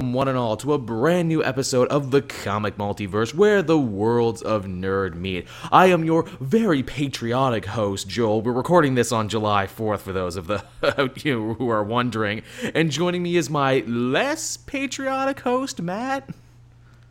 [0.00, 4.42] one and all to a brand new episode of the Comic Multiverse where the worlds
[4.42, 5.46] of nerd meet.
[5.70, 8.42] I am your very patriotic host, Joel.
[8.42, 10.64] We're recording this on July 4th for those of the
[11.22, 12.42] you who are wondering.
[12.74, 16.28] And joining me is my less patriotic host, Matt.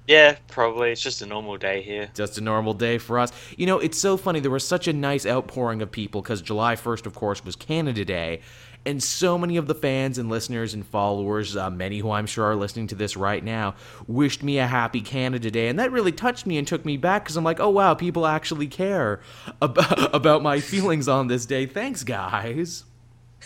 [0.06, 0.92] Yeah, probably.
[0.92, 2.10] It's just a normal day here.
[2.14, 3.32] Just a normal day for us.
[3.56, 4.42] You know, it's so funny.
[4.42, 8.04] There was such a nice outpouring of people because July 1st, of course, was Canada
[8.04, 8.42] Day.
[8.86, 12.46] And so many of the fans and listeners and followers, uh, many who I'm sure
[12.46, 13.76] are listening to this right now,
[14.08, 15.70] wished me a happy Canada Day.
[15.70, 18.26] And that really touched me and took me back because I'm like, oh, wow, people
[18.28, 19.22] actually care
[19.62, 21.66] about, about my feelings on this day.
[21.66, 22.84] Thanks, guys.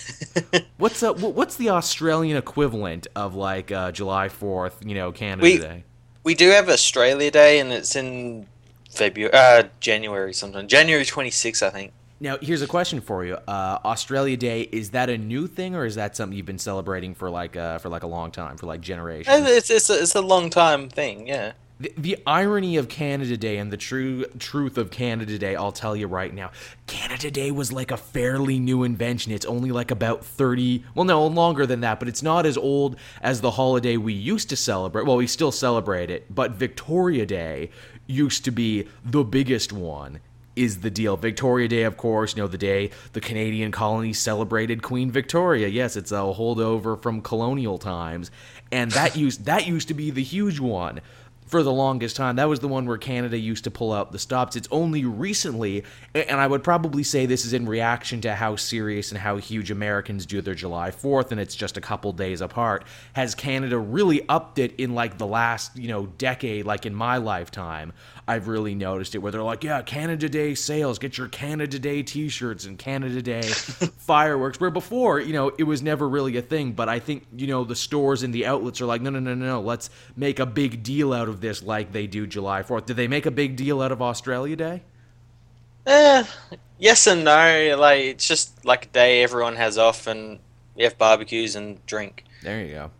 [0.78, 5.58] what's uh, what's the Australian equivalent of like uh, July 4th, you know, Canada We-
[5.58, 5.84] Day?
[6.24, 8.48] We do have Australia Day, and it's in
[8.92, 10.68] February, uh, January sometime.
[10.68, 11.94] January 26th, I think.
[12.20, 13.36] Now, here's a question for you.
[13.48, 17.14] Uh, Australia Day is that a new thing, or is that something you've been celebrating
[17.14, 19.48] for like uh, for like a long time, for like generations?
[19.48, 21.54] It's, it's, a, it's a long time thing, yeah.
[21.80, 25.96] The, the irony of Canada Day and the true truth of Canada Day, I'll tell
[25.96, 26.50] you right now.
[26.88, 29.32] Canada Day was like a fairly new invention.
[29.32, 32.96] It's only like about 30, well, no, longer than that, but it's not as old
[33.22, 35.06] as the holiday we used to celebrate.
[35.06, 37.70] Well, we still celebrate it, but Victoria Day
[38.08, 40.20] used to be the biggest one.
[40.58, 41.18] Is the deal.
[41.18, 45.68] Victoria Day, of course, you know, the day the Canadian colonies celebrated Queen Victoria.
[45.68, 48.32] Yes, it's a holdover from colonial times.
[48.72, 51.02] And that used that used to be the huge one
[51.48, 52.36] for the longest time.
[52.36, 54.56] That was the one where Canada used to pull out the stops.
[54.56, 55.84] It's only recently,
[56.14, 59.72] and I would probably say this is in reaction to how serious and how huge
[59.72, 62.84] Americans do their July 4th, and it's just a couple days apart,
[63.14, 67.18] has Canada really upped it in like the last, you know, decade, like in my
[67.18, 67.94] lifetime.
[68.30, 72.04] I've really noticed it where they're like, yeah, Canada Day sales, get your Canada Day
[72.04, 74.60] t shirts and Canada Day fireworks.
[74.60, 76.74] Where before, you know, it was never really a thing.
[76.74, 79.34] But I think, you know, the stores and the outlets are like, no, no, no,
[79.34, 82.86] no, no, let's make a big deal out of this like they do July 4th.
[82.86, 84.84] Did they make a big deal out of Australia Day?
[85.86, 86.26] Eh,
[86.78, 87.78] yes and no.
[87.80, 90.40] Like, it's just like a day everyone has off, and
[90.76, 92.26] we have barbecues and drink.
[92.44, 92.92] There you go.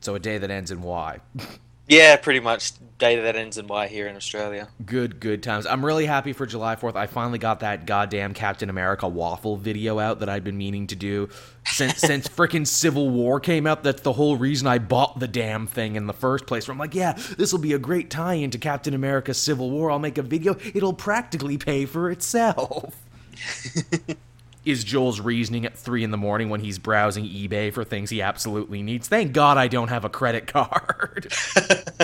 [0.00, 1.18] So a day that ends in Y.
[1.90, 2.72] Yeah, pretty much.
[2.98, 4.68] Day that ends in Y here in Australia.
[4.86, 5.66] Good, good times.
[5.66, 6.94] I'm really happy for July 4th.
[6.94, 10.94] I finally got that goddamn Captain America waffle video out that I'd been meaning to
[10.94, 11.30] do
[11.66, 13.82] since since frickin' Civil War came out.
[13.82, 16.68] That's the whole reason I bought the damn thing in the first place.
[16.68, 19.90] Where I'm like, yeah, this will be a great tie into Captain America Civil War.
[19.90, 20.56] I'll make a video.
[20.72, 22.94] It'll practically pay for itself.
[24.64, 28.20] Is Joel's reasoning at three in the morning when he's browsing eBay for things he
[28.20, 29.08] absolutely needs?
[29.08, 31.32] Thank God I don't have a credit card.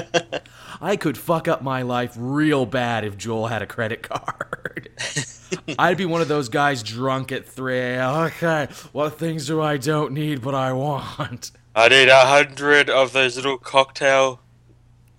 [0.81, 4.89] I could fuck up my life real bad if Joel had a credit card.
[5.79, 8.15] I'd be one of those guys drunk at 3 a.m.
[8.27, 11.51] Okay, what things do I don't need but I want?
[11.75, 14.41] I need a hundred of those little cocktail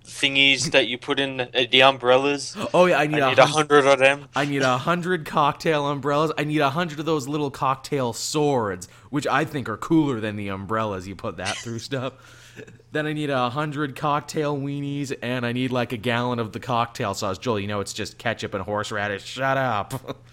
[0.07, 2.55] thingies that you put in the, the umbrellas.
[2.73, 3.83] Oh yeah, I need, I need a a hundred.
[3.83, 4.29] hundred of them.
[4.35, 6.31] I need a hundred cocktail umbrellas.
[6.37, 10.35] I need a hundred of those little cocktail swords, which I think are cooler than
[10.35, 11.07] the umbrellas.
[11.07, 12.13] You put that through stuff.
[12.91, 16.59] Then I need a hundred cocktail weenies, and I need like a gallon of the
[16.59, 17.37] cocktail sauce.
[17.37, 19.23] Joel, you know it's just ketchup and horseradish.
[19.25, 20.23] Shut up.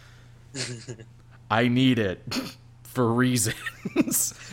[1.50, 2.22] I need it
[2.94, 4.34] for reasons.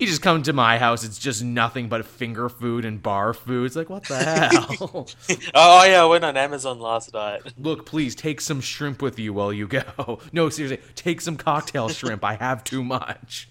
[0.00, 3.66] you just come to my house, it's just nothing but finger food and bar food.
[3.66, 5.08] It's like, what the hell?
[5.54, 7.42] Oh yeah, I went on Amazon last night.
[7.58, 10.20] Look, please take some shrimp with you while you go.
[10.32, 12.24] No, seriously, take some cocktail shrimp.
[12.24, 13.48] I have too much.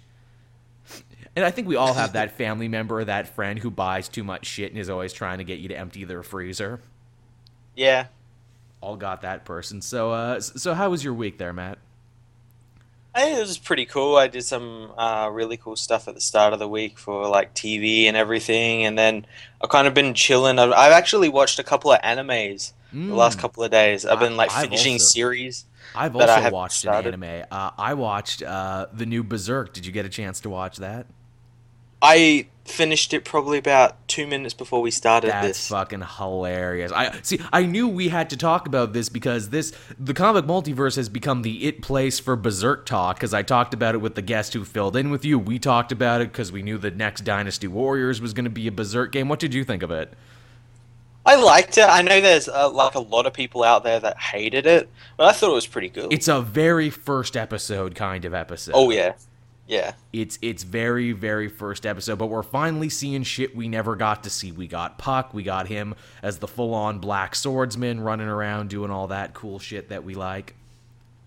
[1.36, 4.24] And I think we all have that family member or that friend who buys too
[4.24, 6.82] much shit and is always trying to get you to empty their freezer.
[7.76, 8.08] Yeah.
[8.82, 9.82] All got that person.
[9.82, 11.78] So, uh, so how was your week there, Matt?
[13.14, 14.16] I think it was pretty cool.
[14.16, 17.54] I did some uh, really cool stuff at the start of the week for like
[17.54, 19.26] TV and everything, and then
[19.62, 20.58] I've kind of been chilling.
[20.60, 24.06] I've, I've actually watched a couple of animes the last couple of days.
[24.06, 24.56] I've been like Mm.
[24.58, 25.06] I've finishing also.
[25.06, 25.66] series.
[25.96, 27.14] I've that I also watched started.
[27.14, 27.46] an anime.
[27.52, 29.74] Uh, I watched uh, the new Berserk.
[29.74, 31.06] Did you get a chance to watch that?
[32.02, 35.68] I finished it probably about two minutes before we started That's this.
[35.68, 36.92] fucking hilarious.
[36.92, 37.40] I see.
[37.52, 41.42] I knew we had to talk about this because this the comic multiverse has become
[41.42, 43.18] the it place for Berserk talk.
[43.18, 45.38] Because I talked about it with the guest who filled in with you.
[45.38, 48.68] We talked about it because we knew the next Dynasty Warriors was going to be
[48.68, 49.28] a Berserk game.
[49.28, 50.14] What did you think of it?
[51.26, 51.84] I liked it.
[51.88, 55.28] I know there's uh, like a lot of people out there that hated it, but
[55.28, 56.12] I thought it was pretty good.
[56.12, 58.74] It's a very first episode kind of episode.
[58.76, 59.14] oh yeah,
[59.72, 59.94] yeah.
[60.12, 64.30] It's it's very very first episode, but we're finally seeing shit we never got to
[64.30, 64.52] see.
[64.52, 68.92] We got Puck, we got him as the full on black swordsman running around doing
[68.92, 70.56] all that cool shit that we like.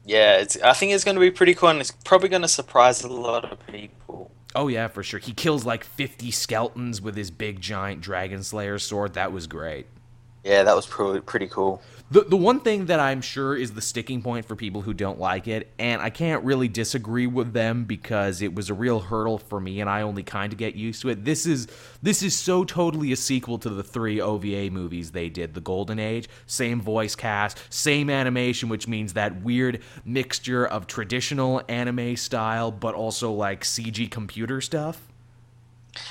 [0.05, 0.61] Yeah, it's.
[0.61, 3.09] I think it's going to be pretty cool, and it's probably going to surprise a
[3.09, 4.31] lot of people.
[4.55, 5.21] Oh yeah, for sure.
[5.21, 9.15] He kills like 50 skeletons with his big giant dragon slayer sword.
[9.15, 9.87] That was great.
[10.45, 11.81] Yeah, that was pretty pretty cool.
[12.11, 15.19] The the one thing that I'm sure is the sticking point for people who don't
[15.19, 19.39] like it, and I can't really disagree with them because it was a real hurdle
[19.39, 21.25] for me and I only kind of get used to it.
[21.25, 21.67] This is
[22.03, 25.99] this is so totally a sequel to the three OVA movies they did, The Golden
[25.99, 32.71] Age, same voice cast, same animation, which means that weird mixture of traditional anime style
[32.71, 35.14] but also like CG computer stuff.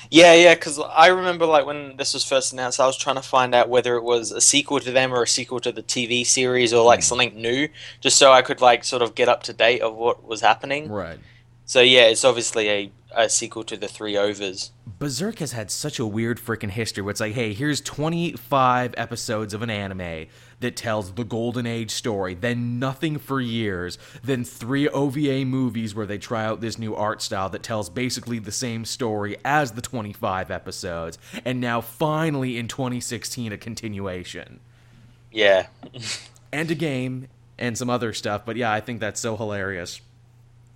[0.09, 3.21] Yeah, yeah, because I remember like when this was first announced, I was trying to
[3.21, 6.25] find out whether it was a sequel to them or a sequel to the TV
[6.25, 7.03] series or like Mm.
[7.03, 7.69] something new,
[8.01, 10.89] just so I could like sort of get up to date of what was happening.
[10.89, 11.19] Right.
[11.65, 14.71] So yeah, it's obviously a, a sequel to the Three OVAs.
[15.00, 19.53] Berserk has had such a weird freaking history where it's like, hey, here's 25 episodes
[19.53, 20.27] of an anime
[20.63, 26.06] that tells the Golden Age story, then nothing for years, then three OVA movies where
[26.06, 29.81] they try out this new art style that tells basically the same story as the
[29.81, 34.62] 25 episodes, and now finally in 2016 a continuation.
[35.31, 35.68] Yeah,
[36.54, 37.27] And a game
[37.57, 40.00] and some other stuff, but yeah, I think that's so hilarious.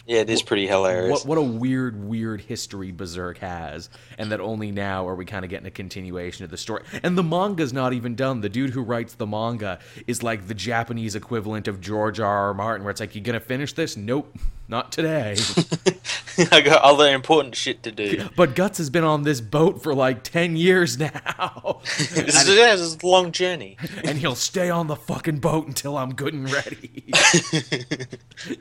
[0.08, 1.26] Yeah, it is pretty hilarious.
[1.26, 5.44] What what a weird, weird history Berserk has, and that only now are we kind
[5.44, 6.84] of getting a continuation of the story.
[7.04, 8.40] And the manga's not even done.
[8.40, 12.48] The dude who writes the manga is like the Japanese equivalent of George R.
[12.48, 12.54] R.
[12.54, 13.98] Martin, where it's like, you gonna finish this?
[13.98, 14.34] Nope,
[14.70, 15.36] not today.
[16.52, 18.30] I got other important shit to do.
[18.36, 22.76] but Guts has been on this boat for like ten years now, this, is, yeah,
[22.76, 23.78] this is a long journey.
[24.04, 27.04] and he'll stay on the fucking boat until I'm good and ready.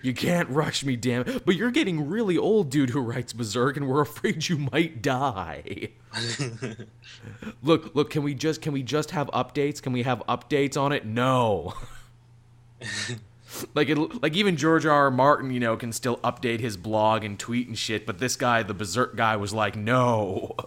[0.03, 1.45] you can't rush me, damn it.
[1.45, 5.91] But you're getting really old, dude who writes Berserk, and we're afraid you might die.
[7.63, 9.83] look, look, can we just can we just have updates?
[9.83, 11.05] Can we have updates on it?
[11.05, 11.75] No.
[13.75, 14.93] Like it, like even George R.
[14.93, 15.11] R.
[15.11, 18.63] Martin, you know, can still update his blog and tweet and shit, but this guy,
[18.63, 20.55] the Berserk guy, was like, no.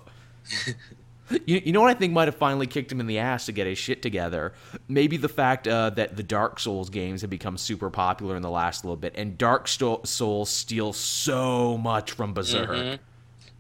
[1.46, 3.52] You, you know what I think might have finally kicked him in the ass to
[3.52, 4.54] get his shit together?
[4.88, 8.50] Maybe the fact uh, that the Dark Souls games have become super popular in the
[8.50, 13.00] last little bit, and Dark Souls steals so much from Berserk.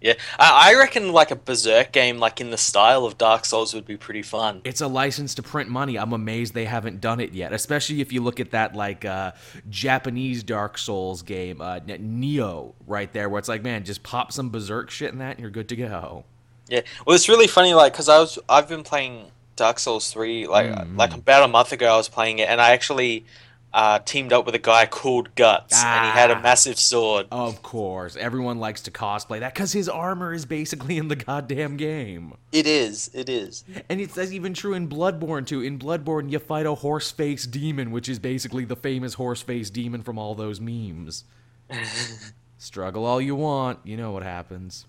[0.01, 3.73] Yeah, I, I reckon like a Berserk game, like in the style of Dark Souls,
[3.73, 4.61] would be pretty fun.
[4.63, 5.97] It's a license to print money.
[5.97, 9.33] I'm amazed they haven't done it yet, especially if you look at that like uh,
[9.69, 14.49] Japanese Dark Souls game, uh, Nioh, right there, where it's like, man, just pop some
[14.49, 16.23] Berserk shit in that, and you're good to go.
[16.69, 20.47] Yeah, well, it's really funny, like, because I was I've been playing Dark Souls three,
[20.47, 20.97] like Mm.
[20.97, 23.25] like about a month ago, I was playing it, and I actually
[23.73, 26.41] uh, teamed up with a guy called Guts, and he had a Ah.
[26.41, 27.27] massive sword.
[27.31, 31.77] Of course, everyone likes to cosplay that because his armor is basically in the goddamn
[31.77, 32.33] game.
[32.51, 33.63] It is, it is.
[33.89, 35.61] And it's that's even true in Bloodborne too.
[35.61, 39.69] In Bloodborne, you fight a horse face demon, which is basically the famous horse face
[39.69, 41.25] demon from all those memes.
[42.57, 44.85] Struggle all you want, you know what happens.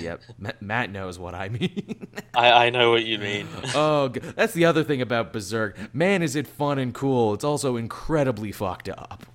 [0.00, 2.06] Yep, Ma- Matt knows what I mean.
[2.34, 3.46] I I know what you mean.
[3.74, 5.76] oh, that's the other thing about Berserk.
[5.94, 7.34] Man, is it fun and cool.
[7.34, 9.26] It's also incredibly fucked up.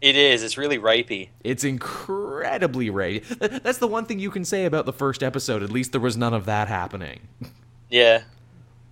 [0.00, 0.42] it is.
[0.42, 1.28] It's really rapey.
[1.44, 3.62] It's incredibly rapey.
[3.62, 5.62] That's the one thing you can say about the first episode.
[5.62, 7.20] At least there was none of that happening.
[7.90, 8.22] Yeah.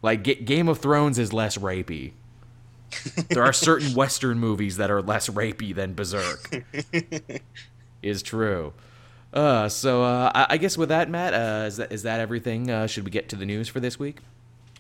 [0.03, 2.13] Like Ga- Game of Thrones is less rapey.
[3.29, 6.65] there are certain Western movies that are less rapey than Berserk.
[8.03, 8.73] is true.
[9.33, 12.71] Uh, so uh, I, I guess with that, Matt, uh, is that is that everything?
[12.71, 14.19] Uh, should we get to the news for this week?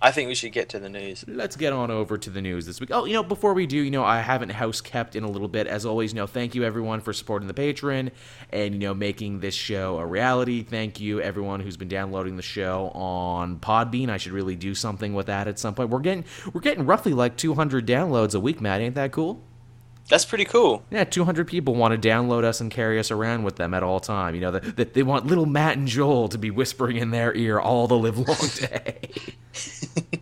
[0.02, 1.26] I think we should get to the news.
[1.28, 2.88] Let's get on over to the news this week.
[2.90, 5.46] Oh, you know, before we do, you know, I haven't house kept in a little
[5.46, 5.66] bit.
[5.66, 8.10] As always, you know, thank you everyone for supporting the Patreon
[8.50, 10.62] and you know making this show a reality.
[10.62, 14.08] Thank you everyone who's been downloading the show on Podbean.
[14.08, 15.90] I should really do something with that at some point.
[15.90, 18.80] We're getting we're getting roughly like 200 downloads a week, Matt.
[18.80, 19.42] Ain't that cool?
[20.10, 20.82] That's pretty cool.
[20.90, 24.00] Yeah, 200 people want to download us and carry us around with them at all
[24.00, 24.34] time.
[24.34, 27.32] You know, that the, they want little Matt and Joel to be whispering in their
[27.34, 29.08] ear all the live long day.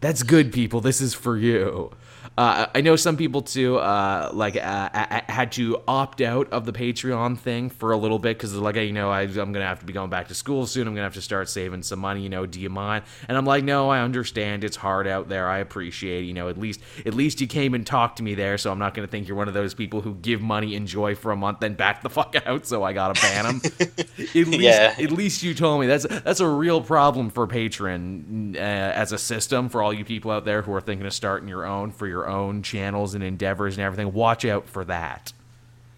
[0.00, 0.80] That's good, people.
[0.80, 1.92] This is for you.
[2.38, 4.88] Uh, I know some people too, uh, like, uh,
[5.28, 8.92] had to opt out of the Patreon thing for a little bit because like, you
[8.92, 10.86] know, I, I'm gonna have to be going back to school soon.
[10.86, 12.22] I'm gonna have to start saving some money.
[12.22, 13.02] You know, do you mind?
[13.28, 14.62] And I'm like, no, I understand.
[14.62, 15.48] It's hard out there.
[15.48, 16.22] I appreciate.
[16.22, 16.26] it.
[16.28, 18.78] You know, at least at least you came and talked to me there, so I'm
[18.78, 21.36] not gonna think you're one of those people who give money and joy for a
[21.36, 22.66] month, then back the fuck out.
[22.66, 23.60] So I gotta ban them.
[23.98, 24.94] at least, Yeah.
[24.96, 29.18] at least you told me that's that's a real problem for Patreon uh, as a
[29.18, 32.06] system for all you people out there who are thinking of starting your own for
[32.06, 34.12] your own channels and endeavors and everything.
[34.12, 35.32] Watch out for that.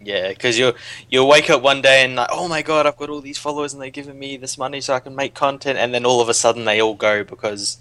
[0.03, 0.73] Yeah, because you'll
[1.09, 3.73] you'll wake up one day and like, oh my god, I've got all these followers
[3.73, 6.29] and they're giving me this money so I can make content, and then all of
[6.29, 7.77] a sudden they all go because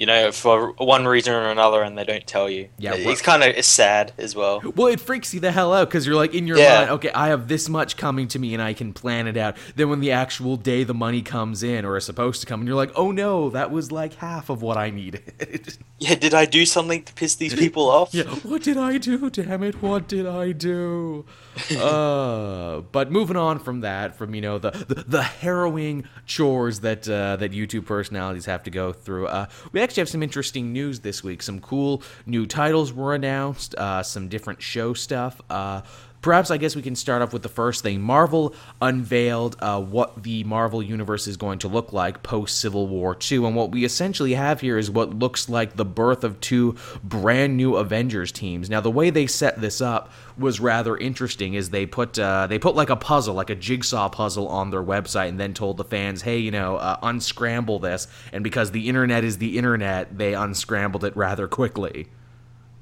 [0.00, 2.70] you know, for one reason or another, and they don't tell you.
[2.78, 4.62] Yeah, it's kind of it's sad as well.
[4.74, 6.78] Well, it freaks you the hell out because you're like in your Yeah.
[6.78, 9.58] mind, okay, I have this much coming to me and I can plan it out.
[9.76, 12.66] Then when the actual day the money comes in or is supposed to come, and
[12.66, 15.76] you're like, oh no, that was like half of what I needed.
[16.02, 18.14] Yeah, did I do something to piss these people off?
[18.14, 19.28] yeah, what did I do?
[19.28, 21.26] Damn it, what did I do?
[21.78, 27.08] uh, but moving on from that, from you know the the, the harrowing chores that
[27.08, 31.00] uh, that YouTube personalities have to go through, uh, we actually have some interesting news
[31.00, 31.42] this week.
[31.42, 33.74] Some cool new titles were announced.
[33.74, 35.40] Uh, some different show stuff.
[36.22, 38.02] Perhaps I guess we can start off with the first thing.
[38.02, 43.16] Marvel unveiled uh, what the Marvel universe is going to look like post Civil War
[43.30, 46.76] II, and what we essentially have here is what looks like the birth of two
[47.02, 48.68] brand new Avengers teams.
[48.68, 51.54] Now, the way they set this up was rather interesting.
[51.54, 54.84] Is they put uh, they put like a puzzle, like a jigsaw puzzle, on their
[54.84, 58.90] website, and then told the fans, "Hey, you know, uh, unscramble this." And because the
[58.90, 62.08] internet is the internet, they unscrambled it rather quickly.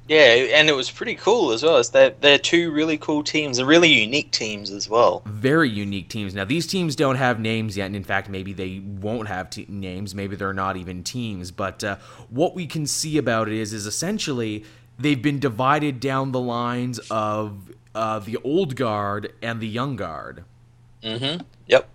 [0.09, 0.25] Yeah,
[0.55, 1.77] and it was pretty cool as well.
[1.77, 5.23] It's they're, they're two really cool teams and really unique teams as well.
[5.27, 6.35] very unique teams.
[6.35, 9.67] Now, these teams don't have names yet, and in fact, maybe they won't have te-
[9.69, 10.15] names.
[10.15, 11.51] Maybe they're not even teams.
[11.51, 11.97] But uh,
[12.31, 14.65] what we can see about it is, is essentially
[14.99, 20.45] they've been divided down the lines of uh, the old guard and the young guard.
[21.03, 21.43] Mm-hmm.
[21.67, 21.89] Yep.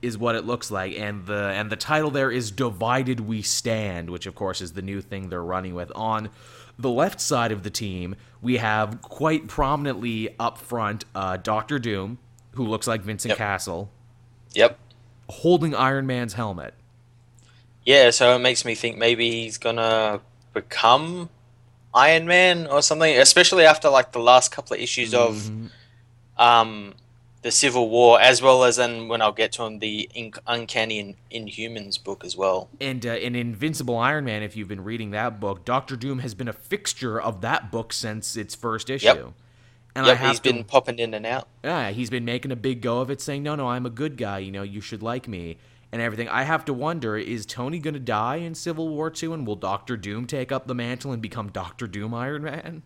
[0.00, 4.10] Is what it looks like, and the and the title there is "Divided We Stand,"
[4.10, 5.90] which of course is the new thing they're running with.
[5.96, 6.30] On
[6.78, 12.18] the left side of the team, we have quite prominently up front uh, Doctor Doom,
[12.52, 13.38] who looks like Vincent Yep.
[13.38, 13.90] Cassel,
[14.54, 14.78] Yep.
[15.28, 16.74] holding Iron Man's helmet.
[17.84, 20.20] Yeah, so it makes me think maybe he's gonna
[20.52, 21.30] become
[21.94, 25.70] Iron Man or something, especially after like the last couple of issues of Mhm.
[26.36, 26.94] um,
[27.42, 30.98] the Civil War, as well as then when I'll get to him, the In- Uncanny
[30.98, 32.68] in- Inhumans book as well.
[32.80, 36.34] And uh, in Invincible Iron Man, if you've been reading that book, Doctor Doom has
[36.34, 39.06] been a fixture of that book since its first issue.
[39.06, 39.32] Yep.
[39.94, 41.48] And I yep, have he's to, been popping in and out.
[41.64, 44.16] Yeah, he's been making a big go of it, saying, "No, no, I'm a good
[44.16, 44.38] guy.
[44.38, 45.56] You know, you should like me."
[45.90, 46.28] And everything.
[46.28, 49.96] I have to wonder: Is Tony gonna die in Civil War Two, and will Doctor
[49.96, 52.82] Doom take up the mantle and become Doctor Doom Iron Man?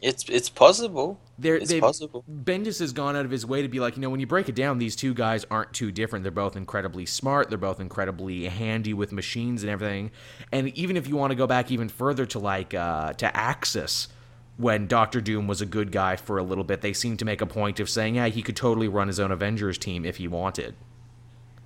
[0.00, 1.18] It's it's possible.
[1.38, 2.24] There, It's possible.
[2.30, 4.48] Bendis has gone out of his way to be like, you know, when you break
[4.48, 6.22] it down, these two guys aren't too different.
[6.22, 7.48] They're both incredibly smart.
[7.48, 10.12] They're both incredibly handy with machines and everything.
[10.52, 14.08] And even if you want to go back even further to like uh, to Axis,
[14.56, 17.40] when Doctor Doom was a good guy for a little bit, they seem to make
[17.40, 20.28] a point of saying, yeah, he could totally run his own Avengers team if he
[20.28, 20.76] wanted.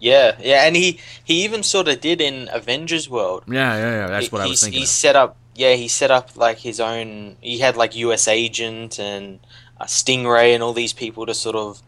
[0.01, 3.43] Yeah, yeah, and he he even sort of did in Avengers World.
[3.49, 4.07] Yeah, yeah, yeah.
[4.07, 4.79] That's He- what I was thinking.
[4.79, 4.89] He of.
[4.89, 7.37] set up, yeah, he set up like his own.
[7.41, 8.29] He had like U.S.
[8.29, 9.41] Agent and
[9.81, 11.83] uh, Stingray and all these people to sort of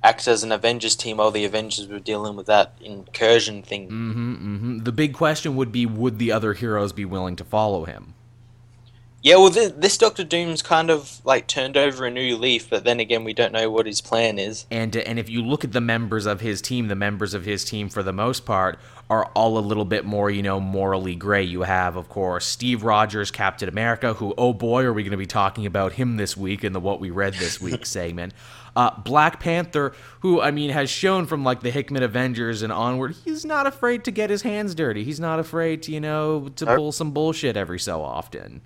[0.00, 3.88] act as an Avengers team while the Avengers were dealing with that incursion thing.
[3.88, 4.78] Mm-hmm, mm-hmm.
[4.84, 8.14] The big question would be: Would the other heroes be willing to follow him?
[9.26, 12.84] Yeah, well, this, this Doctor Doom's kind of like turned over a new leaf, but
[12.84, 14.66] then again, we don't know what his plan is.
[14.70, 17.44] And uh, and if you look at the members of his team, the members of
[17.44, 18.78] his team for the most part
[19.10, 21.42] are all a little bit more, you know, morally gray.
[21.42, 25.16] You have, of course, Steve Rogers, Captain America, who oh boy, are we going to
[25.16, 28.32] be talking about him this week in the what we read this week segment.
[28.76, 33.16] Uh, Black Panther, who I mean has shown from like the Hickman Avengers and onward,
[33.24, 35.02] he's not afraid to get his hands dirty.
[35.02, 38.60] He's not afraid to, you know, to pull some bullshit every so often.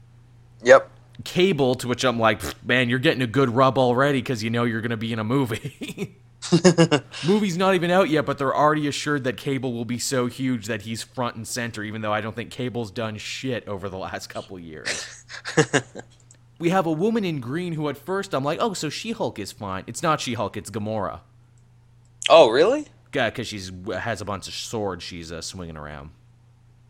[0.63, 0.91] Yep.
[1.25, 4.65] Cable, to which I'm like, man, you're getting a good rub already because you know
[4.65, 6.17] you're going to be in a movie.
[7.27, 10.67] Movie's not even out yet, but they're already assured that Cable will be so huge
[10.67, 13.99] that he's front and center, even though I don't think Cable's done shit over the
[13.99, 15.25] last couple years.
[16.59, 19.39] we have a woman in green who at first I'm like, oh, so She Hulk
[19.39, 19.85] is fine.
[19.87, 21.21] It's not She Hulk, it's Gamora.
[22.29, 22.87] oh, really?
[23.15, 26.11] Yeah, Because she's has a bunch of swords she's uh, swinging around.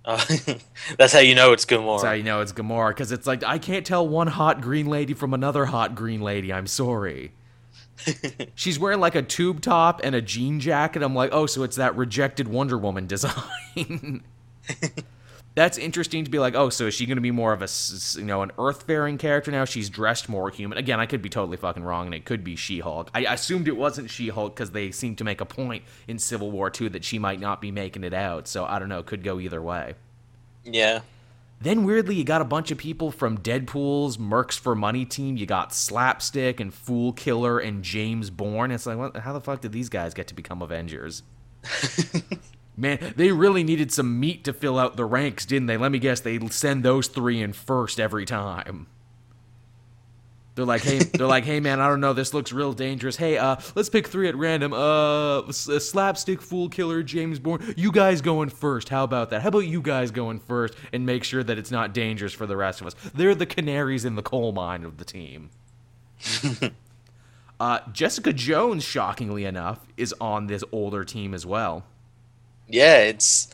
[0.05, 0.25] Oh,
[0.99, 1.97] that's how you know it's Gamora.
[1.97, 4.87] That's how you know it's Gamora, because it's like, I can't tell one hot green
[4.87, 6.53] lady from another hot green lady.
[6.53, 7.33] I'm sorry.
[8.55, 11.03] She's wearing like a tube top and a jean jacket.
[11.03, 14.23] I'm like, oh, so it's that rejected Wonder Woman design.
[15.57, 17.69] That's interesting to be like, oh, so is she going to be more of a
[18.17, 19.65] you know, an Earth-faring character now?
[19.65, 20.79] She's dressed more human.
[20.79, 23.11] Again, I could be totally fucking wrong, and it could be She-Hulk.
[23.15, 26.71] I assumed it wasn't She-Hulk because they seem to make a point in Civil War
[26.71, 28.47] 2 that she might not be making it out.
[28.47, 29.03] So I don't know.
[29.03, 29.95] Could go either way.
[30.65, 31.01] yeah.
[31.63, 35.37] Then weirdly, you got a bunch of people from Deadpool's Mercs for Money team.
[35.37, 38.71] You got Slapstick and Fool Killer and James Bourne.
[38.71, 41.23] It's like, what, how the fuck did these guys get to become Avengers?
[42.81, 45.77] Man, they really needed some meat to fill out the ranks, didn't they?
[45.77, 48.87] Let me guess, they send those three in first every time.
[50.55, 53.17] They're like, hey, they're like, hey, man, I don't know, this looks real dangerous.
[53.17, 54.73] Hey, uh, let's pick three at random.
[54.73, 57.75] Uh, uh, slapstick fool killer James Bourne.
[57.77, 58.89] You guys going first.
[58.89, 59.43] How about that?
[59.43, 62.57] How about you guys going first and make sure that it's not dangerous for the
[62.57, 62.95] rest of us?
[63.15, 65.51] They're the canaries in the coal mine of the team.
[67.61, 71.85] uh, Jessica Jones, shockingly enough, is on this older team as well.
[72.71, 73.49] Yeah, it's.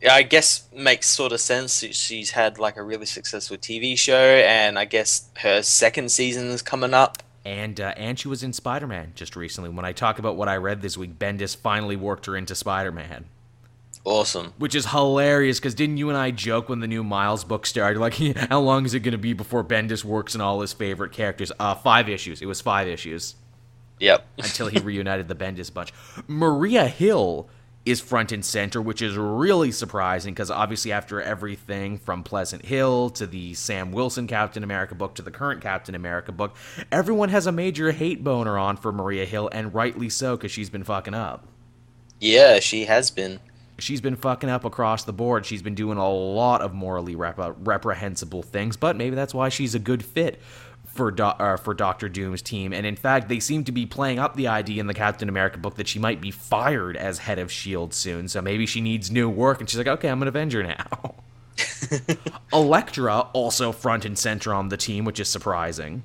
[0.00, 1.80] Yeah, I guess makes sort of sense.
[1.92, 6.62] She's had like a really successful TV show, and I guess her second season is
[6.62, 7.22] coming up.
[7.44, 9.70] And uh, and she was in Spider Man just recently.
[9.70, 12.92] When I talk about what I read this week, Bendis finally worked her into Spider
[12.92, 13.24] Man.
[14.04, 14.52] Awesome.
[14.58, 17.98] Which is hilarious because didn't you and I joke when the new Miles book started?
[17.98, 18.14] Like,
[18.48, 21.50] how long is it going to be before Bendis works in all his favorite characters?
[21.58, 22.40] Uh, five issues.
[22.40, 23.34] It was five issues
[23.98, 24.24] Yep.
[24.38, 25.92] until he reunited the Bendis bunch.
[26.28, 27.48] Maria Hill
[27.90, 33.10] is front and center, which is really surprising because obviously, after everything from Pleasant Hill
[33.10, 36.56] to the Sam Wilson Captain America book to the current Captain America book,
[36.92, 40.70] everyone has a major hate boner on for Maria Hill, and rightly so because she's
[40.70, 41.46] been fucking up.
[42.20, 43.38] Yeah, she has been.
[43.78, 45.46] she's been fucking up across the board.
[45.46, 49.74] She's been doing a lot of morally rep- reprehensible things, but maybe that's why she's
[49.74, 50.40] a good fit
[50.98, 52.72] for Do- uh, for Doctor Doom's team.
[52.74, 55.56] And in fact, they seem to be playing up the idea in the Captain America
[55.58, 58.28] book that she might be fired as head of Shield soon.
[58.28, 61.14] So maybe she needs new work, and she's like, okay, I'm an Avenger now.
[62.52, 66.02] Elektra also front and center on the team, which is surprising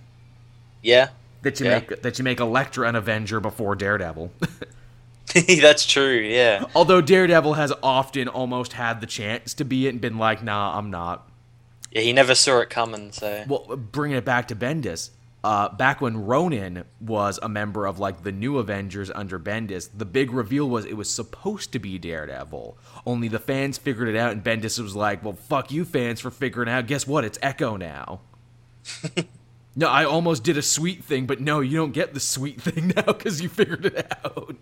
[0.81, 1.09] Yeah.
[1.41, 1.79] that you Yeah.
[1.79, 4.31] make that you make Elektra an Avenger before Daredevil.
[5.61, 6.65] That's true, yeah.
[6.75, 10.77] Although Daredevil has often almost had the chance to be it and been like, nah,
[10.77, 11.27] I'm not.
[11.93, 13.43] Yeah, he never saw it coming, so.
[13.47, 15.11] Well, bringing it back to Bendis,
[15.43, 20.05] uh, back when Ronin was a member of like the new Avengers under Bendis, the
[20.05, 22.77] big reveal was it was supposed to be Daredevil.
[23.05, 26.31] Only the fans figured it out, and Bendis was like, "Well, fuck you, fans, for
[26.31, 26.87] figuring out.
[26.87, 27.25] Guess what?
[27.25, 28.21] It's Echo now."
[29.75, 32.87] no, I almost did a sweet thing, but no, you don't get the sweet thing
[32.95, 34.55] now because you figured it out.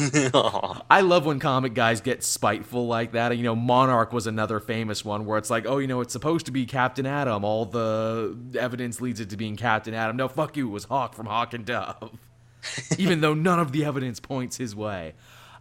[0.90, 3.36] I love when comic guys get spiteful like that.
[3.36, 6.46] You know, Monarch was another famous one where it's like, oh, you know, it's supposed
[6.46, 7.44] to be Captain Atom.
[7.44, 10.16] All the evidence leads it to being Captain Atom.
[10.16, 12.18] No, fuck you, it was Hawk from Hawk and Dove.
[12.98, 15.14] Even though none of the evidence points his way.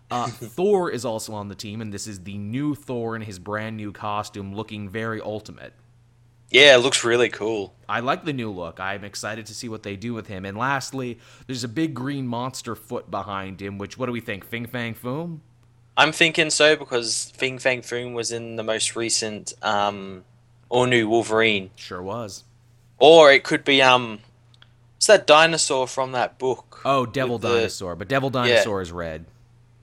[0.09, 3.39] Uh, Thor is also on the team, and this is the new Thor in his
[3.39, 5.73] brand new costume, looking very ultimate.
[6.49, 7.73] Yeah, it looks really cool.
[7.89, 8.79] I like the new look.
[8.79, 10.45] I'm excited to see what they do with him.
[10.45, 14.45] And lastly, there's a big green monster foot behind him, which, what do we think?
[14.45, 15.39] Fing Fang Foom?
[15.95, 20.23] I'm thinking so because Fing Fang Foom was in the most recent um,
[20.69, 21.71] all new Wolverine.
[21.75, 22.43] Sure was.
[22.99, 24.19] Or it could be um
[24.97, 26.81] it's that dinosaur from that book.
[26.85, 27.95] Oh, Devil With the- Dinosaur.
[27.95, 29.25] But Devil Dinosaur is red.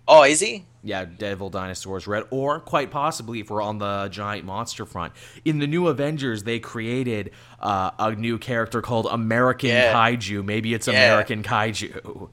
[0.07, 0.65] Oh, is he?
[0.85, 2.25] Yeah, Devil Dinosaurs red.
[2.31, 6.59] Or, quite possibly, if we're on the giant monster front, in the new Avengers, they
[6.61, 9.95] created uh, a new character called American Yeah.
[9.95, 10.45] Kaiju.
[10.45, 10.93] Maybe it's Yeah.
[11.15, 12.29] American Kaiju.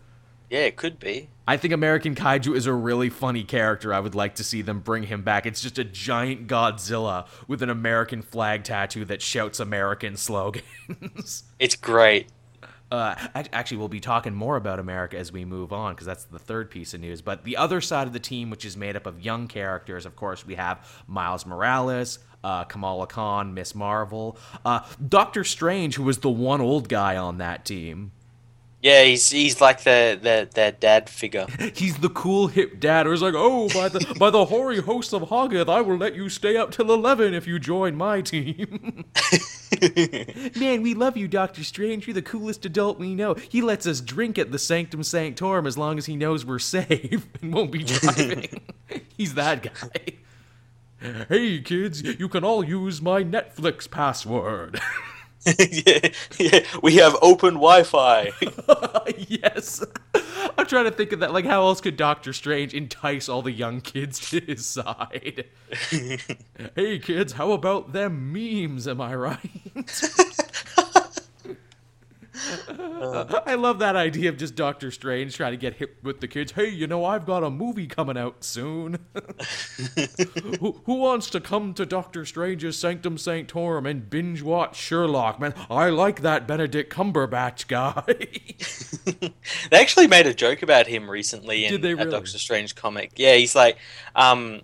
[0.50, 1.30] Yeah, it could be.
[1.48, 3.94] I think American Kaiju is a really funny character.
[3.94, 5.46] I would like to see them bring him back.
[5.46, 11.44] It's just a giant Godzilla with an American flag tattoo that shouts American slogans.
[11.60, 12.28] It's great.
[12.92, 16.40] Uh, actually, we'll be talking more about America as we move on because that's the
[16.40, 17.22] third piece of news.
[17.22, 20.18] But the other side of the team, which is made up of young characters, of
[20.18, 26.20] course, we have Miles Morales, uh, Kamala Khan, Miss Marvel, uh, Doctor Strange, who was
[26.20, 28.12] the one old guy on that team.
[28.82, 31.46] Yeah, he's he's like the the, the dad figure.
[31.76, 35.22] He's the cool hip dad who's like, "Oh, by the by the hoary host of
[35.24, 39.06] Hoggoth, I will let you stay up till eleven if you join my team."
[40.60, 42.08] Man, we love you, Doctor Strange.
[42.08, 43.36] You're the coolest adult we know.
[43.36, 47.28] He lets us drink at the Sanctum Sanctorum as long as he knows we're safe
[47.42, 48.62] and won't be driving.
[49.16, 50.16] He's that guy.
[51.30, 54.80] Hey, kids, you can all use my Netflix password.
[55.46, 58.32] Yeah, yeah, we have open Wi-Fi.
[59.18, 59.84] yes.
[60.58, 61.34] I'm trying to think of that.
[61.34, 65.46] Like, how else could Doctor Strange entice all the young kids to his side?
[66.76, 68.88] hey, kids, how about them memes?
[68.88, 69.40] Am I right?
[73.46, 76.54] I love that idea of just Doctor Strange trying to get hip with the kids.
[76.54, 79.00] Hey, you know, I've got a movie coming out soon.
[80.60, 85.40] who, who wants to come to Doctor Strange's Sanctum Sanctorum and binge watch Sherlock?
[85.40, 88.04] Man, I like that Benedict Cumberbatch guy.
[89.70, 92.06] they actually made a joke about him recently in they a?
[92.06, 93.14] Doctor Strange comic.
[93.18, 93.78] Yeah, he's like,
[94.16, 94.62] um,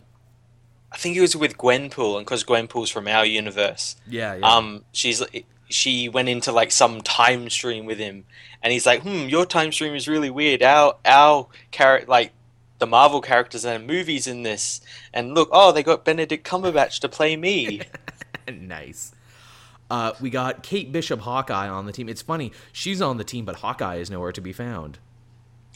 [0.92, 4.48] I think he was with Gwenpool, and because Gwenpool's from our universe, yeah, yeah.
[4.48, 5.22] um, she's
[5.70, 8.26] she went into like some time stream with him,
[8.62, 10.64] and he's like, "Hmm, your time stream is really weird.
[10.64, 12.34] Our our character, like
[12.80, 14.82] the Marvel characters and movies in this,
[15.14, 17.82] and look, oh, they got Benedict Cumberbatch to play me."
[18.52, 19.12] nice.
[19.90, 22.10] Uh, we got Kate Bishop Hawkeye on the team.
[22.10, 25.00] It's funny, she's on the team, but Hawkeye is nowhere to be found.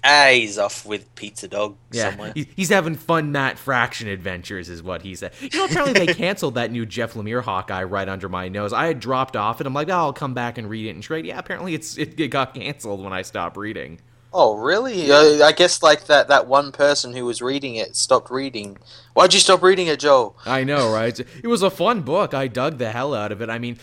[0.03, 2.31] Ah, he's off with Pizza Dog Yeah, somewhere.
[2.33, 5.31] he- he's having fun Matt Fraction adventures, is what he said.
[5.39, 8.73] You know, apparently they canceled that new Jeff Lemire Hawkeye right under my nose.
[8.73, 11.03] I had dropped off, and I'm like, oh, I'll come back and read it and
[11.03, 11.25] trade.
[11.25, 13.99] Yeah, apparently it's it, it got canceled when I stopped reading.
[14.33, 15.11] Oh, really?
[15.11, 18.77] Uh, I guess like that that one person who was reading it stopped reading.
[19.13, 20.35] Why'd you stop reading it, Joe?
[20.45, 21.19] I know, right?
[21.19, 22.33] It was a fun book.
[22.33, 23.49] I dug the hell out of it.
[23.49, 23.77] I mean,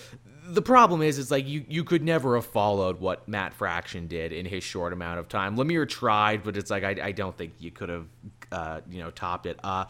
[0.49, 4.33] the problem is, it's like you, you could never have followed what Matt Fraction did
[4.33, 5.57] in his short amount of time.
[5.57, 8.07] Lemire tried, but it's like I, I don't think you could have,
[8.51, 9.59] uh, you know, topped it.
[9.63, 9.85] Uh,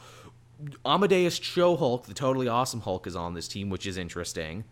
[0.84, 4.64] Amadeus Cho Hulk, the totally awesome Hulk, is on this team, which is interesting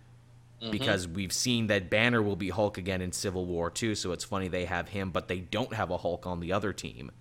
[0.70, 3.94] because we've seen that Banner will be Hulk again in Civil War too.
[3.94, 6.72] So it's funny they have him, but they don't have a Hulk on the other
[6.72, 7.12] team.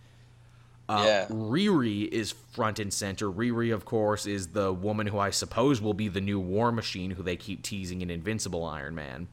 [0.87, 1.27] Uh, Yeah.
[1.29, 3.31] Riri is front and center.
[3.31, 7.11] Riri, of course, is the woman who I suppose will be the new War Machine,
[7.11, 9.27] who they keep teasing in Invincible Iron Man.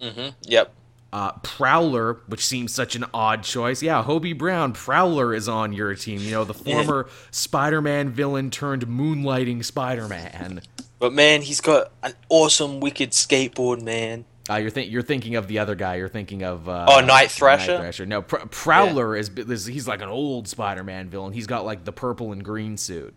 [0.00, 0.28] Mm-hmm.
[0.42, 0.72] Yep.
[1.10, 3.82] Uh, Prowler, which seems such an odd choice.
[3.82, 6.20] Yeah, Hobie Brown, Prowler is on your team.
[6.20, 10.60] You know, the former Spider-Man villain turned moonlighting Spider-Man.
[10.98, 14.26] But man, he's got an awesome, wicked skateboard, man.
[14.50, 15.96] Uh, you're think you're thinking of the other guy.
[15.96, 17.72] You're thinking of uh, Oh, Night Thrasher?
[17.72, 18.06] Night Thrasher.
[18.06, 21.32] No, Pr- Prowler is, is he's like an old Spider-Man villain.
[21.32, 23.14] He's got like the purple and green suit.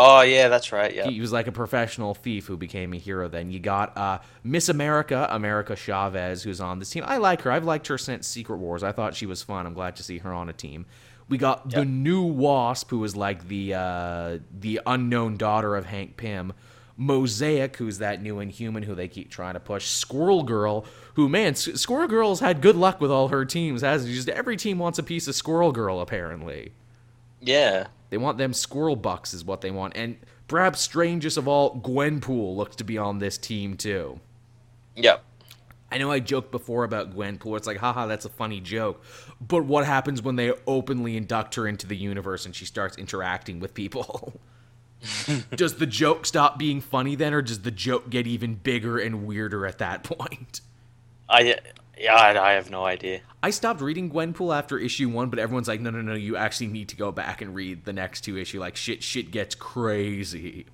[0.00, 0.94] Oh yeah, that's right.
[0.94, 1.08] Yeah.
[1.08, 3.26] He was like a professional thief who became a hero.
[3.26, 7.02] Then you got uh, Miss America, America Chavez, who's on this team.
[7.04, 7.50] I like her.
[7.50, 8.84] I've liked her since Secret Wars.
[8.84, 9.66] I thought she was fun.
[9.66, 10.86] I'm glad to see her on a team.
[11.28, 16.16] We got the new Wasp, who is like the uh, the unknown daughter of Hank
[16.16, 16.52] Pym.
[17.00, 19.86] Mosaic, who's that new Inhuman who they keep trying to push.
[19.86, 20.84] Squirrel Girl,
[21.14, 23.82] who man, S- Squirrel Girl's had good luck with all her teams.
[23.82, 26.72] Has just every team wants a piece of Squirrel Girl apparently.
[27.40, 27.86] Yeah.
[28.10, 29.96] They want them squirrel bucks, is what they want.
[29.96, 30.16] And
[30.48, 34.18] perhaps strangest of all, Gwenpool looks to be on this team too.
[34.96, 35.22] Yep.
[35.90, 37.56] I know I joked before about Gwenpool.
[37.56, 39.02] It's like, haha, that's a funny joke.
[39.40, 43.60] But what happens when they openly induct her into the universe and she starts interacting
[43.60, 44.40] with people?
[45.56, 49.26] does the joke stop being funny then, or does the joke get even bigger and
[49.26, 50.60] weirder at that point?
[51.28, 51.56] I
[51.98, 53.20] yeah, I, I have no idea.
[53.42, 56.68] I stopped reading Gwenpool after issue one, but everyone's like, no, no, no, you actually
[56.68, 58.60] need to go back and read the next two issue.
[58.60, 60.66] Like, shit, shit gets crazy.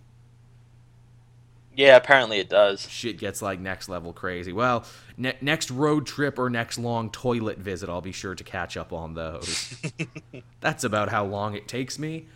[1.76, 2.88] Yeah, apparently it does.
[2.88, 4.52] shit gets like next level crazy.
[4.52, 4.84] Well,
[5.16, 8.92] ne- next road trip or next long toilet visit, I'll be sure to catch up
[8.92, 9.74] on those.
[10.60, 12.26] That's about how long it takes me.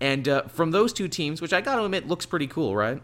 [0.00, 3.02] And uh, from those two teams, which I gotta admit looks pretty cool, right?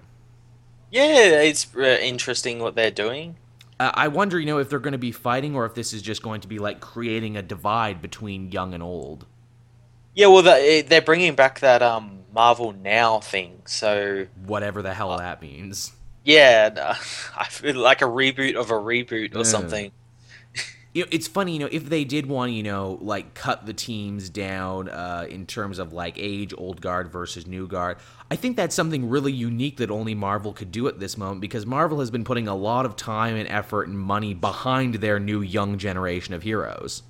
[0.90, 3.36] Yeah, it's uh, interesting what they're doing.
[3.80, 6.02] Uh, I wonder, you know, if they're going to be fighting or if this is
[6.02, 9.24] just going to be like creating a divide between young and old.
[10.14, 13.62] Yeah, well, the, they're bringing back that um Marvel Now thing.
[13.64, 15.92] So Whatever the hell that means.
[16.24, 16.96] yeah,
[17.36, 19.42] I feel like a reboot of a reboot or Yeah.
[19.44, 19.92] something.
[20.94, 23.72] You know, it's funny, you know, if they did want, you know, like cut the
[23.72, 27.96] teams down uh, in terms of like age, old guard versus new guard,
[28.30, 31.64] I think that's something really unique that only Marvel could do at this moment because
[31.64, 35.40] Marvel has been putting a lot of time and effort and money behind their new
[35.40, 37.02] young generation of heroes.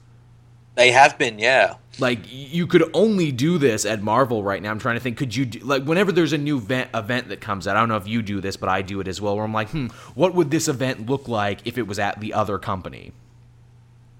[0.74, 1.74] They have been, yeah.
[1.98, 4.70] Like you could only do this at Marvel right now.
[4.70, 5.18] I'm trying to think.
[5.18, 7.76] Could you do, like whenever there's a new event, event that comes out?
[7.76, 9.36] I don't know if you do this, but I do it as well.
[9.36, 12.32] Where I'm like, hmm, what would this event look like if it was at the
[12.32, 13.12] other company?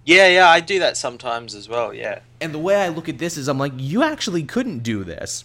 [0.04, 2.20] Yeah, yeah, I do that sometimes as well, yeah.
[2.40, 5.44] And the way I look at this is I'm like, you actually couldn't do this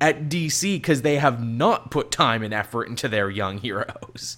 [0.00, 4.36] at DC because they have not put time and effort into their young heroes.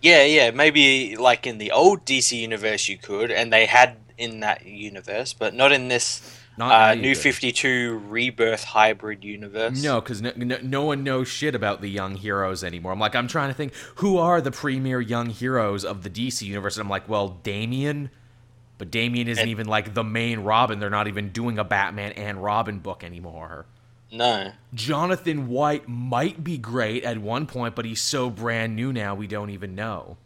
[0.00, 4.40] Yeah, yeah, maybe like in the old DC universe you could, and they had in
[4.40, 9.82] that universe, but not in this Not uh, New 52 Rebirth hybrid universe.
[9.82, 12.92] No, because no, no, no one knows shit about the young heroes anymore.
[12.92, 16.42] I'm like, I'm trying to think who are the premier young heroes of the DC
[16.42, 18.10] universe, and I'm like, well, Damian,
[18.82, 20.80] but Damian isn't And- even like the main Robin.
[20.80, 23.64] They're not even doing a Batman and Robin book anymore.
[24.10, 24.50] No.
[24.74, 29.28] Jonathan White might be great at one point, but he's so brand new now we
[29.28, 30.16] don't even know.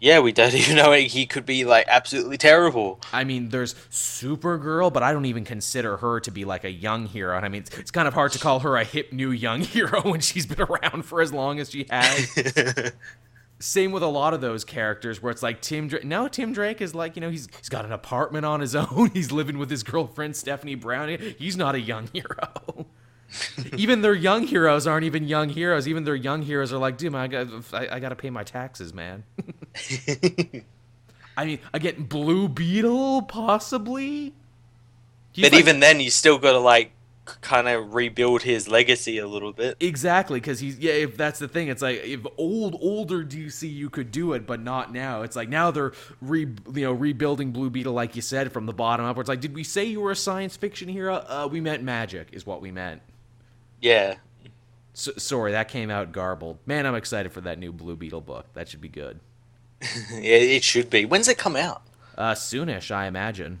[0.00, 2.98] Yeah, we don't even know he could be like absolutely terrible.
[3.12, 7.04] I mean, there's Supergirl, but I don't even consider her to be like a young
[7.04, 7.36] hero.
[7.36, 9.60] And I mean, it's, it's kind of hard to call her a hip new young
[9.74, 12.30] hero when she's been around for as long as she has.
[13.60, 16.04] Same with a lot of those characters where it's like Tim Drake.
[16.04, 19.10] No, Tim Drake is like, you know, he's he's got an apartment on his own.
[19.12, 21.18] He's living with his girlfriend Stephanie Brown.
[21.38, 22.86] He's not a young hero.
[23.76, 25.88] even their young heroes aren't even young heroes.
[25.88, 28.30] Even their young heroes are like, dude, man, I got I, I got to pay
[28.30, 29.24] my taxes, man.
[31.36, 34.34] I mean, again, Blue Beetle possibly.
[35.32, 36.90] He's but like- even then, you still got to like
[37.40, 39.76] kind of rebuild his legacy a little bit.
[39.80, 40.92] Exactly, because he's yeah.
[40.92, 44.60] If that's the thing, it's like if old older DC you could do it, but
[44.60, 45.22] not now.
[45.22, 46.40] It's like now they're re
[46.74, 49.18] you know rebuilding Blue Beetle, like you said, from the bottom up.
[49.18, 51.24] It's like, did we say you were a science fiction hero?
[51.28, 53.02] Uh, we meant magic, is what we meant.
[53.80, 54.16] Yeah.
[54.94, 56.58] So, sorry, that came out garbled.
[56.66, 58.46] Man, I'm excited for that new Blue Beetle book.
[58.54, 59.20] That should be good.
[60.10, 61.04] yeah, it should be.
[61.04, 61.82] When's it come out?
[62.16, 63.60] Uh, soonish, I imagine.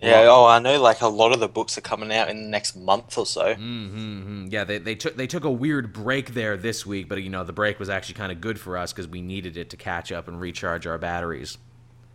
[0.00, 0.26] Yeah.
[0.28, 0.80] Oh, I know.
[0.80, 3.54] Like a lot of the books are coming out in the next month or so.
[3.54, 4.46] Mm-hmm.
[4.50, 7.44] Yeah, they, they took they took a weird break there this week, but you know
[7.44, 10.10] the break was actually kind of good for us because we needed it to catch
[10.10, 11.58] up and recharge our batteries.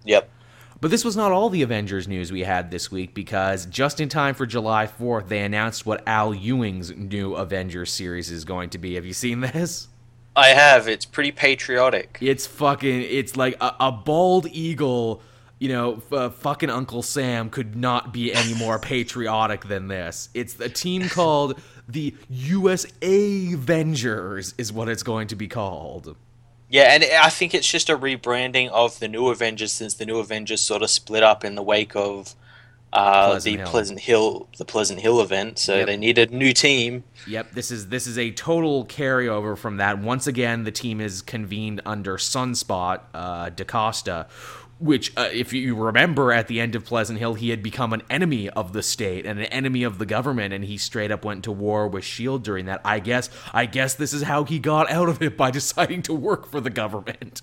[0.03, 0.29] Yep.
[0.81, 4.09] But this was not all the Avengers news we had this week because just in
[4.09, 8.77] time for July 4th, they announced what Al Ewing's new Avengers series is going to
[8.77, 8.95] be.
[8.95, 9.87] Have you seen this?
[10.35, 10.87] I have.
[10.89, 12.17] It's pretty patriotic.
[12.19, 13.03] It's fucking.
[13.03, 15.21] It's like a, a bald eagle.
[15.57, 20.29] You know, uh, fucking Uncle Sam could not be any more patriotic than this.
[20.33, 26.15] It's a team called the USA Avengers, is what it's going to be called.
[26.67, 30.17] Yeah, and I think it's just a rebranding of the New Avengers since the New
[30.19, 32.35] Avengers sort of split up in the wake of
[32.91, 33.67] uh, Pleasant the Hill.
[33.71, 35.59] Pleasant Hill, the Pleasant Hill event.
[35.59, 35.87] So Yep.
[35.87, 37.03] they needed a new team.
[37.27, 39.99] Yep, this is this is a total carryover from that.
[39.99, 44.27] Once again, the team is convened under Sunspot uh, DaCosta,
[44.79, 48.03] which, uh, if you remember, at the end of Pleasant Hill, he had become an
[48.09, 51.43] enemy of the state and an enemy of the government, and he straight up went
[51.45, 52.81] to war with Shield during that.
[52.83, 56.13] I guess I guess this is how he got out of it by deciding to
[56.13, 57.41] work for the government.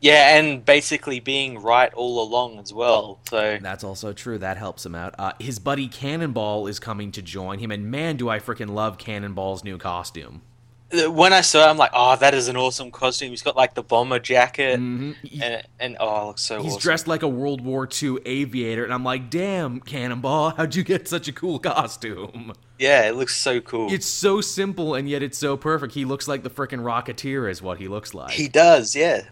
[0.00, 3.18] Yeah, and basically being right all along as well.
[3.28, 4.38] So That's also true.
[4.38, 5.14] That helps him out.
[5.18, 8.98] Uh, his buddy Cannonball is coming to join him, and man, do I freaking love
[8.98, 10.42] Cannonball's new costume.
[10.90, 13.30] When I saw it, I'm like, oh, that is an awesome costume.
[13.30, 15.14] He's got like the bomber jacket, Mhm.
[15.22, 16.80] He- and, and oh, it looks so He's awesome.
[16.80, 21.06] dressed like a World War II aviator, and I'm like, damn, Cannonball, how'd you get
[21.08, 22.52] such a cool costume?
[22.78, 23.92] Yeah, it looks so cool.
[23.92, 25.94] It's so simple, and yet it's so perfect.
[25.94, 28.30] He looks like the freaking Rocketeer, is what he looks like.
[28.30, 29.22] he does, yeah.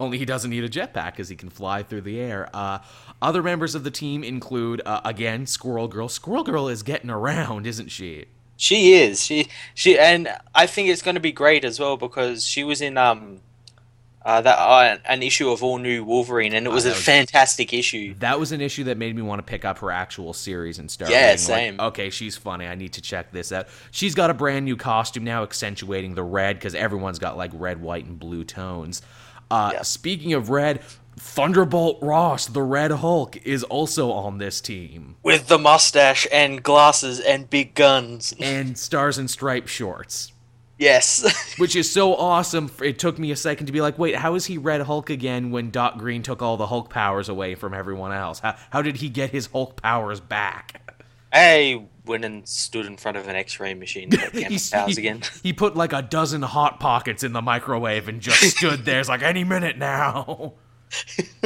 [0.00, 2.48] Only he doesn't need a jetpack because he can fly through the air.
[2.54, 2.78] Uh,
[3.20, 6.08] other members of the team include, uh, again, Squirrel Girl.
[6.08, 8.26] Squirrel Girl is getting around, isn't she?
[8.58, 9.24] She is.
[9.24, 12.80] She she and I think it's going to be great as well because she was
[12.82, 13.40] in um
[14.26, 17.72] uh, that uh, an issue of all new Wolverine and it was a was- fantastic
[17.72, 18.12] issue.
[18.18, 20.90] That was an issue that made me want to pick up her actual series and
[20.90, 21.10] start.
[21.10, 21.80] Yeah, reading, like, same.
[21.80, 22.66] okay, she's funny.
[22.66, 23.68] I need to check this out.
[23.90, 27.80] She's got a brand new costume now, accentuating the red because everyone's got like red,
[27.80, 29.00] white, and blue tones.
[29.50, 29.82] Uh, Yeah.
[29.82, 30.80] Speaking of red,
[31.18, 37.20] Thunderbolt Ross, the Red Hulk, is also on this team With the mustache and glasses
[37.20, 38.34] and big guns.
[38.40, 40.32] and stars and striped shorts.
[40.78, 41.54] Yes.
[41.58, 42.70] Which is so awesome.
[42.82, 45.50] It took me a second to be like, wait, how is he Red Hulk again
[45.50, 48.38] when Doc Green took all the Hulk powers away from everyone else?
[48.38, 50.80] How, how did he get his Hulk powers back?
[51.32, 55.02] I went and stood in front of an X-ray machine and got Gamma powers he,
[55.02, 55.22] again.
[55.42, 59.00] he put like a dozen hot pockets in the microwave and just stood there.
[59.00, 60.54] It's like any minute now.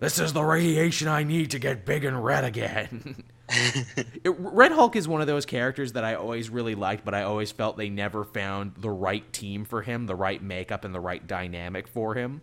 [0.00, 3.24] this is the radiation I need to get big and red again.
[3.50, 7.22] It- red Hulk is one of those characters that I always really liked, but I
[7.22, 11.00] always felt they never found the right team for him, the right makeup, and the
[11.00, 12.42] right dynamic for him.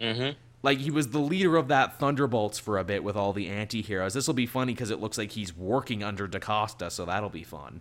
[0.00, 0.30] hmm
[0.62, 4.14] Like he was the leader of that Thunderbolts for a bit with all the anti-heroes.
[4.14, 7.42] This will be funny because it looks like he's working under DaCosta, so that'll be
[7.42, 7.80] fun.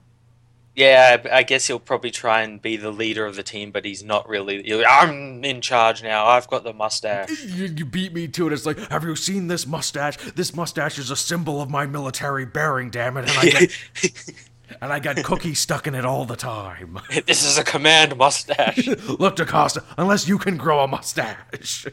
[0.78, 3.84] Yeah, I I guess he'll probably try and be the leader of the team, but
[3.84, 4.62] he's not really.
[4.62, 6.28] he'll- I'm in charge now.
[6.28, 7.30] I've got the mustache.
[7.46, 8.54] You, you beat me to it.
[8.54, 10.18] It's like, have you seen this mustache?
[10.36, 13.72] This mustache is a symbol of my military bearing, damn it, and I get
[14.82, 17.00] and I got cookies stuck in it all the time.
[17.26, 18.86] this is a command mustache.
[19.20, 21.88] Look, DaCosta, unless you can grow a mustache.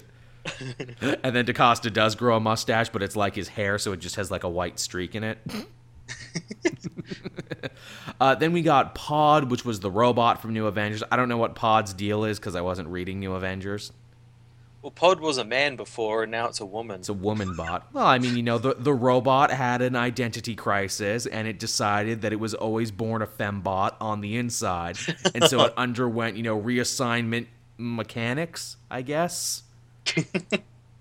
[1.22, 4.16] and then DaCosta does grow a mustache, but it's like his hair, so it just
[4.16, 5.38] has like a white streak in it.
[8.20, 11.02] uh, then we got Pod, which was the robot from New Avengers.
[11.10, 13.92] I don't know what Pod's deal is because I wasn't reading New Avengers.
[14.82, 17.00] well, Pod was a man before, and now it's a woman.
[17.00, 17.88] It's a woman bot.
[17.92, 22.22] Well, I mean, you know, the, the robot had an identity crisis and it decided
[22.22, 24.98] that it was always born a fembot on the inside.
[25.34, 27.46] And so it underwent, you know, reassignment
[27.78, 29.62] mechanics, I guess.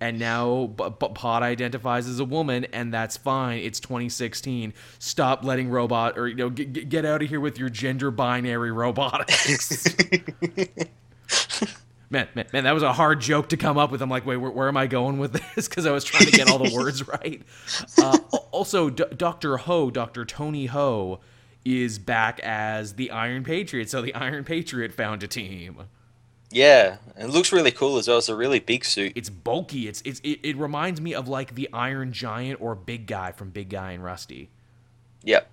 [0.03, 3.59] and now B- B- Pod identifies as a woman, and that's fine.
[3.59, 4.73] It's 2016.
[4.99, 8.11] Stop letting robot, or, you know, g- g- get out of here with your gender
[8.11, 9.87] binary robotics.
[12.09, 13.99] Man, man, man, that was a hard joke to come up with.
[14.03, 15.67] I'm like, wait, where, where am I going with this?
[15.69, 17.41] Because I was trying to get all the words right.
[17.97, 18.19] Uh,
[18.51, 21.21] also, D- Doctor Ho, Doctor Toni Ho,
[21.65, 23.89] is back as the Iron Patriot.
[23.89, 25.85] So the Iron Patriot found a team.
[26.53, 28.19] Yeah, it looks really cool as well.
[28.19, 29.13] It's a really big suit.
[29.15, 29.87] It's bulky.
[29.87, 33.49] It's it's it, it reminds me of like the Iron Giant or Big Guy from
[33.51, 34.51] Big Guy and Rusty.
[35.23, 35.49] Yep.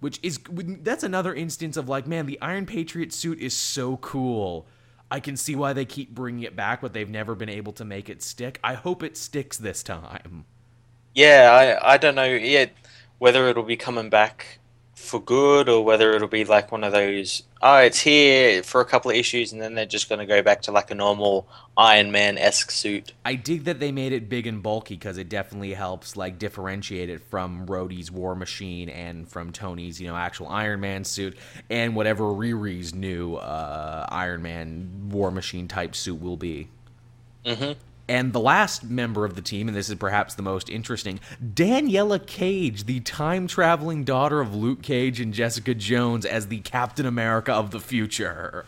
[0.00, 0.38] which is
[0.82, 4.66] that's another instance of like, man, the Iron Patriot suit is so cool.
[5.10, 7.84] I can see why they keep bringing it back, but they've never been able to
[7.84, 8.60] make it stick.
[8.62, 10.44] I hope it sticks this time.
[11.14, 12.72] Yeah, I I don't know yet
[13.18, 14.57] whether it'll be coming back
[14.98, 18.84] for good or whether it'll be like one of those oh it's here for a
[18.84, 21.48] couple of issues and then they're just going to go back to like a normal
[21.78, 23.12] Iron Man esque suit.
[23.24, 27.08] I dig that they made it big and bulky because it definitely helps like differentiate
[27.08, 31.38] it from Rhodey's War Machine and from Tony's you know actual Iron Man suit
[31.70, 36.68] and whatever Riri's new uh, Iron Man War Machine type suit will be.
[37.46, 37.78] Mm-hmm.
[38.08, 42.24] And the last member of the team, and this is perhaps the most interesting, Daniela
[42.24, 47.52] Cage, the time traveling daughter of Luke Cage and Jessica Jones, as the Captain America
[47.52, 48.64] of the future.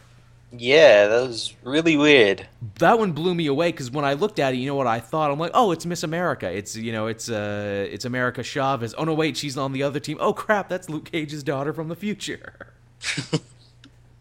[0.52, 2.46] Yeah, that was really weird.
[2.80, 4.98] That one blew me away because when I looked at it, you know what I
[4.98, 5.30] thought?
[5.30, 6.50] I'm like, oh, it's Miss America.
[6.50, 8.94] It's you know, it's uh, it's America Chavez.
[8.98, 10.18] Oh no, wait, she's on the other team.
[10.20, 12.74] Oh crap, that's Luke Cage's daughter from the future.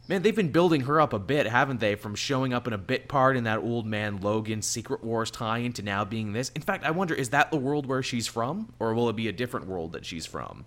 [0.10, 1.94] Man, they've been building her up a bit, haven't they?
[1.94, 5.72] From showing up in a bit part in that old man Logan Secret Wars tie-in
[5.74, 6.50] to now being this.
[6.56, 9.28] In fact, I wonder is that the world where she's from, or will it be
[9.28, 10.66] a different world that she's from?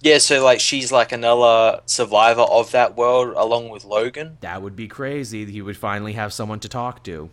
[0.00, 4.36] Yeah, so like she's like another survivor of that world along with Logan.
[4.42, 5.46] That would be crazy.
[5.46, 7.30] He would finally have someone to talk to.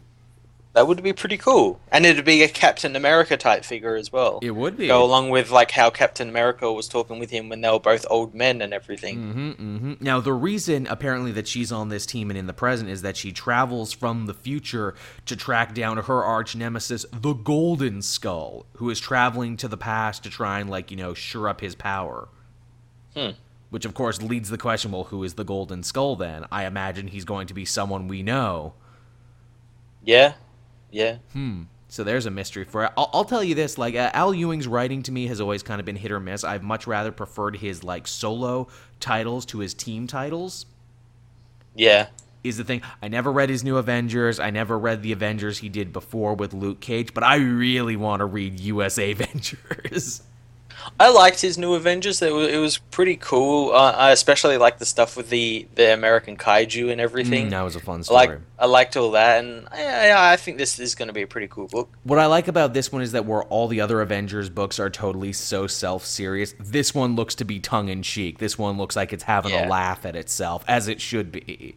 [0.73, 4.39] That would be pretty cool, and it'd be a Captain America type figure as well.
[4.41, 7.61] It would be go along with like how Captain America was talking with him when
[7.61, 9.17] they were both old men and everything.
[9.17, 9.93] Mm-hmm, mm-hmm.
[10.03, 13.15] Now the reason apparently that she's on this team and in the present is that
[13.15, 14.95] she travels from the future
[15.27, 20.23] to track down her arch nemesis, the Golden Skull, who is traveling to the past
[20.23, 22.29] to try and like you know sure up his power.
[23.15, 23.31] Hmm.
[23.69, 26.45] Which of course leads the question: Well, who is the Golden Skull then?
[26.51, 28.73] I imagine he's going to be someone we know.
[30.03, 30.33] Yeah,
[30.93, 31.17] yeah.
[31.33, 31.63] Hmm.
[31.89, 32.91] So there's a mystery for it.
[32.97, 35.79] I'll, I'll tell you this: like uh, Al Ewing's writing to me has always kind
[35.79, 36.43] of been hit or miss.
[36.43, 38.67] I've much rather preferred his like solo
[38.99, 40.65] titles to his team titles.
[41.75, 42.07] Yeah.
[42.43, 42.81] Is the thing.
[43.01, 44.39] I never read his new Avengers.
[44.39, 48.19] I never read the Avengers he did before with Luke Cage, but I really want
[48.19, 50.21] to read USA Avengers.
[50.99, 52.21] I liked his new Avengers.
[52.21, 53.71] It was, it was pretty cool.
[53.73, 57.47] Uh, I especially liked the stuff with the, the American kaiju and everything.
[57.47, 58.39] Mm, that was a fun I story.
[58.59, 61.47] I liked all that, and I, I think this is going to be a pretty
[61.47, 61.89] cool book.
[62.03, 64.89] What I like about this one is that where all the other Avengers books are
[64.89, 68.37] totally so self serious, this one looks to be tongue in cheek.
[68.39, 69.67] This one looks like it's having Yeah.
[69.67, 71.75] a laugh at itself, as it should be.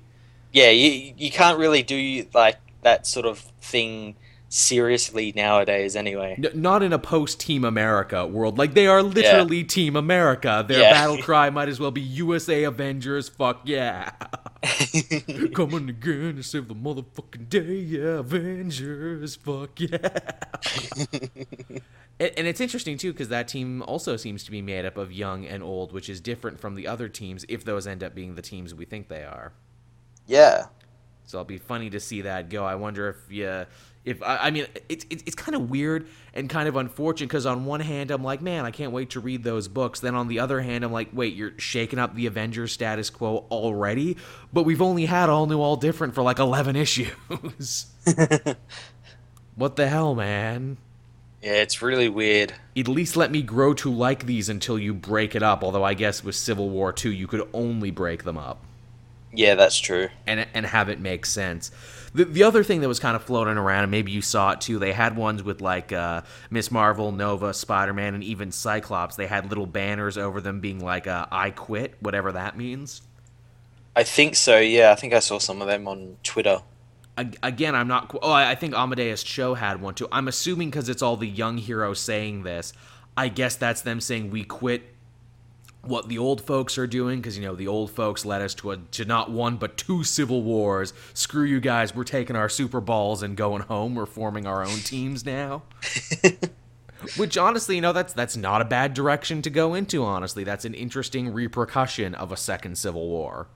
[0.53, 4.15] Yeah, you you can't really do like that sort of thing
[4.49, 5.97] seriously nowadays.
[5.97, 6.37] Anyway.
[6.43, 8.59] N- not in a post Team America world.
[8.59, 10.65] Like, they are literally Team America.
[10.67, 10.93] Their Yeah.
[10.93, 14.11] battle cry might as well be USA Avengers, fuck yeah.
[15.55, 19.99] Coming again to save the motherfucking day, yeah, Avengers, fuck yeah.
[22.19, 25.13] and, and it's interesting too because that team also seems to be made up of
[25.13, 28.35] young and old, which is different from the other teams if those end up being
[28.35, 29.53] the teams we think they are.
[30.27, 30.67] yeah.
[31.29, 32.65] So it'll be funny to see that go.
[32.65, 33.65] I wonder if yeah,
[34.07, 37.45] if I, I mean it's it's, it's kind of weird and kind of unfortunate because
[37.45, 40.01] on one hand I'm like man I can't wait to read those books.
[40.01, 43.45] Then on the other hand I'm like wait you're shaking up the Avengers status quo
[43.51, 44.17] already,
[44.53, 47.87] but we've only had all new all different for like eleven issues.
[49.57, 50.79] what the hell, man?
[51.43, 52.55] Yeah, it's really weird.
[52.77, 55.63] At least let me grow to like these until you break it up.
[55.63, 58.59] Although I guess with Civil War 2 you could only break them up.
[59.33, 60.09] Yeah, that's true.
[60.27, 61.71] and and have it make sense.
[62.17, 64.63] The, the other thing that was kind of floating around, and maybe you saw it
[64.63, 69.17] too, they had ones with like uh, Miss Marvel, Nova, Spider Man, and even Cyclops.
[69.17, 73.03] They had little banners over them being like uh, "I quit," whatever that means.
[73.95, 74.59] I think so.
[74.59, 76.63] Yeah, I think I saw some of them on Twitter.
[77.19, 78.19] Again, I'm not.
[78.23, 80.09] Oh, I I think Amadeus Cho had one too.
[80.11, 82.73] I'm assuming because it's all the young heroes saying this.
[83.15, 84.96] I guess that's them saying we quit
[85.89, 88.73] what the old folks are doing because you know the old folks led us to
[88.73, 90.93] a to not one but two civil wars.
[91.15, 93.95] Screw you guys, we're taking our super balls and going home.
[93.95, 95.63] We're forming our own teams now.
[97.17, 100.03] Which honestly, you know, that's that's not a bad direction to go into.
[100.03, 103.49] Honestly, that's an interesting repercussion of a second civil war.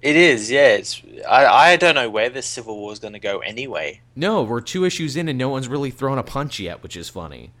[0.00, 0.50] It is.
[0.50, 1.00] Yeah, it's.
[1.28, 4.00] I I don't know where this civil war is going to go anyway.
[4.16, 7.08] No, we're two issues in and no one's really thrown a punch yet, which is
[7.08, 7.52] funny.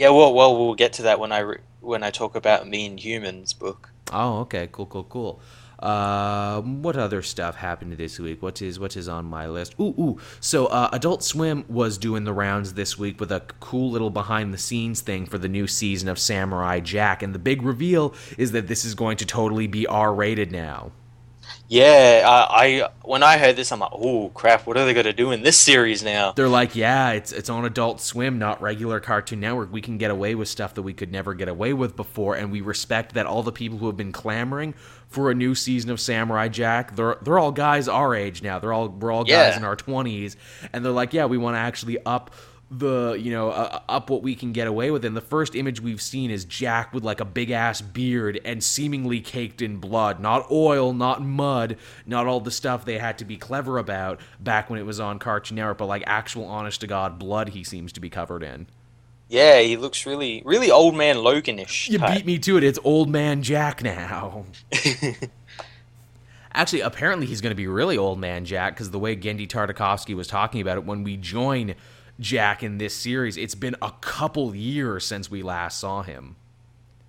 [0.00, 2.86] Yeah, well, well, we'll get to that when I re- when I talk about Me
[2.86, 3.90] and Humans book.
[4.10, 5.40] Oh, okay, cool, cool, cool.
[5.78, 8.40] Uh, what other stuff happened this week?
[8.40, 9.74] What is what is on my list?
[9.78, 10.18] Ooh, ooh.
[10.40, 14.54] So, uh, Adult Swim was doing the rounds this week with a cool little behind
[14.54, 18.52] the scenes thing for the new season of Samurai Jack, and the big reveal is
[18.52, 20.92] that this is going to totally be R rated now.
[21.72, 24.66] Yeah, I, I when I heard this, I'm like, oh crap!
[24.66, 26.32] What are they gonna do in this series now?
[26.32, 29.72] They're like, yeah, it's it's on Adult Swim, not regular Cartoon Network.
[29.72, 32.50] We can get away with stuff that we could never get away with before, and
[32.50, 34.74] we respect that all the people who have been clamoring
[35.06, 38.58] for a new season of Samurai Jack, they're they're all guys our age now.
[38.58, 39.58] They're all we're all guys Yeah.
[39.58, 40.36] in our twenties,
[40.72, 42.32] and they're like, yeah, we want to actually up
[42.70, 45.04] the you know uh, up what we can get away with.
[45.04, 48.62] And the first image we've seen is jack with like a big ass beard and
[48.62, 50.20] seemingly caked in blood.
[50.20, 54.70] Not oil not mud not all the stuff they had to be clever about back
[54.70, 57.92] when it was on cartoon network but like actual honest to god blood he seems
[57.92, 58.66] to be covered in.
[59.28, 61.88] Yeah, he looks really, really old man Loganish.
[61.88, 62.64] you beat me to it.
[62.64, 64.44] It's old man jack now.
[66.52, 70.16] Actually, apparently he's going to be really old man Jack because the way Genndy Tartakovsky
[70.16, 71.74] was talking about it when we join
[72.20, 76.36] Jack in this series, it's been a couple years since we last saw him.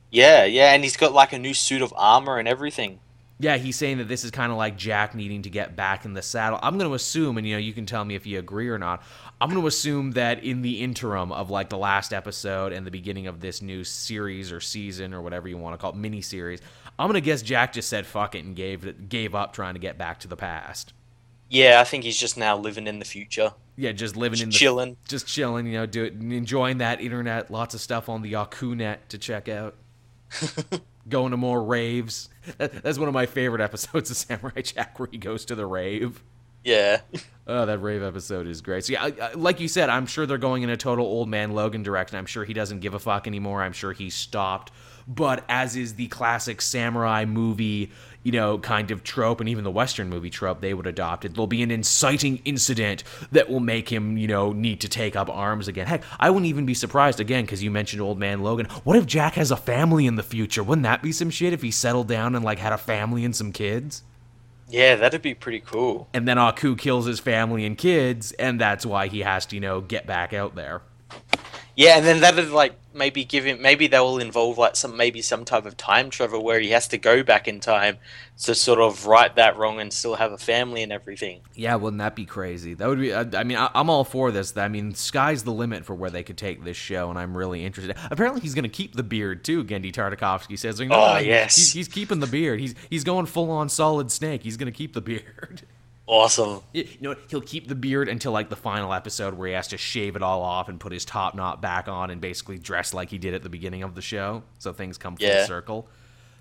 [0.09, 2.99] yeah, yeah, and he's got like a new suit of armor and everything.
[3.39, 6.14] Yeah, he's saying that this is kind of like Jack needing to get back in
[6.14, 6.59] the saddle.
[6.62, 8.78] I'm going to assume, and you know, you can tell me if you agree or
[8.78, 9.01] not.
[9.39, 12.91] I'm going to assume that in the interim of like the last episode and the
[12.91, 16.22] beginning of this new series or season or whatever you want to call it, mini
[16.22, 16.59] series,
[16.99, 19.80] I'm going to guess Jack just said fuck it and gave gave up trying to
[19.80, 20.93] get back to the past.
[21.49, 24.56] Yeah, I think he's just now living in the future, Yeah, just living in the
[24.56, 24.98] chilling.
[25.08, 27.50] just chilling, you know, do it, enjoying that internet.
[27.50, 29.76] Lots of stuff on the Yaku net to check out.
[31.10, 32.30] Going to more raves.
[32.58, 35.66] That, that's one of my favorite episodes of Samurai Jack, where he goes to the
[35.66, 36.22] rave.
[36.64, 37.02] Yeah,
[37.48, 38.86] Oh, that rave episode is great.
[38.86, 41.28] So yeah, I, I, like you said, I'm sure they're going in a total old
[41.28, 42.18] man Logan direction.
[42.18, 43.64] I'm sure he doesn't give a fuck anymore.
[43.64, 44.72] I'm sure he stopped.
[45.08, 47.92] But as is the classic samurai movie,
[48.24, 51.34] you know, kind of trope, and even the Western movie trope they would adopt it,
[51.34, 55.30] there'll be an inciting incident that will make him, you know, need to take up
[55.30, 55.88] arms again.
[55.88, 58.68] Heck, I wouldn't even be surprised again because you mentioned old man Logan.
[58.84, 60.64] What if Jack has a family in the future?
[60.64, 63.36] Wouldn't that be some shit if he settled down and like had a family and
[63.36, 64.04] some kids?
[64.72, 66.08] yeah, that'd be pretty cool.
[66.14, 69.60] and then Aku kills his family and kids, and that's why he has to, you
[69.62, 70.82] know, get back out there.
[71.76, 75.22] Yeah, and then that'd like maybe give him maybe that will involve like some maybe
[75.22, 77.98] some type of time travel where he has to go back in time
[78.44, 81.42] to sort of right that wrong and still have a family and everything.
[81.54, 82.74] Yeah, wouldn't that be crazy?
[82.74, 83.14] That would be.
[83.14, 84.56] I, I mean, I, I'm all for this.
[84.58, 87.64] I mean, sky's the limit for where they could take this show, and I'm really
[87.66, 87.96] interested.
[88.10, 89.64] Apparently, he's going to keep the beard too.
[89.64, 90.80] Genndy Tartakovsky says.
[90.80, 91.56] Like, Oh, yes.
[91.56, 92.60] he's, he's keeping the beard.
[92.60, 94.44] He's he's going full on solid snake.
[94.44, 95.62] He's going to keep the beard.
[96.14, 96.59] Awesome.
[96.74, 99.78] You know, he'll keep the beard until like the final episode where he has to
[99.78, 103.09] shave it all off and put his top knot back on and basically dress like
[103.09, 104.43] he did at the beginning of the show.
[104.59, 105.45] So things come full Yeah.
[105.45, 105.88] circle.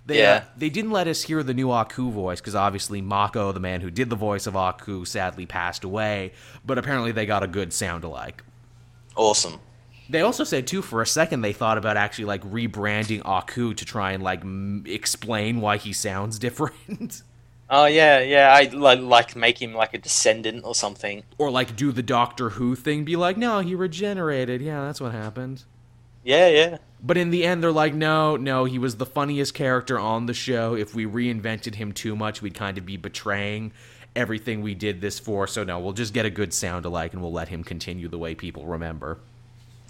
[0.07, 0.45] They, uh, Yeah.
[0.57, 3.93] they didn't let us hear the new Aku voice because obviously Mako, the man who
[3.93, 6.33] did the voice of Aku, sadly passed away.
[6.67, 8.43] But apparently they got a good sound alike.
[9.15, 9.61] Awesome.
[10.09, 13.85] They also said too for a second they thought about actually like rebranding Aku to
[13.85, 17.23] try and like m- explain why he sounds different.
[17.71, 18.53] Oh yeah, yeah.
[18.53, 21.23] I like like make him like a descendant or something.
[21.39, 24.61] or like do the Doctor Who thing, be like, no, he regenerated.
[24.61, 25.63] Yeah, that's what happened.
[26.25, 26.79] Yeah, yeah.
[27.03, 30.35] But in the end, they're like, no, no, he was the funniest character on the
[30.35, 30.75] show.
[30.75, 33.73] If we reinvented him too much, we'd kind of be betraying
[34.15, 35.47] everything we did this for.
[35.47, 38.19] So, no, we'll just get a good sound alike and we'll let him continue the
[38.19, 39.19] way people remember.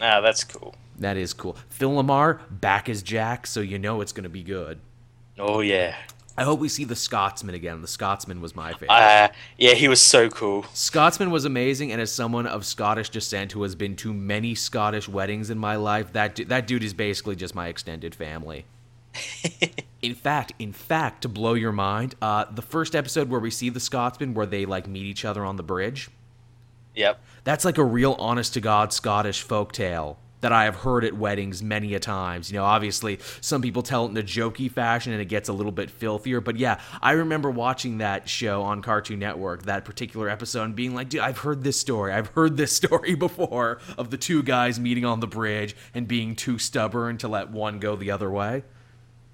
[0.00, 0.74] Ah, that's cool.
[0.98, 1.56] That is cool.
[1.68, 4.78] Phil LaMarr, back as Jack, so you know it's going to be good.
[5.38, 5.96] Oh yeah.
[6.38, 7.82] I hope we see the Scotsman again.
[7.82, 8.90] The Scotsman was my favorite.
[8.90, 9.28] Uh,
[9.58, 10.64] yeah, he was so cool.
[10.72, 15.08] Scotsman was amazing, and as someone of Scottish descent who has been to many Scottish
[15.08, 18.64] weddings in my life, that du- that dude is basically just my extended family.
[20.02, 23.68] in fact, in fact, to blow your mind, uh, the first episode where we see
[23.68, 26.10] the Scotsman, where they like meet each other on the bridge,
[26.94, 27.20] Yep.
[27.44, 31.14] that's like a real honest to God Scottish folk tale that I have heard at
[31.14, 32.50] weddings many a times.
[32.50, 35.52] You know, obviously some people tell it in a jokey fashion and it gets a
[35.52, 40.28] little bit filthier, but yeah, I remember watching that show on Cartoon Network, that particular
[40.28, 42.12] episode, and being like, dude, I've heard this story.
[42.12, 46.36] I've heard this story before of the two guys meeting on the bridge and being
[46.36, 48.62] too stubborn to let one go the other way.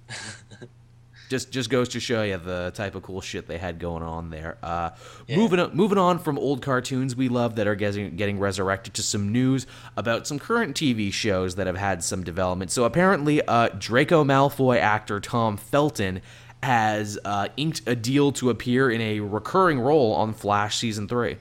[1.29, 4.31] just just goes to show you the type of cool shit they had going on
[4.31, 4.59] there.
[4.63, 4.91] Uh,
[5.27, 5.37] Yeah.
[5.37, 9.03] Moving on, moving on from old cartoons we love that are getting getting resurrected to
[9.03, 9.67] some news
[9.97, 12.71] about some current TV shows that have had some development.
[12.71, 16.21] So apparently, uh, Draco Malfoy actor Tom Felton
[16.63, 21.37] has uh, inked a deal to appear in a recurring role on Flash season three.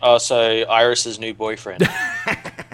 [0.00, 1.82] Oh, so Iris's new boyfriend.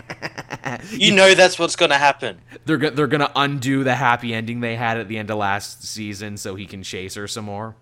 [0.90, 2.40] you know that's what's gonna happen.
[2.64, 5.84] They're go- they're gonna undo the happy ending they had at the end of last
[5.84, 7.76] season so he can chase her some more.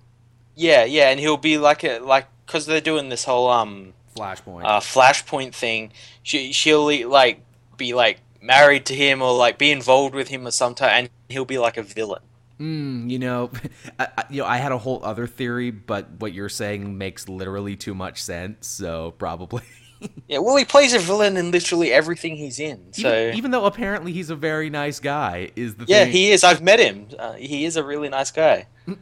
[0.54, 4.64] Yeah, yeah, and he'll be like a like because they're doing this whole um Flashpoint.
[4.64, 5.92] uh, flashpoint thing.
[6.22, 7.40] She she'll like
[7.76, 11.44] be like married to him or like be involved with him or sometime, and he'll
[11.44, 12.22] be like a villain.
[12.60, 13.50] Mm, you know,
[13.98, 17.28] I, I, you know, I had a whole other theory, but what you're saying makes
[17.28, 18.66] literally too much sense.
[18.68, 19.62] So probably.
[20.28, 22.94] Yeah, well, he plays a villain in literally everything he's in.
[22.94, 26.12] So even, even though apparently he's a very nice guy, is the yeah, thing.
[26.12, 26.42] he is.
[26.42, 27.08] I've met him.
[27.18, 28.66] Uh, he is a really nice guy.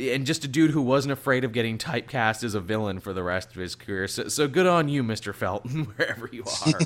[0.00, 3.22] and just a dude who wasn't afraid of getting typecast as a villain for the
[3.22, 4.06] rest of his career.
[4.06, 5.34] So, so good on you, Mr.
[5.34, 6.80] Felton, wherever you are.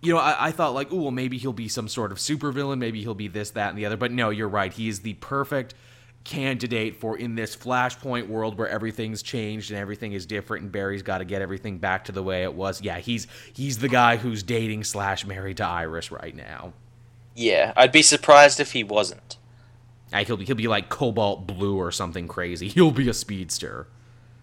[0.00, 2.78] you know, I, I thought like, oh, well, maybe he'll be some sort of supervillain.
[2.78, 3.96] Maybe he'll be this, that, and the other.
[3.96, 4.72] But no, you're right.
[4.72, 5.74] He is the perfect
[6.24, 11.02] candidate for in this flashpoint world where everything's changed and everything is different and Barry's
[11.02, 12.80] got to get everything back to the way it was.
[12.80, 16.72] Yeah, he's he's the guy who's dating slash married to Iris right now.
[17.34, 19.36] Yeah, I'd be surprised if he wasn't.
[20.12, 22.68] Like he'll be he'll be like cobalt blue or something crazy.
[22.72, 23.86] He'll be a speedster.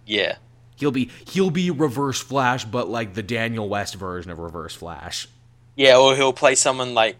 [0.05, 0.37] Yeah.
[0.77, 5.27] He'll be he'll be Reverse Flash, but like the Daniel West version of Reverse Flash.
[5.75, 7.17] Yeah, or he'll play someone like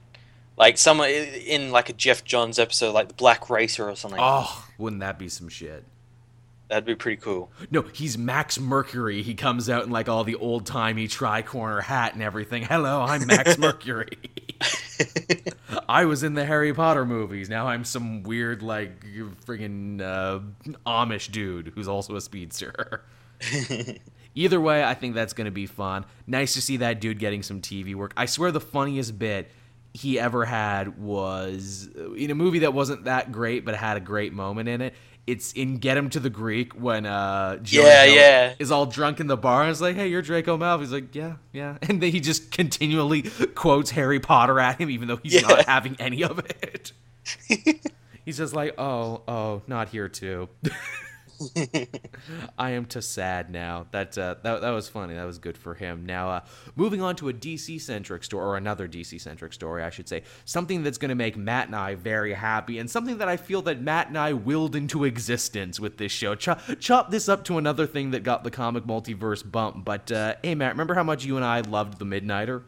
[0.60, 4.20] like someone in like a Geoff Johns episode, like the Black Racer or something.
[4.22, 5.86] Oh, wouldn't that be some shit?
[6.68, 7.50] That'd be pretty cool.
[7.72, 9.24] No, he's Max Mercury.
[9.24, 12.62] He comes out in like all the old timey tri corner hat and everything.
[12.62, 14.20] Hello, I'm Max Mercury.
[15.90, 17.50] I was in the Harry Potter movies.
[17.50, 19.04] Now I'm some weird like
[19.48, 20.42] friggin' uh,
[20.86, 23.02] Amish dude who's also a speedster.
[24.36, 26.06] Either way, I think that's going to be fun.
[26.28, 28.14] Nice to see that dude getting some TV work.
[28.16, 29.50] I swear the funniest bit
[29.94, 34.34] he ever had was in a movie that wasn't that great but had a great
[34.34, 34.94] moment in it.
[35.28, 38.54] It's in Get Him to the Greek when uh Jonah Yeah, Hill yeah.
[38.58, 41.14] is all drunk in the bar and is like, "Hey, you're Draco Malfoy." He's like,
[41.14, 43.24] "Yeah, yeah," and then he just continually
[43.54, 45.42] quotes Harry Potter at him, even though he's Yeah.
[45.48, 46.94] not having any of it.
[48.26, 50.50] he's just like, "Oh, oh, not here too."
[52.58, 53.88] I am too sad now.
[53.92, 55.14] That, uh, that that was funny.
[55.14, 56.06] That was good for him.
[56.06, 56.40] Now, uh,
[56.76, 60.24] moving on to a DC centric story, or another DC centric story, I should say.
[60.46, 63.62] Something that's going to make Matt and I very happy, and something that I feel
[63.64, 66.36] that Matt and I willed into existence with this show.
[66.36, 69.86] Chop, chop this up to another thing that got the comic multiverse bump.
[69.86, 72.64] But uh, hey, Matt, remember how much you and I loved the Midnighter?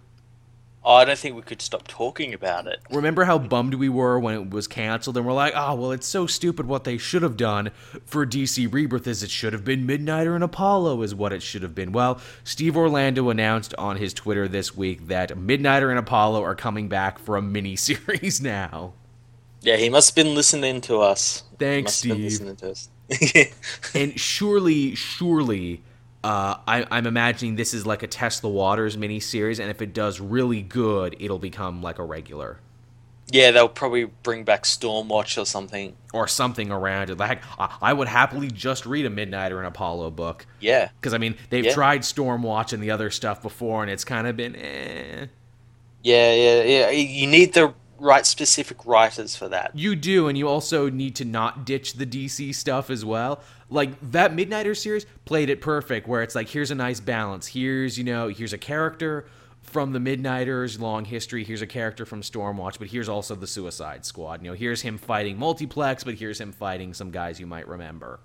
[0.83, 2.79] Oh, I don't think we could stop talking about it.
[2.89, 6.07] Remember how bummed we were when it was canceled, and we're like, "Oh, well, it's
[6.07, 7.69] so stupid." What they should have done
[8.05, 11.61] for DC Rebirth is it should have been Midnighter and Apollo, is what it should
[11.61, 11.91] have been.
[11.91, 16.87] Well, Steve Orlando announced on his Twitter this week that Midnighter and Apollo are coming
[16.87, 18.93] back for a miniseries now.
[19.61, 21.43] Yeah, he must have been listening to us.
[21.59, 22.47] Thanks, Must have been Steve.
[22.47, 22.89] listening to us.
[23.93, 25.83] And surely, surely,
[26.23, 29.93] uh, I, I'm imagining this is like a test the waters miniseries, and if it
[29.93, 32.59] does really good, it'll become like a regular.
[33.31, 35.95] yeah, they'll probably bring back Stormwatch or something.
[36.13, 37.17] or something around it.
[37.17, 40.89] Like I I would happily just read a Midnighter and Apollo book Yeah.
[40.99, 41.73] because I mean they've Yeah.
[41.73, 45.27] tried Stormwatch and the other stuff before, and it's kind of been eh.
[46.03, 46.89] Yeah, yeah, yeah.
[46.89, 49.71] You need the right specific writers for that.
[49.75, 53.39] You do, and you also need to not ditch the DC stuff as well.
[53.71, 57.47] Like that Midnighter series played it perfect, where it's like here's a nice balance.
[57.47, 59.25] Here's you know here's a character
[59.61, 61.43] from the Midnighters' long history.
[61.43, 64.43] Here's a character from Stormwatch, but here's also the Suicide Squad.
[64.43, 68.19] You know, here's him fighting multiplex, but here's him fighting some guys you might remember.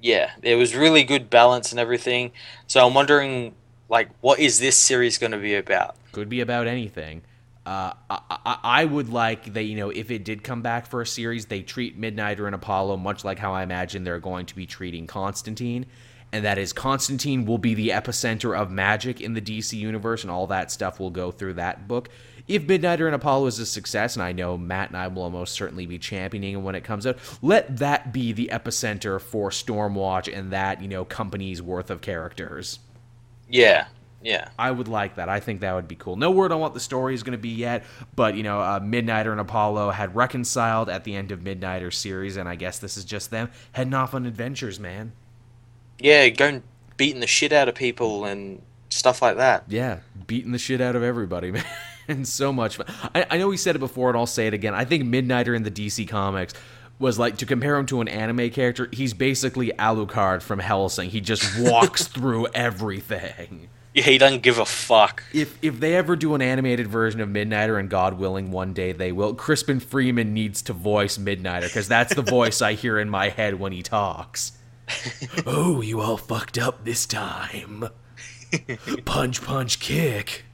[0.00, 2.32] Yeah, it was really good balance and everything.
[2.66, 3.54] So I'm wondering,
[3.88, 5.96] like, what is this series going to be about?
[6.14, 7.22] could be about anything.
[7.66, 11.06] Uh, I, I, would like that you know if it did come back for a
[11.06, 14.66] series, they treat Midnighter and Apollo much like how I imagine they're going to be
[14.66, 15.86] treating Constantine,
[16.30, 20.30] and that is Constantine will be the epicenter of magic in the DC universe, and
[20.30, 22.10] all that stuff will go through that book.
[22.46, 25.54] If Midnighter and Apollo is a success, and I know Matt and I will almost
[25.54, 30.30] certainly be championing it when it comes out, let that be the epicenter for Stormwatch
[30.30, 32.80] and that you know company's worth of characters.
[33.48, 33.86] Yeah,
[34.24, 34.48] yeah.
[34.58, 35.28] I would like that.
[35.28, 36.16] I think that would be cool.
[36.16, 37.84] No word on what the story is going to be yet,
[38.16, 42.38] but you know, uh, Midnighter and Apollo had reconciled at the end of Midnighter series,
[42.38, 45.12] and I guess this is just them heading off on adventures, man.
[45.98, 46.62] Yeah, going
[46.96, 49.64] beating the shit out of people and stuff like that.
[49.68, 51.64] Yeah, beating the shit out of everybody, man.
[52.08, 52.86] and so much fun.
[53.14, 54.74] I, I know we said it before, and I'll say it again.
[54.74, 56.54] I think Midnighter in the DC comics
[56.98, 58.88] was like to compare him to an anime character.
[58.92, 61.10] He's basically Alucard from Hellsing.
[61.10, 63.68] He just walks through everything.
[63.94, 65.22] Yeah, he doesn't give a fuck.
[65.32, 68.90] if if they ever do an animated version of Midnighter, and God willing, one day
[68.90, 73.08] they will, Crispin Freeman needs to voice Midnighter because that's the voice I hear in
[73.08, 74.58] my head when he talks.
[75.46, 77.88] oh, you all fucked up this time.
[79.04, 80.44] punch, punch, kick.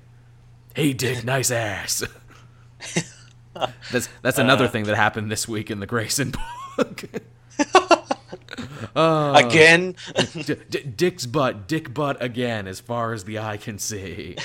[0.74, 2.04] Hey, Dick, nice ass.
[3.90, 4.68] that's that's another uh.
[4.68, 6.34] thing that happened this week in the Grayson
[6.76, 7.04] book.
[8.94, 9.96] Again?
[10.32, 14.36] D- D- Dick's butt, Dick butt again, as far as the eye can see.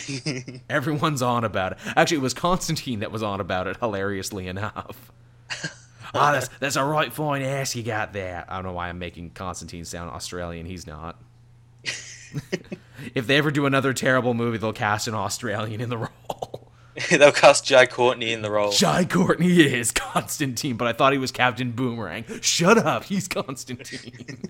[0.69, 1.77] Everyone's on about it.
[1.95, 5.11] Actually, it was Constantine that was on about it, hilariously enough.
[6.17, 8.45] Ah, that's that's a right fine ass you got there.
[8.47, 10.65] I don't know why I'm making Constantine sound Australian.
[10.65, 11.19] He's not.
[13.13, 16.64] if they ever do another terrible movie, they'll cast an Australian in the role.
[17.09, 18.71] They'll cast Jai Courtney in the role.
[18.71, 22.25] Jai Courtney is Constantine, but I thought he was Captain Boomerang.
[22.41, 24.49] Shut up, he's Constantine.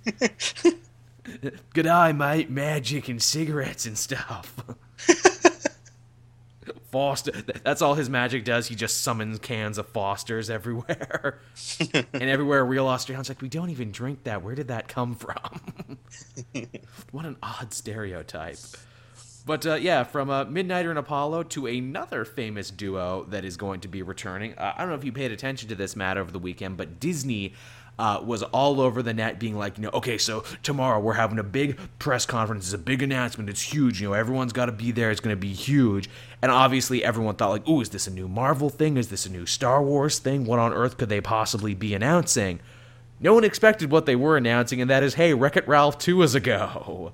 [1.74, 2.50] Good eye, mate.
[2.52, 4.56] Magic and cigarettes and stuff.
[6.92, 7.32] Foster.
[7.64, 8.68] That's all his magic does.
[8.68, 11.40] He just summons cans of Fosters everywhere.
[11.92, 14.44] and everywhere, real Australians like, we don't even drink that.
[14.44, 15.98] Where did that come from?
[17.12, 18.58] what an odd stereotype.
[19.46, 23.82] But uh, yeah, from uh, Midnighter and Apollo to another famous duo that is going
[23.82, 24.56] to be returning.
[24.56, 27.00] Uh, I don't know if you paid attention to this, Matt, over the weekend, but
[27.00, 27.54] Disney
[28.00, 31.38] uh, was all over the net being like, you know, okay, so tomorrow we're having
[31.38, 32.66] a big press conference.
[32.66, 33.50] It's a big announcement.
[33.50, 34.02] It's huge.
[34.02, 35.12] You know, everyone's got to be there.
[35.12, 36.10] It's going to be huge.
[36.42, 38.98] And obviously, everyone thought, like, ooh, is this a new Marvel thing?
[38.98, 40.46] Is this a new Star Wars thing?
[40.46, 42.60] What on earth could they possibly be announcing?
[43.20, 46.22] No one expected what they were announcing, and that is, hey, Wreck It Ralph 2
[46.24, 47.14] is a go.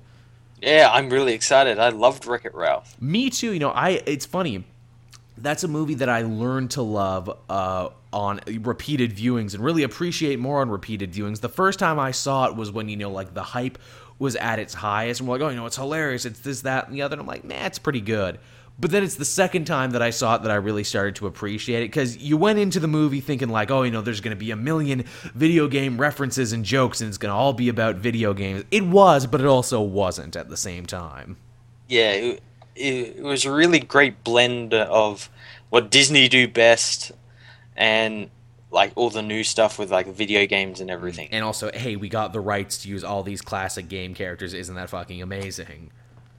[0.62, 1.78] Yeah, I'm really excited.
[1.78, 2.96] I loved Wreck It Ralph.
[3.00, 3.52] Me too.
[3.52, 4.64] You know, I it's funny.
[5.36, 10.38] That's a movie that I learned to love uh, on repeated viewings and really appreciate
[10.38, 11.40] more on repeated viewings.
[11.40, 13.78] The first time I saw it was when you know, like the hype
[14.20, 16.24] was at its highest, and we're like, oh, you know, it's hilarious.
[16.24, 17.14] It's this, that, and the other.
[17.14, 18.38] And I'm like, man, it's pretty good.
[18.82, 21.28] But then it's the second time that I saw it that I really started to
[21.28, 24.36] appreciate it because you went into the movie thinking like, oh, you know, there's going
[24.36, 25.04] to be a million
[25.34, 28.64] video game references and jokes, and it's going to all be about video games.
[28.72, 31.36] It was, but it also wasn't at the same time.
[31.88, 32.42] Yeah, it,
[32.74, 35.30] it was a really great blend of
[35.70, 37.12] what Disney do best
[37.76, 38.30] and
[38.72, 41.28] like all the new stuff with like video games and everything.
[41.30, 44.54] And also, hey, we got the rights to use all these classic game characters.
[44.54, 45.92] Isn't that fucking amazing?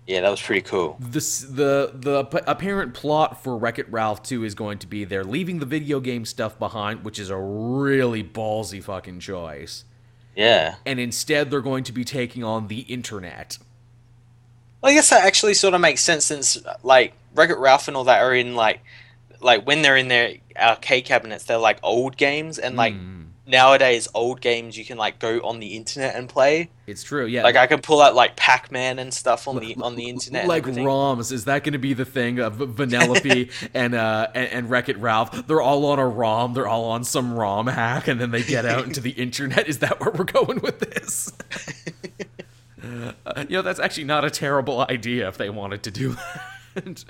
[0.05, 0.97] Yeah, that was pretty cool.
[0.99, 5.23] The the the apparent plot for Wreck It Ralph 2 is going to be they're
[5.23, 9.85] leaving the video game stuff behind, which is a really ballsy fucking choice.
[10.35, 10.75] Yeah.
[10.85, 13.57] And instead they're going to be taking on the internet.
[14.81, 17.95] Well, I guess that actually sort of makes sense since like Wreck It Ralph and
[17.95, 18.81] all that are in like
[19.39, 24.07] like when they're in their arcade cabinets, they're like old games and like mm nowadays
[24.13, 26.69] old games you can like go on the internet and play.
[26.87, 27.43] It's true, yeah.
[27.43, 30.47] Like I can pull out like Pac-Man and stuff on the on the internet.
[30.47, 34.69] Like ROMs, is that going to be the thing of Vanellope and uh and, and
[34.69, 35.47] Wreck It Ralph?
[35.47, 36.53] They're all on a ROM.
[36.53, 39.67] They're all on some ROM hack, and then they get out into the internet.
[39.67, 41.31] Is that where we're going with this?
[43.25, 46.15] uh, you know, that's actually not a terrible idea if they wanted to do
[46.75, 47.05] that.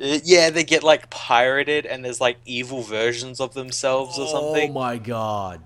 [0.00, 4.70] Uh, yeah, they get like pirated, and there's like evil versions of themselves or something.
[4.70, 5.60] Oh my god,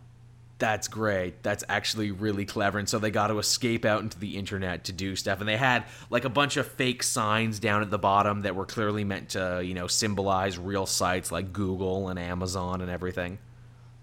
[0.58, 1.42] that's great.
[1.42, 2.78] That's actually really clever.
[2.78, 5.40] And so they got to escape out into the internet to do stuff.
[5.40, 8.66] And they had like a bunch of fake signs down at the bottom that were
[8.66, 13.38] clearly meant to, you know, symbolize real sites like Google and Amazon and everything.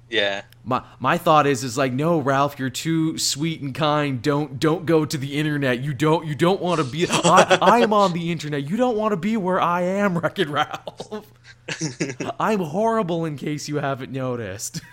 [0.10, 0.44] Yeah.
[0.64, 4.22] My my thought is is like no Ralph you're too sweet and kind.
[4.22, 5.82] Don't don't go to the internet.
[5.82, 8.70] You don't you don't want to be I, I am on the internet.
[8.70, 11.32] You don't want to be where I am Wreck It Ralph.
[12.40, 14.82] I'm horrible in case you haven't noticed.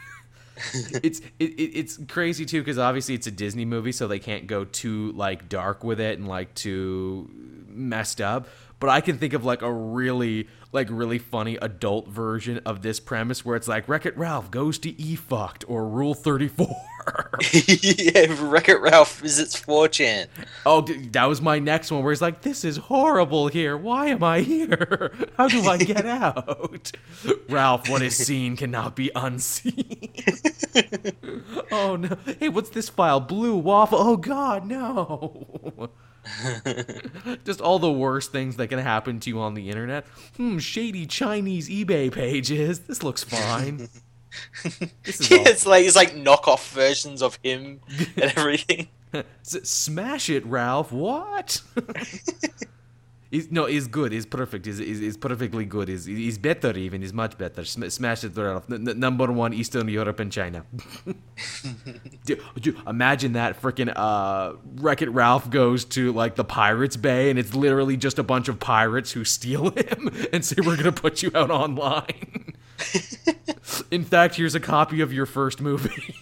[1.03, 4.67] It's it, it's crazy too because obviously it's a Disney movie so they can't go
[4.67, 7.31] too like dark with it and like too
[7.67, 8.47] messed up
[8.81, 13.01] but I can think of like a really like really funny adult version of this
[13.01, 16.66] premise where it's like Wreck It Ralph goes to E fucked or Rule 34.
[17.53, 20.28] yeah, Wreck It Ralph visits 4chan.
[20.64, 23.76] Oh, that was my next one where he's like, this is horrible here.
[23.76, 25.12] Why am I here?
[25.37, 26.93] How do I get out?
[27.49, 30.12] Ralph, what is seen cannot be unseen.
[31.72, 32.16] oh no.
[32.39, 33.20] Hey, what's this file?
[33.20, 33.99] Blue waffle.
[33.99, 35.91] Oh god, no.
[37.45, 40.07] Just all the worst things that can happen to you on the internet.
[40.37, 42.81] Hmm, shady Chinese eBay pages.
[42.81, 43.89] This looks fine.
[45.03, 45.47] this yeah, all...
[45.47, 47.81] it's like it's like knockoff versions of him
[48.16, 48.89] and everything.
[49.43, 50.93] Smash it, Ralph.
[50.93, 51.62] What?
[53.51, 54.11] No, he's good.
[54.11, 54.66] He's perfect.
[54.66, 55.87] He's, he's perfectly good.
[55.87, 57.01] He's, he's better even.
[57.01, 57.64] He's much better.
[57.64, 58.68] smash it, Ralph.
[58.70, 60.64] N- number one, Eastern Europe and China.
[62.24, 67.31] dude, dude, imagine that freaking uh, Wreck It Ralph goes to like the Pirates Bay
[67.31, 70.93] and it's literally just a bunch of pirates who steal him and say, we're going
[70.93, 72.55] to put you out online.
[73.93, 76.16] In fact, here's a copy of your first movie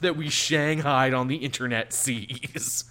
[0.00, 2.84] that we shanghaied on the internet seas.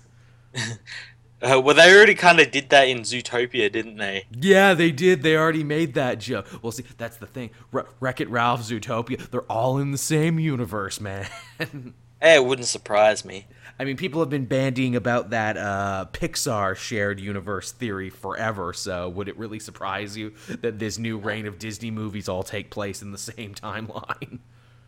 [1.39, 4.25] Uh, well, they already kind of did that in Zootopia, didn't they?
[4.31, 5.21] Yeah, they did.
[5.21, 6.47] They already made that joke.
[6.63, 7.51] Well, see, that's the thing.
[7.71, 11.27] Wreck It Ralph, Zootopia, they're all in the same universe, man.
[11.59, 13.45] hey, it wouldn't surprise me.
[13.79, 19.07] I mean, people have been bandying about that uh, Pixar shared universe theory forever, so
[19.09, 23.03] would it really surprise you that this new reign of Disney movies all take place
[23.03, 24.39] in the same timeline?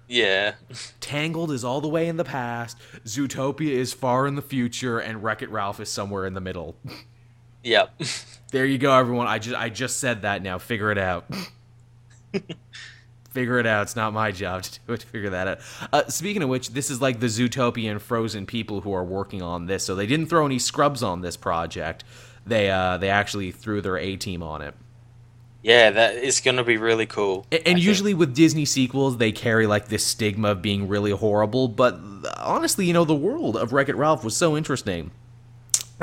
[0.10, 0.56] Yeah.
[1.00, 5.24] Tangled is all the way in the past, Zootopia is far in the future, and
[5.24, 6.76] Wreck It Ralph is somewhere in the middle.
[7.64, 8.02] Yep.
[8.52, 9.28] There you go, everyone.
[9.28, 10.58] I just I just said that now.
[10.58, 11.26] Figure it out.
[13.30, 13.84] figure it out.
[13.84, 15.04] It's not my job to do it.
[15.04, 15.60] Figure that out.
[15.94, 19.68] Uh, speaking of which, this is like the Zootopian Frozen people who are working on
[19.68, 19.84] this.
[19.84, 22.04] So they didn't throw any scrubs on this project.
[22.46, 24.74] They uh, they actually threw their A team on it.
[25.62, 27.46] Yeah, that is going to be really cool.
[27.52, 31.68] And, and usually with Disney sequels, they carry like this stigma of being really horrible.
[31.68, 32.00] But
[32.38, 35.12] honestly, you know, the world of Wreck It Ralph was so interesting.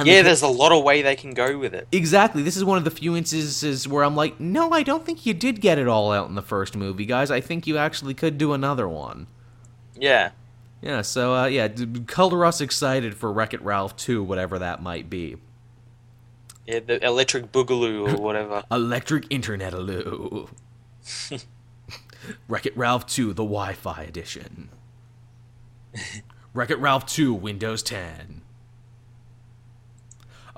[0.04, 1.88] Yeah, there's a lot of way they can go with it.
[1.90, 2.42] Exactly.
[2.42, 5.32] This is one of the few instances where I'm like, no, I don't think you
[5.32, 7.30] did get it all out in the first movie, guys.
[7.30, 9.26] I think you actually could do another one.
[9.94, 10.32] Yeah.
[10.82, 11.68] Yeah, so, uh, yeah,
[12.07, 15.36] color us excited for Wreck It Ralph 2, whatever that might be.
[16.66, 18.64] Yeah, the Electric Boogaloo or whatever.
[18.70, 20.48] electric Internet Aloo.
[22.48, 24.70] Wreck It Ralph 2, the Wi Fi edition.
[26.54, 28.42] Wreck It Ralph 2, Windows 10.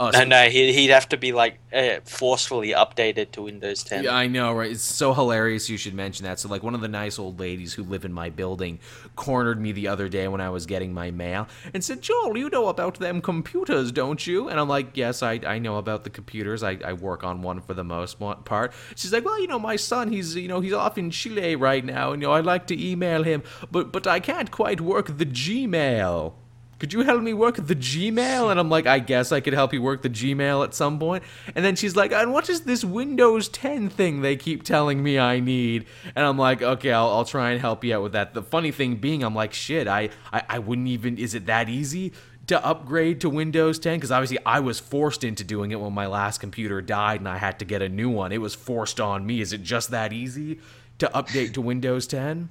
[0.00, 4.04] Oh, so, no, no, he'd have to be like uh, forcefully updated to Windows 10.
[4.04, 4.70] Yeah, I know, right?
[4.70, 6.38] It's so hilarious you should mention that.
[6.38, 8.78] So, like, one of the nice old ladies who live in my building
[9.16, 12.48] cornered me the other day when I was getting my mail and said, Joel, you
[12.48, 14.48] know about them computers, don't you?
[14.48, 16.62] And I'm like, yes, I, I know about the computers.
[16.62, 18.72] I, I work on one for the most part.
[18.94, 21.84] She's like, well, you know, my son, he's, you know, he's off in Chile right
[21.84, 25.18] now, and, you know, I'd like to email him, but, but I can't quite work
[25.18, 26.34] the Gmail
[26.78, 28.50] could you help me work the Gmail?
[28.50, 31.24] And I'm like, I guess I could help you work the Gmail at some point.
[31.54, 35.18] And then she's like, and what is this Windows 10 thing they keep telling me
[35.18, 35.86] I need?
[36.14, 38.32] And I'm like, okay, I'll, I'll try and help you out with that.
[38.32, 41.68] The funny thing being, I'm like, shit, I, I, I wouldn't even, is it that
[41.68, 42.12] easy?
[42.46, 46.06] to upgrade to Windows 10 because obviously I was forced into doing it when my
[46.06, 48.32] last computer died and I had to get a new one.
[48.32, 49.42] It was forced on me.
[49.42, 50.58] Is it just that easy
[50.98, 52.48] to update to Windows 10?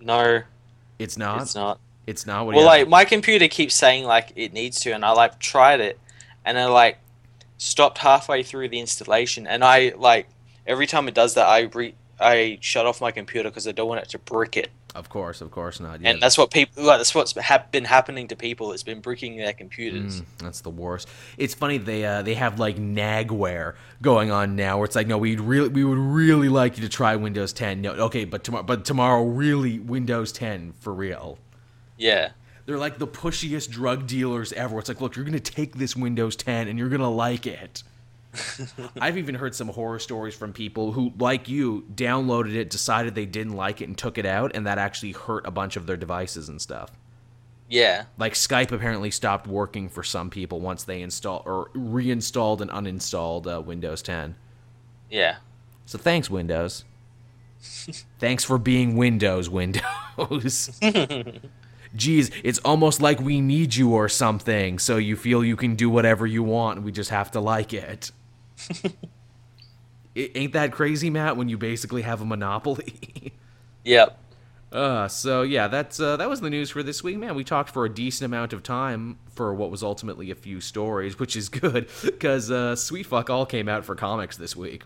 [0.00, 0.44] No.
[0.98, 1.42] It's not.
[1.42, 1.78] It's not.
[2.06, 2.46] It's not.
[2.46, 2.64] What it is.
[2.64, 5.98] well, like my computer keeps saying like it needs to, and I like tried it,
[6.44, 6.98] and then like
[7.58, 10.28] stopped halfway through the installation, and I like
[10.66, 13.88] every time it does that, I re I shut off my computer because I don't
[13.88, 14.70] want it to brick it.
[14.94, 16.00] Of course, of course not.
[16.00, 16.12] Yeah.
[16.12, 16.84] And that's what people.
[16.84, 18.72] Like, that's what's ha- been happening to people.
[18.72, 20.22] It's been bricking their computers.
[20.22, 21.06] Mm, that's the worst.
[21.36, 25.18] It's funny they uh, they have like nagware going on now, where it's like, no,
[25.18, 27.82] we'd really we would really like you to try Windows 10.
[27.82, 31.38] No, okay, but tomorrow, but tomorrow, really Windows 10 for real.
[31.96, 32.30] Yeah.
[32.66, 34.78] They're like the pushiest drug dealers ever.
[34.78, 37.46] It's like, look, you're going to take this Windows 10 and you're going to like
[37.46, 37.82] it.
[39.00, 43.26] I've even heard some horror stories from people who, like you, downloaded it, decided they
[43.26, 45.96] didn't like it, and took it out, and that actually hurt a bunch of their
[45.96, 46.90] devices and stuff.
[47.68, 48.04] Yeah.
[48.18, 53.46] Like Skype apparently stopped working for some people once they installed or reinstalled and uninstalled
[53.52, 54.36] uh, Windows 10.
[55.10, 55.36] Yeah.
[55.84, 56.84] So thanks, Windows.
[58.18, 60.78] thanks for being Windows, Windows
[61.96, 65.90] geez, it's almost like we need you or something, so you feel you can do
[65.90, 68.10] whatever you want, and we just have to like it.
[70.14, 73.32] it ain't that crazy, Matt, when you basically have a monopoly?
[73.84, 74.18] yep.
[74.72, 77.34] Uh, so yeah, that's uh, that was the news for this week, man.
[77.34, 81.18] We talked for a decent amount of time for what was ultimately a few stories,
[81.18, 84.82] which is good because uh, Sweet Fuck All came out for comics this week.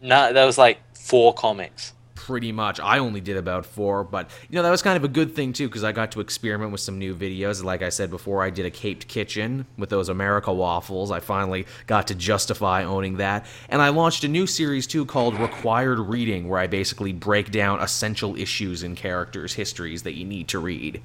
[0.00, 1.94] No, that was like four comics
[2.28, 2.78] pretty much.
[2.78, 5.54] I only did about four, but you know that was kind of a good thing
[5.54, 7.64] too because I got to experiment with some new videos.
[7.64, 11.10] Like I said before, I did a caped kitchen with those America waffles.
[11.10, 15.40] I finally got to justify owning that, and I launched a new series too called
[15.40, 20.48] Required Reading, where I basically break down essential issues in characters' histories that you need
[20.48, 21.00] to read.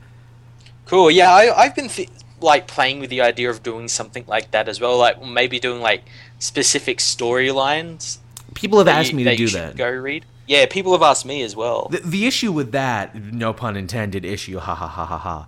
[0.88, 1.10] Cool.
[1.10, 2.10] Yeah, I, have been th-
[2.42, 4.98] like playing with the idea of doing something like that as well.
[4.98, 6.04] Like maybe doing like
[6.40, 8.18] specific storylines.
[8.56, 9.78] People have asked you, me to do that.
[9.78, 10.26] Go read.
[10.46, 11.88] Yeah, people have asked me as well.
[11.90, 15.48] The, the issue with that, no pun intended, issue, ha ha ha ha ha.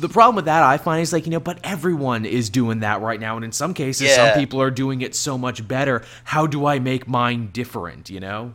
[0.00, 3.00] The problem with that, I find, is like, you know, but everyone is doing that
[3.00, 3.36] right now.
[3.36, 4.16] And in some cases, yeah.
[4.16, 6.02] some people are doing it so much better.
[6.24, 8.54] How do I make mine different, you know?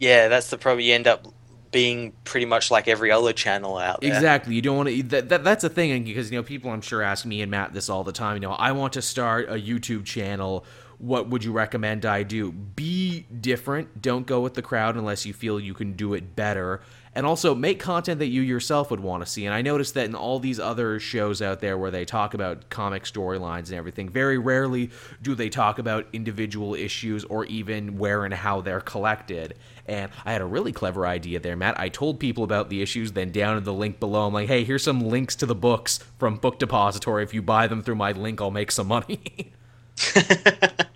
[0.00, 0.84] Yeah, that's the problem.
[0.84, 1.26] You end up
[1.70, 4.12] being pretty much like every other channel out there.
[4.12, 4.54] Exactly.
[4.54, 5.02] You don't want to.
[5.04, 7.72] That, that, that's a thing because you know people I'm sure ask me and Matt
[7.74, 8.36] this all the time.
[8.36, 10.64] You know, I want to start a YouTube channel
[10.98, 12.50] what would you recommend I do?
[12.50, 14.02] Be different.
[14.02, 16.80] Don't go with the crowd unless you feel you can do it better.
[17.14, 19.46] And also make content that you yourself would want to see.
[19.46, 22.68] And I noticed that in all these other shows out there where they talk about
[22.68, 24.90] comic storylines and everything, very rarely
[25.22, 29.54] do they talk about individual issues or even where and how they're collected.
[29.86, 31.78] And I had a really clever idea there, Matt.
[31.80, 34.64] I told people about the issues, then down in the link below, I'm like, hey,
[34.64, 37.22] here's some links to the books from Book Depository.
[37.22, 39.52] If you buy them through my link, I'll make some money.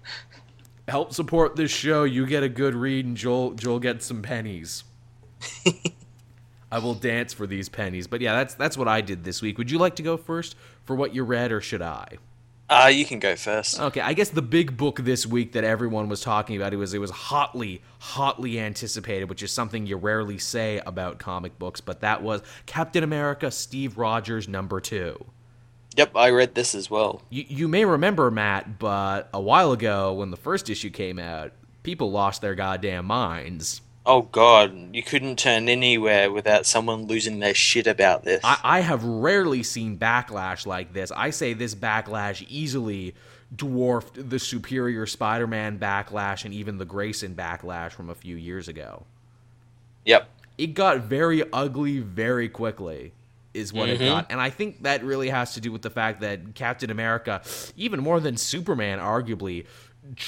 [0.93, 2.05] Help support this show.
[2.05, 4.85] You get a good read, and Joel Joel gets some pennies.
[6.71, 8.07] I will dance for these pennies.
[8.07, 9.57] But yeah, that's that's what I did this week.
[9.57, 12.19] Would you like to go first for what you read, or should I?
[12.69, 13.81] Uh, you can go first.
[13.81, 16.93] Okay, I guess the big book this week that everyone was talking about it was
[16.93, 22.03] it was hotly, hotly anticipated, which is something you rarely say about comic books, but
[22.03, 25.25] that was Captain America Steve Rogers number two.
[25.97, 27.23] Yep, I read this as well.
[27.31, 31.53] You, you may remember, Matt, but a while ago when the first issue came out,
[31.83, 33.83] people lost their goddamn minds.
[34.05, 38.41] Oh god, you couldn't turn anywhere without someone losing their shit about this.
[38.43, 41.13] I, I have rarely seen backlash like this.
[41.13, 43.15] I say this backlash easily
[43.55, 48.67] dwarfed the Superior Spider Man backlash and even the Grayson backlash from a few years
[48.67, 49.05] ago.
[50.05, 50.29] Yep.
[50.59, 53.13] It got very ugly very quickly,
[53.55, 54.03] is what Mm-hmm.
[54.03, 54.27] it got.
[54.31, 57.43] And I think that really has to do with the fact that Captain America,
[57.77, 59.67] even more than Superman, arguably,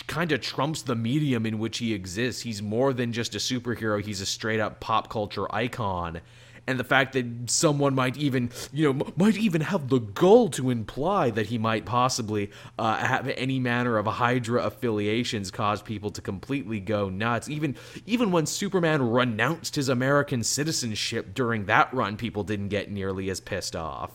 [0.06, 2.42] kind of trumps the medium in which he exists.
[2.42, 6.20] He's more than just a superhero, he's a straight up pop culture icon.
[6.66, 10.48] And the fact that someone might even, you know, m- might even have the gall
[10.50, 16.10] to imply that he might possibly uh, have any manner of Hydra affiliations cause people
[16.12, 17.48] to completely go nuts.
[17.48, 23.28] Even even when Superman renounced his American citizenship during that run, people didn't get nearly
[23.28, 24.12] as pissed off.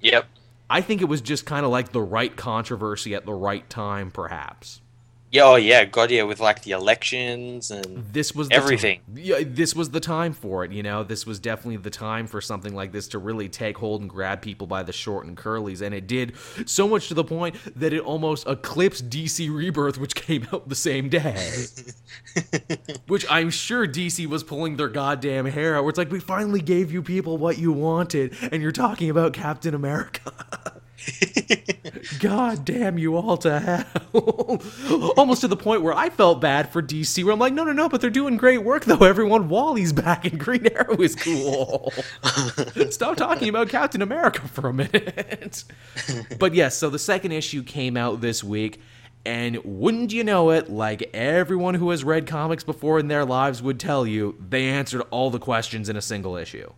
[0.00, 0.26] Yep.
[0.70, 4.10] I think it was just kind of like the right controversy at the right time,
[4.10, 4.80] perhaps.
[5.30, 9.00] Yeah, oh yeah, God yeah, with like the elections and This was the Everything.
[9.00, 9.18] Time.
[9.18, 10.72] Yeah, this was the time for it.
[10.72, 14.00] You know, this was definitely the time for something like this to really take hold
[14.00, 17.24] and grab people by the short and curlies, and it did so much to the
[17.24, 21.64] point that it almost eclipsed DC Rebirth, which came out the same day.
[23.06, 25.84] which I'm sure DC was pulling their goddamn hair out.
[25.84, 29.34] Where it's like, we finally gave you people what you wanted, and you're talking about
[29.34, 30.32] Captain America.
[32.20, 34.62] God damn you all to hell.
[35.16, 37.72] Almost to the point where I felt bad for DC, where I'm like, no, no,
[37.72, 39.04] no, but they're doing great work, though.
[39.04, 41.92] Everyone, Wally's back and Green Arrow is cool.
[42.90, 45.64] Stop talking about Captain America for a minute.
[46.38, 48.80] but yes, so the second issue came out this week.
[49.24, 53.60] And wouldn't you know it, like everyone who has read comics before in their lives
[53.60, 56.72] would tell you, they answered all the questions in a single issue.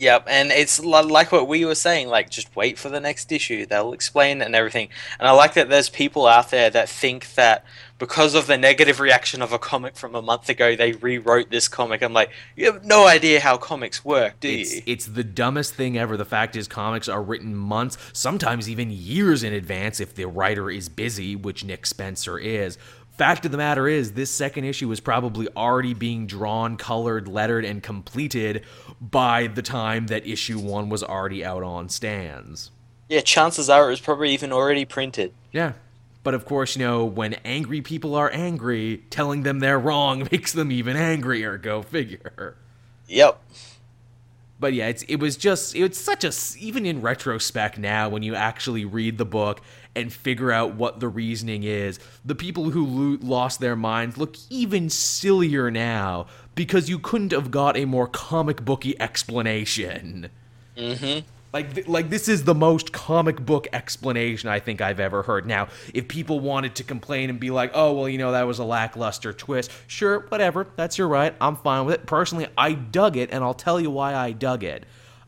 [0.00, 3.66] Yep, and it's like what we were saying, like just wait for the next issue.
[3.66, 4.88] They'll explain and everything.
[5.18, 7.66] And I like that there's people out there that think that
[7.98, 11.68] because of the negative reaction of a comic from a month ago, they rewrote this
[11.68, 12.00] comic.
[12.00, 14.82] I'm like, you have no idea how comics work, do It's, you?
[14.86, 16.16] it's the dumbest thing ever.
[16.16, 20.70] The fact is, comics are written months, sometimes even years in advance if the writer
[20.70, 22.78] is busy, which Nick Spencer is.
[23.20, 27.66] Fact of the matter is, this second issue was probably already being drawn, colored, lettered,
[27.66, 28.64] and completed
[28.98, 32.70] by the time that issue one was already out on stands.
[33.10, 35.34] Yeah, chances are it was probably even already printed.
[35.52, 35.74] Yeah.
[36.22, 40.54] But of course, you know, when angry people are angry, telling them they're wrong makes
[40.54, 41.58] them even angrier.
[41.58, 42.56] Go figure.
[43.06, 43.38] Yep.
[44.58, 48.34] But yeah, it's it was just it's such a, even in retrospect now when you
[48.34, 49.60] actually read the book
[49.94, 54.36] and figure out what the reasoning is, the people who lo- lost their minds look
[54.48, 60.30] even sillier now because you couldn't have got a more comic booky explanation.
[60.76, 61.26] Mm-hmm.
[61.52, 65.46] Like, th- like this is the most comic book explanation I think I've ever heard.
[65.46, 68.60] Now, if people wanted to complain and be like, "Oh, well, you know, that was
[68.60, 71.34] a lackluster twist," sure, whatever, that's your right.
[71.40, 72.06] I'm fine with it.
[72.06, 74.84] Personally, I dug it, and I'll tell you why I dug it.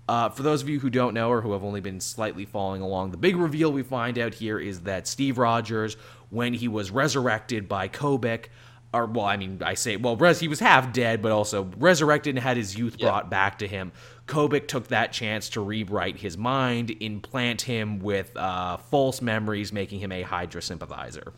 [0.09, 2.82] Uh, for those of you who don't know or who have only been slightly following
[2.82, 5.96] along, the big reveal we find out here is that Steve Rogers,
[6.30, 8.46] when he was resurrected by Kobik,
[8.94, 12.34] or well, I mean, I say, well, res- he was half dead, but also resurrected
[12.34, 13.07] and had his youth Yeah.
[13.07, 13.92] brought back to him.
[14.26, 20.00] Kobik took that chance to rewrite his mind, implant him with uh, false memories, making
[20.00, 21.32] him a Hydra sympathizer.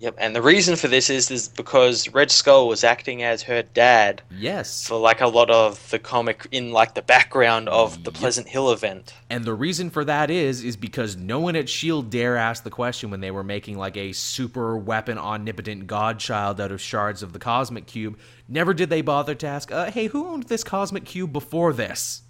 [0.00, 0.14] Yep.
[0.16, 4.22] And the reason for this is is because Red Skull was acting as her dad
[4.30, 4.86] Yes.
[4.86, 8.14] for like a lot of the comic in like the background of the Yep.
[8.14, 9.12] Pleasant Hill event.
[9.28, 12.70] And the reason for that is is because no one at Shield dare ask the
[12.70, 17.34] question when they were making like a super weapon omnipotent godchild out of shards of
[17.34, 18.18] the cosmic cube.
[18.48, 22.22] Never did they bother to ask, uh, "Hey, who owned this cosmic cube before this?"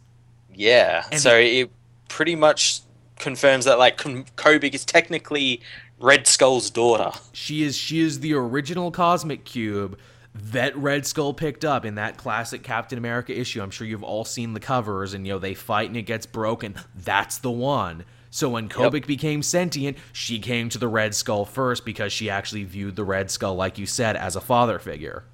[0.53, 1.05] Yeah.
[1.13, 1.71] And- so it
[2.09, 2.81] pretty much
[3.21, 5.61] confirms that like K- Kobik is technically
[6.01, 7.13] Red Skull's daughter.
[7.33, 9.99] She is she is the original cosmic cube
[10.35, 13.61] that Red Skull picked up in that classic Captain America issue.
[13.61, 16.25] I'm sure you've all seen the covers and you know they fight and it gets
[16.25, 16.75] broken.
[16.95, 18.05] That's the one.
[18.31, 22.65] So when Kobik became sentient, she came to the Red Skull first because she actually
[22.65, 25.25] viewed the Red Skull like you said as a father figure.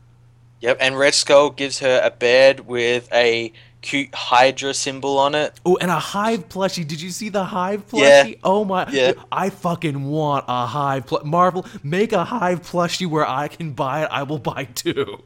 [0.62, 0.78] Yep.
[0.80, 3.52] And Red Skull gives her a bed with a
[3.82, 5.58] cute Hydra symbol on it.
[5.64, 6.86] Oh, and a hive plushie.
[6.86, 8.00] Did you see the hive plushie?
[8.00, 8.24] Yeah.
[8.24, 8.38] plushie?
[8.44, 8.88] Oh my!
[8.90, 9.12] Yeah.
[9.30, 11.06] I fucking want a hive.
[11.06, 14.08] Pl- Marvel, make a hive plushie where I can buy it.
[14.10, 15.18] I will buy two.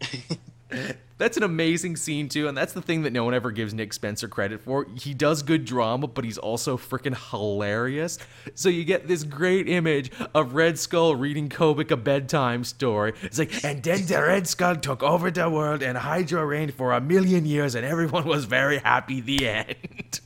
[1.18, 3.94] That's an amazing scene too, and that's the thing that no one ever gives Nick
[3.94, 4.86] Spencer credit for.
[4.96, 8.18] He does good drama, but he's also freaking hilarious.
[8.54, 13.14] So you get this great image of Red Skull reading Kobik a bedtime story.
[13.22, 16.92] It's like, and then the Red Skull took over the world, and Hydra reigned for
[16.92, 19.22] a million years, and everyone was very happy.
[19.22, 20.20] The end.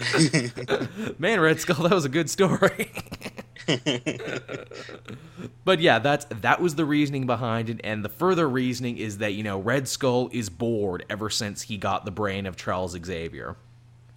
[1.18, 2.92] Man, Red Skull, that was a good story.
[5.64, 9.34] but yeah, that's that was the reasoning behind it, and the further reasoning is that
[9.34, 13.56] you know Red Skull is bored ever since he got the brain of Charles Xavier.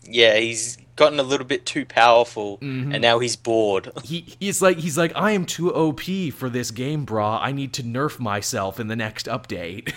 [0.06, 2.92] Yeah, he's gotten a little bit too powerful, Mm-hmm.
[2.92, 3.92] and now he's bored.
[4.04, 6.02] He he's like he's like I am too OP
[6.34, 7.40] for this game, brah.
[7.42, 9.92] I need to nerf myself in the next update.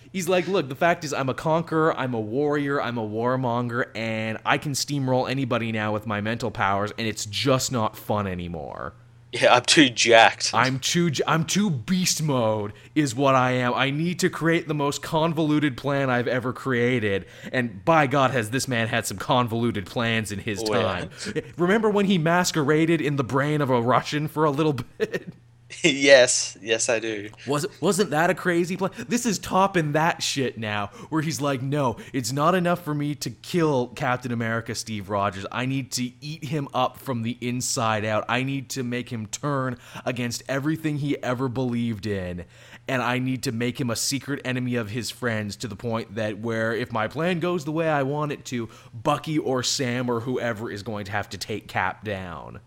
[0.12, 3.86] he's like, look, the fact is I'm a conqueror, I'm a warrior, I'm a warmonger,
[3.94, 8.26] and I can steamroll anybody now with my mental powers, and it's just not fun
[8.26, 8.94] anymore.
[9.32, 10.50] Yeah, I'm too jacked.
[10.52, 13.74] I'm too I'm too beast mode is what I am.
[13.74, 17.26] I need to create the most convoluted plan I've ever created.
[17.52, 20.82] And by God, has this man had some convoluted plans in his Oh, yeah.
[20.82, 21.10] time.
[21.56, 25.32] Remember when he masqueraded in the brain of a Russian for a little bit?
[25.82, 27.30] yes, yes, I do.
[27.46, 28.90] Was wasn't that a crazy plan?
[29.08, 33.14] This is topping that shit now, where he's like, no, it's not enough for me
[33.16, 35.46] to kill Captain America, Steve Rogers.
[35.52, 38.24] I need to eat him up from the inside out.
[38.28, 42.44] I need to make him turn against everything he ever believed in.
[42.88, 46.16] And I need to make him a secret enemy of his friends to the point
[46.16, 50.10] that where if my plan goes the way I want it to, Bucky or Sam
[50.10, 52.60] or whoever is going to have to take Cap down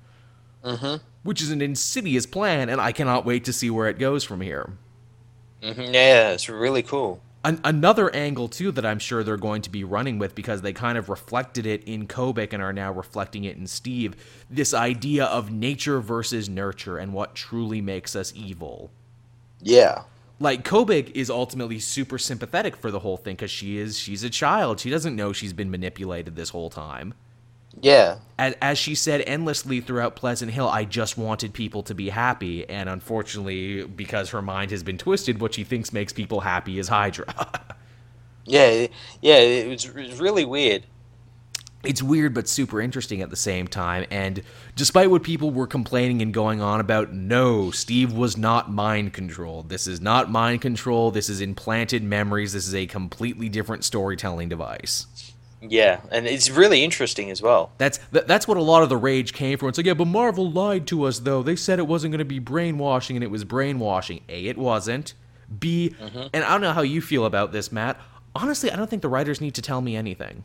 [1.23, 4.41] which is an insidious plan, and I cannot wait to see where it goes from
[4.41, 4.73] here.
[5.61, 7.21] hmm Yeah, it's really cool.
[7.45, 10.73] An- another angle, too, that I'm sure they're going to be running with because they
[10.73, 14.15] kind of reflected it in Kobik and are now reflecting it in Steve
[14.49, 18.91] this idea of nature versus nurture and what truly makes us evil.
[19.61, 20.03] Yeah.
[20.39, 24.29] Like Kobik is ultimately super sympathetic for the whole thing because she is she's a
[24.29, 24.79] child.
[24.79, 27.13] She doesn't know she's been manipulated this whole time.
[27.81, 28.19] Yeah.
[28.37, 32.67] as, as she said endlessly throughout Pleasant Hill, I just wanted people to be happy,
[32.69, 36.87] and unfortunately, because her mind has been twisted, what she thinks makes people happy is
[36.87, 37.25] Hydra.
[38.45, 38.87] Yeah,
[39.21, 40.85] yeah, it was, it was really weird.
[41.85, 44.41] it's weird but super interesting at the same time, and
[44.75, 49.69] despite what people were complaining and going on about, no, Steve was not mind controlled.
[49.69, 51.11] This is not mind control.
[51.11, 52.53] This is implanted memories.
[52.53, 55.07] This is a completely different storytelling device.
[55.69, 57.71] Yeah, and it's really interesting as well.
[57.77, 59.69] That's th- that's what a lot of the rage came from.
[59.69, 61.41] It's like, yeah, but Marvel lied to us though.
[61.41, 64.21] They said it wasn't going to be brainwashing, and it was brainwashing.
[64.27, 65.13] A, it wasn't.
[65.59, 66.27] B, mm-hmm.
[66.33, 67.99] and I don't know how you feel about this, Matt.
[68.35, 70.43] Honestly, I don't think the writers need to tell me anything.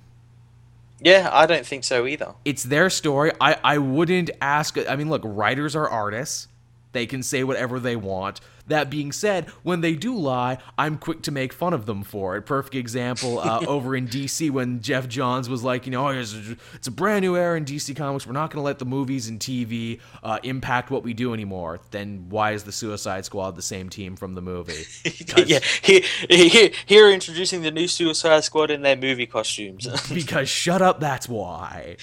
[1.01, 2.35] Yeah, I don't think so either.
[2.45, 3.33] It's their story.
[3.41, 4.77] I I wouldn't ask.
[4.89, 6.49] I mean, look, writers are artists.
[6.93, 8.41] They can say whatever they want.
[8.69, 12.37] That being said, when they do lie, I'm quick to make fun of them for
[12.37, 12.43] it.
[12.43, 16.35] Perfect example uh, over in DC when Geoff Johns was like, you know, oh, it's,
[16.75, 18.27] it's a brand new era in DC Comics.
[18.27, 21.81] We're not going to let the movies and TV uh, impact what we do anymore.
[21.91, 24.85] Then why is the Suicide Squad the same team from the movie?
[25.47, 29.87] yeah, here, here, here introducing the new Suicide Squad in their movie costumes.
[30.13, 31.97] because shut up that's why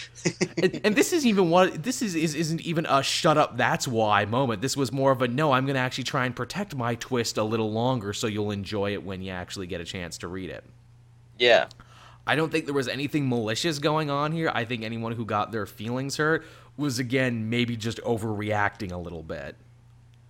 [0.58, 3.88] and, and this is even what this is, is isn't even a shut up that's
[3.88, 6.96] why moment this was more of a no i'm gonna actually try and protect my
[6.96, 10.28] twist a little longer so you'll enjoy it when you actually get a chance to
[10.28, 10.64] read it
[11.38, 11.68] yeah,
[12.26, 15.52] i don't think there was anything malicious going on here i think anyone who got
[15.52, 16.46] their feelings hurt
[16.78, 19.56] was again maybe just overreacting a little bit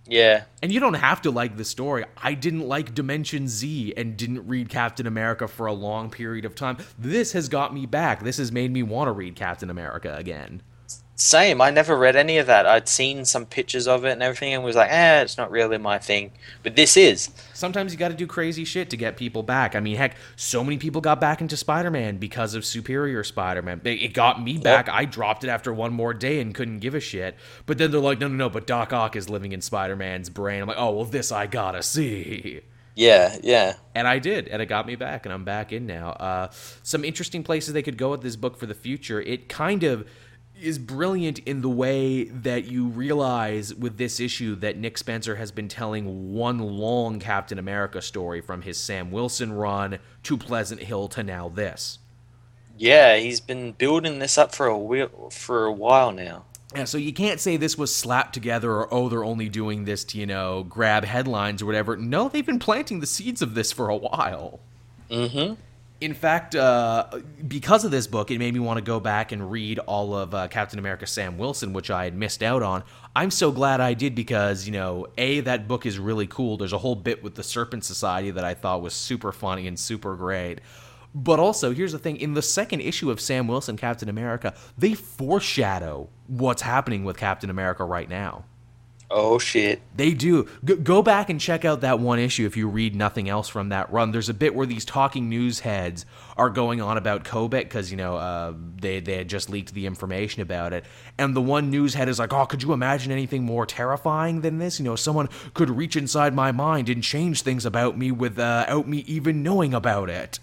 [0.08, 2.04] yeah, and you don't have to like the story.
[2.22, 6.54] I didn't like Dimension Z and didn't read Captain America for a long period of
[6.54, 6.78] time.
[6.98, 8.22] This has got me back.
[8.22, 10.62] This has made me want to read Captain America again.
[11.16, 11.62] Same.
[11.62, 12.66] I never read any of that.
[12.66, 15.78] I'd seen some pictures of it and everything, and was like, eh, it's not really
[15.78, 16.32] my thing.
[16.62, 17.30] But this is.
[17.54, 19.74] Sometimes you got to do crazy shit to get people back.
[19.74, 23.62] I mean, heck, so many people got back into Spider Man because of Superior Spider
[23.62, 23.80] Man.
[23.84, 24.90] It got me back.
[24.90, 27.34] I dropped it after one more day and couldn't give a shit.
[27.64, 30.28] But then they're like, no, no, no, but Doc Ock is living in Spider Man's
[30.28, 30.60] brain.
[30.60, 32.60] I'm like, oh, well, this I gotta see.
[32.94, 36.12] Yeah, yeah, And I did, and it got me back, and I'm back in now.
[36.12, 36.48] Uh,
[36.82, 39.20] some interesting places they could go with this book for the future.
[39.20, 40.08] It kind of
[40.60, 45.52] is brilliant in the way that you realize with this issue that Nick Spencer has
[45.52, 51.08] been telling one long Captain America story from his Sam Wilson run to Pleasant Hill
[51.08, 51.98] to now this.
[52.76, 53.16] yeah.
[53.16, 56.44] He's been building this up for a for a while now.
[56.74, 60.04] Yeah, so you can't say this was slapped together or oh they're only doing this
[60.04, 61.96] to, you know, grab headlines or whatever.
[61.96, 64.60] No, they've been planting the seeds of this for a while.
[65.10, 65.54] Mm-hmm.
[65.98, 67.06] In fact, uh,
[67.48, 70.34] because of this book, it made me want to go back and read all of
[70.34, 72.84] uh, Captain America Sam Wilson, which I had missed out on.
[73.14, 76.58] I'm so glad I did because, you know, A, that book is really cool.
[76.58, 79.78] There's a whole bit with the Serpent Society that I thought was super funny and
[79.78, 80.60] super great.
[81.14, 84.92] But also, here's the thing in the second issue of Sam Wilson, Captain America, they
[84.92, 88.44] foreshadow what's happening with Captain America right now.
[89.10, 89.80] Oh shit.
[89.94, 90.48] They do.
[90.64, 93.68] G- go back and check out that one issue if you read nothing else from
[93.68, 94.10] that run.
[94.10, 96.04] There's a bit where these talking news heads
[96.36, 99.86] are going on about Kobik because you know uh, they they had just leaked the
[99.86, 100.84] information about it,
[101.18, 104.58] and the one news head is like, "Oh, could you imagine anything more terrifying than
[104.58, 104.80] this?
[104.80, 108.98] You know, someone could reach inside my mind and change things about me without me
[109.06, 110.40] even knowing about it."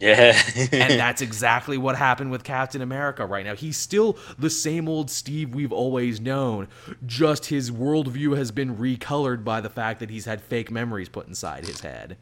[0.00, 0.40] Yeah.
[0.72, 3.54] and that's exactly what happened with Captain America right now.
[3.54, 6.68] He's still the same old Steve we've always known,
[7.06, 11.26] just his worldview has been recolored by the fact that he's had fake memories put
[11.26, 12.16] inside his head.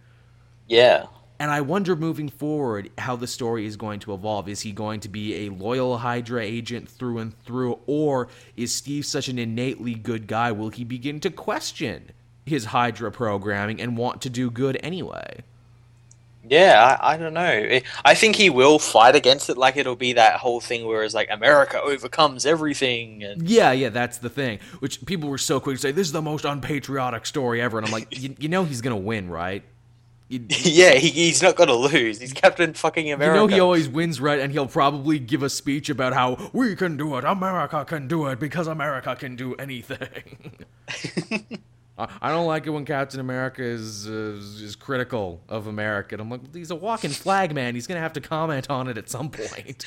[0.66, 1.06] Yeah.
[1.38, 4.48] And I wonder moving forward how the story is going to evolve.
[4.48, 9.04] Is he going to be a loyal Hydra agent through and through, or is Steve
[9.04, 10.50] such an innately good guy?
[10.52, 12.12] Will he begin to question
[12.46, 15.42] his Hydra programming and want to do good anyway?
[16.48, 17.80] Yeah, I, I don't know.
[18.04, 19.56] I think he will fight against it.
[19.56, 23.24] Like it'll be that whole thing where it's like America overcomes everything.
[23.24, 24.58] And yeah, yeah, that's the thing.
[24.78, 27.86] Which people were so quick to say this is the most unpatriotic story ever, and
[27.86, 29.64] I'm like, you, you know, he's gonna win, right?
[30.28, 32.20] You, yeah, he, he's not gonna lose.
[32.20, 33.40] He's Captain fucking America.
[33.40, 34.40] You know he always wins, right?
[34.40, 38.26] And he'll probably give a speech about how we can do it, America can do
[38.26, 40.66] it because America can do anything.
[41.98, 46.14] I don't like it when Captain America is uh, is critical of America.
[46.14, 47.74] And I'm like, he's a walking flag man.
[47.74, 49.86] He's gonna have to comment on it at some point.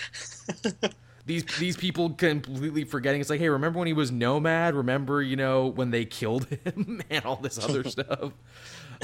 [1.26, 3.22] these these people completely forgetting.
[3.22, 4.74] It's like, hey, remember when he was Nomad?
[4.74, 8.34] Remember, you know, when they killed him and all this other stuff.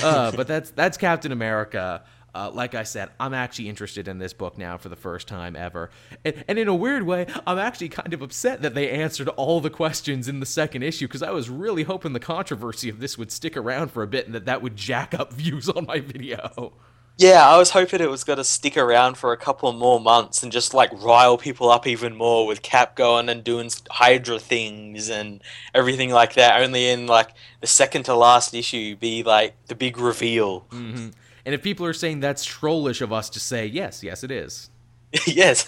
[0.01, 2.03] Uh, but that's that's Captain America.
[2.35, 5.55] Uh, like I said, I'm actually interested in this book now for the first time
[5.55, 5.89] ever.
[6.25, 9.61] And, and, in a weird way, I'm actually kind of upset that they answered all
[9.61, 13.17] the questions in the second issue because I was really hoping the controversy of this
[13.17, 16.01] would stick around for a bit and that that would jack up views on my
[16.01, 16.73] video.
[17.17, 20.43] Yeah, I was hoping it was going to stick around for a couple more months
[20.43, 25.09] and just like rile people up even more with Cap going and doing Hydra things
[25.09, 25.41] and
[25.73, 26.61] everything like that.
[26.61, 27.29] Only in like
[27.61, 30.65] the second to last issue be like the big reveal.
[30.71, 31.11] Mm-hmm.
[31.45, 34.69] And if people are saying that's trollish of us to say, yes, yes, it is.
[35.27, 35.67] yes.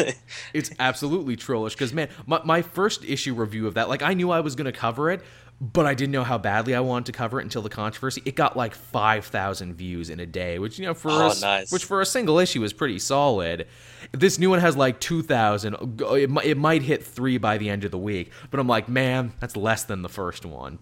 [0.54, 4.32] it's absolutely trollish because, man, my, my first issue review of that, like, I knew
[4.32, 5.22] I was going to cover it,
[5.60, 8.22] but I didn't know how badly I wanted to cover it until the controversy.
[8.26, 11.72] It got like 5,000 views in a day, which, you know, for, oh, a, nice.
[11.72, 13.68] which for a single issue is pretty solid.
[14.12, 15.76] This new one has like 2,000.
[16.00, 19.34] It, it might hit three by the end of the week, but I'm like, man,
[19.40, 20.78] that's less than the first one.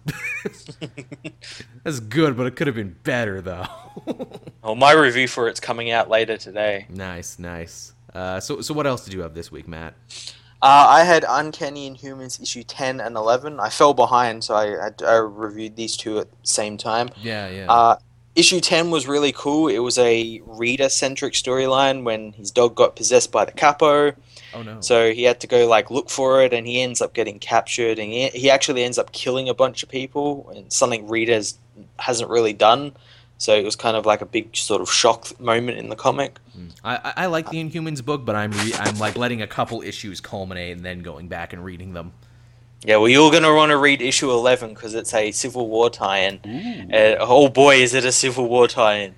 [1.82, 3.66] that's good, but it could have been better, though.
[4.62, 6.86] well, my review for it's coming out later today.
[6.90, 7.94] Nice, nice.
[8.12, 9.94] Uh, so, so what else did you have this week, Matt?
[10.62, 13.60] Uh, I had Uncanny Inhumans issue 10 and 11.
[13.60, 17.10] I fell behind, so I, I, I reviewed these two at the same time.
[17.22, 17.70] Yeah, yeah.
[17.70, 17.96] Uh,
[18.34, 19.68] issue 10 was really cool.
[19.68, 24.12] It was a reader centric storyline when his dog got possessed by the capo.
[24.54, 24.80] Oh, no.
[24.80, 27.98] So he had to go like look for it, and he ends up getting captured,
[27.98, 31.58] and he, he actually ends up killing a bunch of people, and something readers
[31.98, 32.92] hasn't really done.
[33.38, 36.38] So it was kind of like a big sort of shock moment in the comic.
[36.82, 40.20] I, I like the Inhumans book, but I'm re- I'm like letting a couple issues
[40.20, 42.12] culminate and then going back and reading them.
[42.84, 46.40] Yeah, well, you're gonna want to read issue eleven because it's a Civil War tie-in.
[46.92, 49.14] Uh, oh boy, is it a Civil War tie-in!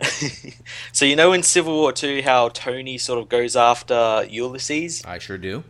[0.92, 5.04] so you know in Civil War Two how Tony sort of goes after Ulysses.
[5.04, 5.64] I sure do.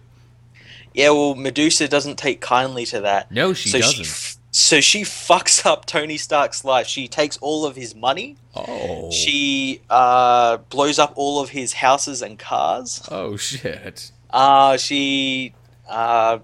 [0.94, 3.30] Yeah, well, Medusa doesn't take kindly to that.
[3.30, 4.04] No, she so doesn't.
[4.04, 6.86] She, so she fucks up Tony Stark's life.
[6.86, 8.36] She takes all of his money.
[8.54, 9.10] Oh.
[9.10, 13.06] She uh, blows up all of his houses and cars.
[13.10, 14.10] Oh shit.
[14.30, 15.54] Uh, she
[15.88, 16.38] uh,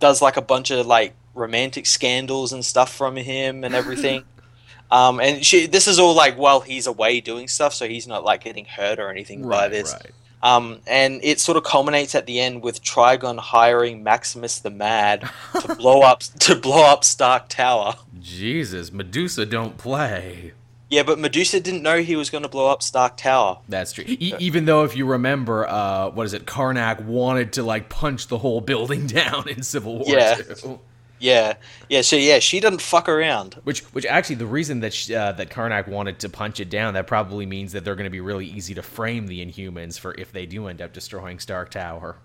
[0.00, 4.24] does like a bunch of like romantic scandals and stuff from him and everything.
[4.90, 8.24] um, and she this is all like while he's away doing stuff, so he's not
[8.24, 9.92] like getting hurt or anything right, by this.
[9.92, 10.12] Right.
[10.42, 15.28] Um, and it sort of culminates at the end with Triton hiring Maximus the Mad
[15.60, 17.96] to blow up to blow up Stark Tower.
[18.20, 20.52] Jesus, Medusa don't play.
[20.88, 23.58] Yeah, but Medusa didn't know he was going to blow up Stark Tower.
[23.68, 24.04] That's true.
[24.06, 26.46] E- even though, if you remember, uh, what is it?
[26.46, 30.38] Karnak wanted to like punch the whole building down in Civil War Yeah.
[30.64, 30.78] II.
[31.18, 31.54] Yeah,
[31.88, 32.02] yeah.
[32.02, 33.54] So yeah, she doesn't fuck around.
[33.64, 36.94] Which, which actually, the reason that sh uh, that Karnak wanted to punch it down,
[36.94, 40.14] that probably means that they're going to be really easy to frame the Inhumans for
[40.18, 42.16] if they do end up destroying Stark Tower.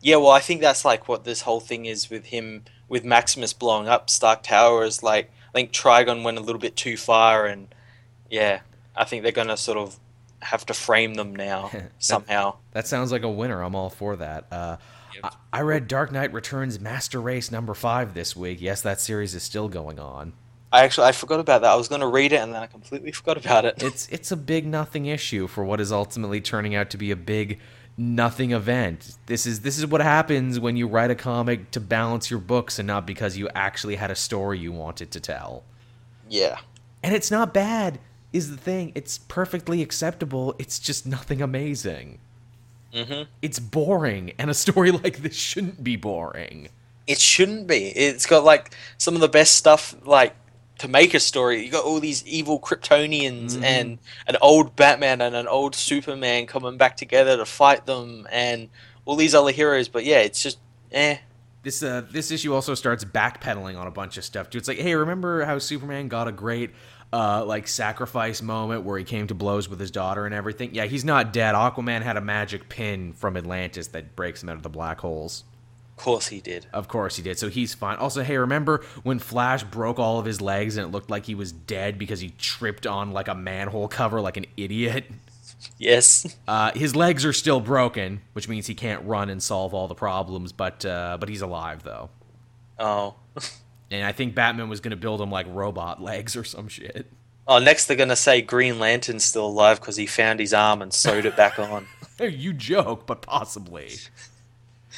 [0.00, 3.52] Yeah, well, I think that's like what this whole thing is with him, with Maximus
[3.52, 4.84] blowing up Stark Tower.
[4.84, 7.74] Is like I think Triton went a little bit too far, and
[8.30, 8.60] yeah,
[8.96, 9.98] I think they're gonna sort of
[10.40, 12.56] have to frame them now somehow.
[12.72, 13.62] That sounds like a winner.
[13.62, 14.46] I'm all for that.
[14.50, 14.76] Uh.
[15.52, 18.60] I, read Dark Knight Returns Master Race number five this week.
[18.60, 20.32] Yes, that series is still going on.
[20.72, 21.70] I actually I forgot about that.
[21.70, 23.82] I was going to read it and then I completely forgot about it.
[23.82, 27.16] It's it's a big nothing issue for what is ultimately turning out to be a
[27.16, 27.60] big
[27.96, 29.16] nothing event.
[29.26, 32.78] This is this is what happens when you write a comic to balance your books
[32.78, 35.64] and not because you actually had a story you wanted to tell.
[36.28, 36.58] yeah.
[37.04, 37.98] And it's not bad,
[38.32, 38.92] is the thing.
[38.94, 40.54] It's perfectly acceptable.
[40.60, 42.20] It's just nothing amazing.
[42.94, 43.26] Mhm.
[43.40, 46.68] It's boring, and a story like this shouldn't be boring.
[47.06, 47.88] It shouldn't be.
[47.88, 50.34] It's got like some of the best stuff like
[50.78, 51.64] to make a story.
[51.64, 53.62] You got all these evil Kryptonians Mhm.
[53.62, 58.68] and an old Batman and an old Superman coming back together to fight them and
[59.04, 60.58] all these other heroes, but yeah, it's just
[60.92, 61.18] eh.
[61.62, 64.58] This uh this issue also starts backpedaling on a bunch of stuff too.
[64.58, 66.70] It's like, hey, remember how Superman got a great
[67.12, 70.74] uh like sacrifice moment where he came to blows with his daughter and everything?
[70.74, 71.54] Yeah, he's not dead.
[71.54, 75.44] Aquaman had a magic pin from Atlantis that breaks him out of the black holes.
[75.98, 76.66] Of course he did.
[76.72, 77.38] Of course he did.
[77.38, 77.96] So he's fine.
[77.98, 81.34] Also, hey, remember when Flash broke all of his legs and it looked like he
[81.34, 85.04] was dead because he tripped on like a manhole cover like an idiot?
[85.78, 86.26] Yes.
[86.48, 89.94] Uh, his legs are still broken, which means he can't run and solve all the
[89.94, 90.50] problems.
[90.52, 92.10] But uh, but he's alive though,
[92.80, 93.14] Oh.
[93.92, 97.06] and I think Batman was gonna build him like robot legs or some shit.
[97.46, 100.92] Oh, next they're gonna say Green Lantern's still alive because he found his arm and
[100.92, 101.86] sewed it back on.
[102.20, 103.90] you joke, but possibly.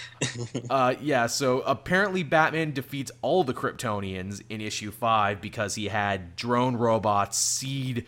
[0.70, 6.36] uh, yeah, so apparently Batman defeats all the Kryptonians in issue 5 because he had
[6.36, 8.06] drone robots seed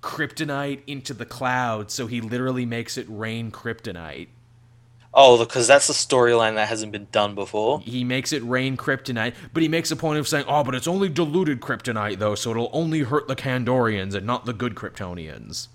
[0.00, 4.28] kryptonite into the clouds, so he literally makes it rain kryptonite.
[5.20, 7.80] Oh, because that's a storyline that hasn't been done before.
[7.80, 10.86] He makes it rain kryptonite, but he makes a point of saying, oh, but it's
[10.86, 15.66] only diluted kryptonite, though, so it'll only hurt the Kandorians and not the good Kryptonians.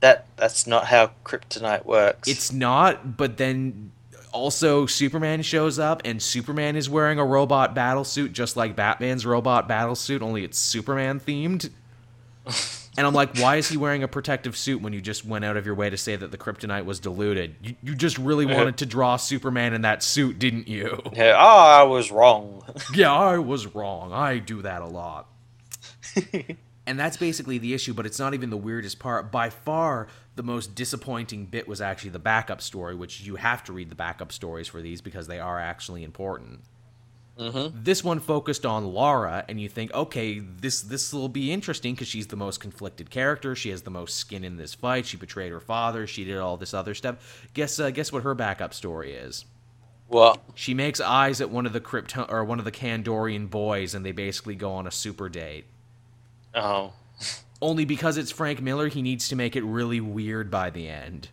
[0.00, 2.28] That that's not how kryptonite works.
[2.28, 3.92] It's not, but then
[4.32, 9.24] also Superman shows up and Superman is wearing a robot battle suit just like Batman's
[9.24, 11.70] robot battle suit, only it's Superman themed.
[12.96, 15.56] and I'm like, why is he wearing a protective suit when you just went out
[15.56, 17.56] of your way to say that the kryptonite was diluted?
[17.62, 21.00] You, you just really wanted to draw Superman in that suit, didn't you?
[21.14, 22.62] Yeah, oh, I was wrong.
[22.94, 24.12] yeah, I was wrong.
[24.12, 25.28] I do that a lot.
[26.86, 29.32] and that's basically the issue, but it's not even the weirdest part.
[29.32, 33.72] By far, the most disappointing bit was actually the backup story, which you have to
[33.72, 36.60] read the backup stories for these because they are actually important.
[37.38, 37.82] Mm-hmm.
[37.82, 42.08] This one focused on Laura, and you think, okay, this this will be interesting because
[42.08, 43.54] she's the most conflicted character.
[43.54, 45.06] She has the most skin in this fight.
[45.06, 46.06] She betrayed her father.
[46.06, 47.46] She did all this other stuff.
[47.54, 49.44] Guess uh, guess what her backup story is?
[50.08, 53.94] Well, She makes eyes at one of the Krypton or one of the Kandorian boys,
[53.94, 55.64] and they basically go on a super date.
[56.54, 56.92] oh,
[57.62, 61.28] Only because it's Frank Miller, he needs to make it really weird by the end.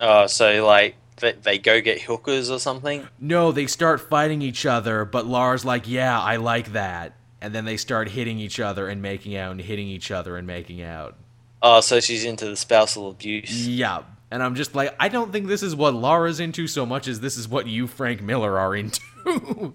[0.00, 3.08] oh, so like they, they go get hookers or something.
[3.18, 7.64] No, they start fighting each other, but Lara's like, "Yeah, I like that," and then
[7.64, 11.16] they start hitting each other and making out, and hitting each other and making out.
[11.62, 13.66] Oh, so she's into the spousal abuse.
[13.66, 17.08] Yeah, and I'm just like, I don't think this is what Lara's into so much
[17.08, 19.00] as this is what you, Frank Miller, are into.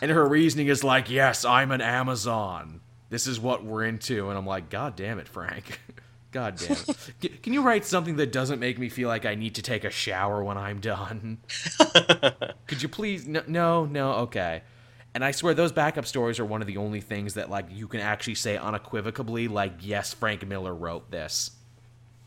[0.00, 2.80] and her reasoning is like, "Yes, I'm an Amazon.
[3.10, 5.80] This is what we're into," and I'm like, "God damn it, Frank."
[6.30, 6.76] God damn
[7.22, 7.42] it.
[7.42, 9.90] Can you write something that doesn't make me feel like I need to take a
[9.90, 11.38] shower when I'm done?
[12.66, 13.26] Could you please?
[13.26, 14.62] No, no, no, okay.
[15.14, 17.88] And I swear those backup stories are one of the only things that like you
[17.88, 21.52] can actually say unequivocally, like, yes, Frank Miller wrote this,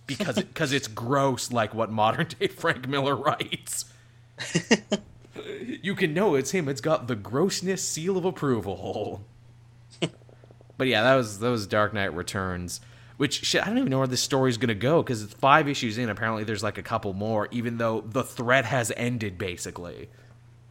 [0.08, 3.86] because because it's gross, like what modern day Frank Miller writes.
[5.82, 6.68] you can know it's him.
[6.68, 9.24] It's got the grossness seal of approval.
[10.78, 12.82] but yeah, that was that was Dark Knight Returns.
[13.22, 16.00] Which shit, I don't even know where this story's gonna go because it's five issues
[16.00, 16.10] in.
[16.10, 20.10] Apparently, there's like a couple more, even though the threat has ended basically.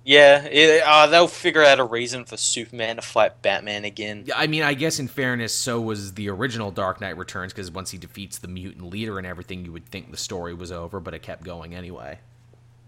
[0.05, 4.25] yeah, it, uh, they'll figure out a reason for Superman to fight Batman again.
[4.27, 7.71] Yeah, I mean, I guess in fairness, so was the original Dark Knight Returns because
[7.71, 10.99] once he defeats the mutant leader and everything, you would think the story was over,
[10.99, 12.19] but it kept going anyway.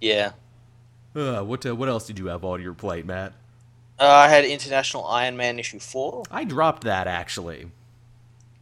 [0.01, 0.33] Yeah.
[1.15, 3.33] Uh, what uh, what else did you have on your plate, Matt?
[4.01, 6.25] Uh, I had International Iron Man issue four.
[6.33, 7.71] I dropped that actually.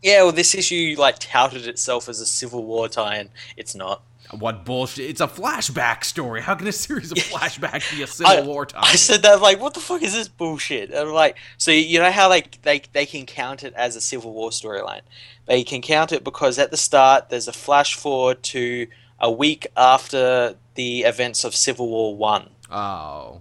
[0.02, 3.30] Yeah, well, this issue like touted itself as a Civil War tie-in.
[3.56, 4.02] It's not.
[4.38, 5.10] What bullshit!
[5.10, 6.40] It's a flashback story.
[6.40, 8.78] How can a series of flashbacks be a Civil I, War tie?
[8.80, 10.90] I said that like, what the fuck is this bullshit?
[10.90, 14.00] And I'm like, so you know how like they they can count it as a
[14.00, 15.00] Civil War storyline.
[15.46, 18.86] They can count it because at the start there's a flash forward to
[19.18, 23.40] a week after the events of Civil War One, oh,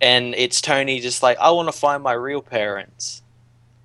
[0.00, 3.22] and it's Tony just like, I want to find my real parents,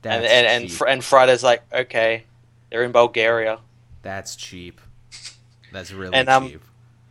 [0.01, 0.71] that's and and and.
[0.71, 2.23] Fr- and Friday's like, okay,
[2.69, 3.59] they're in Bulgaria.
[4.01, 4.80] That's cheap.
[5.71, 6.61] That's really And, um, cheap.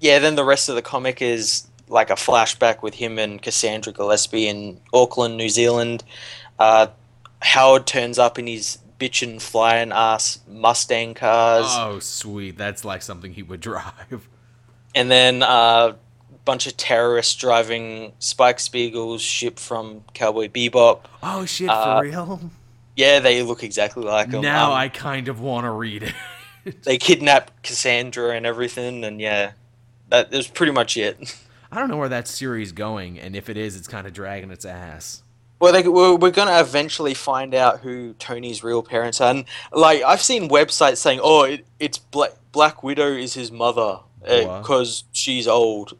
[0.00, 3.92] Yeah, then the rest of the comic is like a flashback with him and Cassandra
[3.92, 6.04] Gillespie in Auckland, New Zealand.
[6.58, 6.88] Uh,
[7.42, 12.58] Howard turns up in his bitchin' flying ass Mustang cars, Oh, sweet.
[12.58, 14.28] That's like something he would drive.
[14.94, 21.00] and then uh, a bunch of terrorists driving Spike Spiegel's ship from Cowboy Bebop.
[21.22, 22.40] Oh shit, Uh, for real?
[22.98, 24.42] Yeah, they look exactly like them.
[24.42, 26.14] Now Um, I kind of want to read it.
[26.82, 29.52] they kidnap Cassandra and everything, and yeah,
[30.08, 31.36] that is pretty much it.
[31.72, 34.50] I don't know where that series going, and if it is, it's kind of dragging
[34.50, 35.22] its ass.
[35.60, 39.30] Well, they, we're, we're going to eventually find out who Tony's real parents are.
[39.30, 44.00] And, like, I've seen websites saying, oh, it, it's Black, Black Widow is his mother
[44.22, 45.96] because she's old.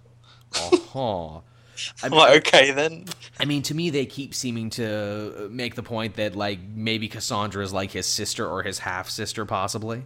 [0.53, 1.41] Uh-huh.
[2.03, 3.05] I'm like, okay, then.
[3.39, 7.09] I mean, to me, they keep seeming to uh, make the point that like maybe
[7.09, 10.05] Cassandra is like his sister or his half sister, possibly.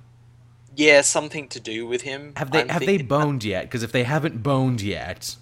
[0.74, 2.32] Yeah, something to do with him.
[2.36, 3.64] Have they I'm have they boned yet?
[3.64, 5.36] Because if they haven't boned yet,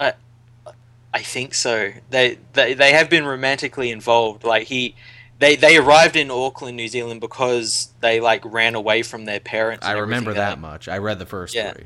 [0.00, 0.14] I
[1.12, 1.92] I think so.
[2.10, 4.44] They, they they have been romantically involved.
[4.44, 4.94] Like he,
[5.38, 9.84] they they arrived in Auckland, New Zealand because they like ran away from their parents.
[9.86, 10.48] I remember everything.
[10.48, 10.88] that much.
[10.88, 11.72] I read the first Yeah.
[11.72, 11.84] three.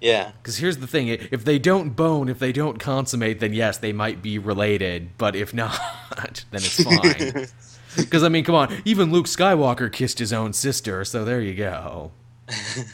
[0.00, 3.78] Yeah, Because here's the thing: if they don't bone, if they don't consummate, then yes,
[3.78, 5.10] they might be related.
[5.18, 5.76] But if not,
[6.50, 7.46] then it's fine.
[7.96, 11.54] Because I mean, come on, even Luke Skywalker kissed his own sister, so there you
[11.54, 12.12] go.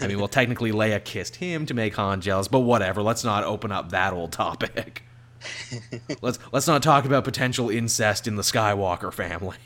[0.01, 3.03] I mean, well, technically Leia kissed him to make Han jealous, but whatever.
[3.03, 5.03] Let's not open up that old topic.
[6.23, 9.57] let's let's not talk about potential incest in the Skywalker family.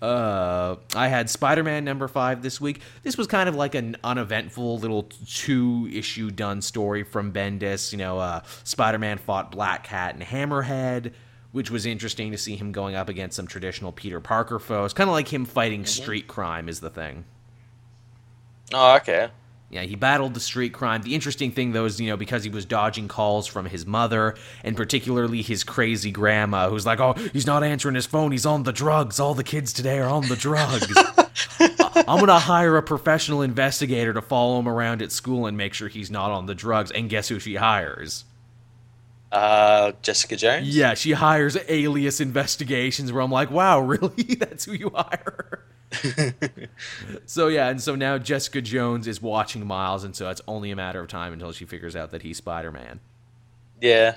[0.00, 2.80] Uh, I had Spider-Man number five this week.
[3.02, 7.92] This was kind of like an uneventful little two-issue done story from Bendis.
[7.92, 11.12] You know, uh, Spider-Man fought Black Cat and Hammerhead,
[11.52, 14.92] which was interesting to see him going up against some traditional Peter Parker foes.
[14.92, 17.24] Kind of like him fighting street crime is the thing.
[18.72, 19.28] Oh, okay.
[19.70, 21.02] Yeah, he battled the street crime.
[21.02, 24.36] The interesting thing, though, is, you know, because he was dodging calls from his mother,
[24.62, 28.30] and particularly his crazy grandma, who's like, oh, he's not answering his phone.
[28.30, 29.18] He's on the drugs.
[29.18, 30.92] All the kids today are on the drugs.
[32.06, 35.74] I'm going to hire a professional investigator to follow him around at school and make
[35.74, 36.90] sure he's not on the drugs.
[36.90, 38.24] And guess who she hires?
[39.32, 40.76] Uh, Jessica Jones.
[40.76, 44.22] Yeah, she hires Alias Investigations, where I'm like, wow, really?
[44.36, 45.64] That's who you hire?
[47.26, 50.76] so yeah, and so now Jessica Jones is watching Miles, and so it's only a
[50.76, 53.00] matter of time until she figures out that he's Spider Man.
[53.80, 54.16] Yeah.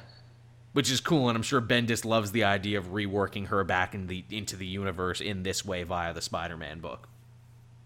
[0.73, 4.07] Which is cool, and I'm sure Bendis loves the idea of reworking her back in
[4.07, 7.07] the into the universe in this way via the Spider Man book.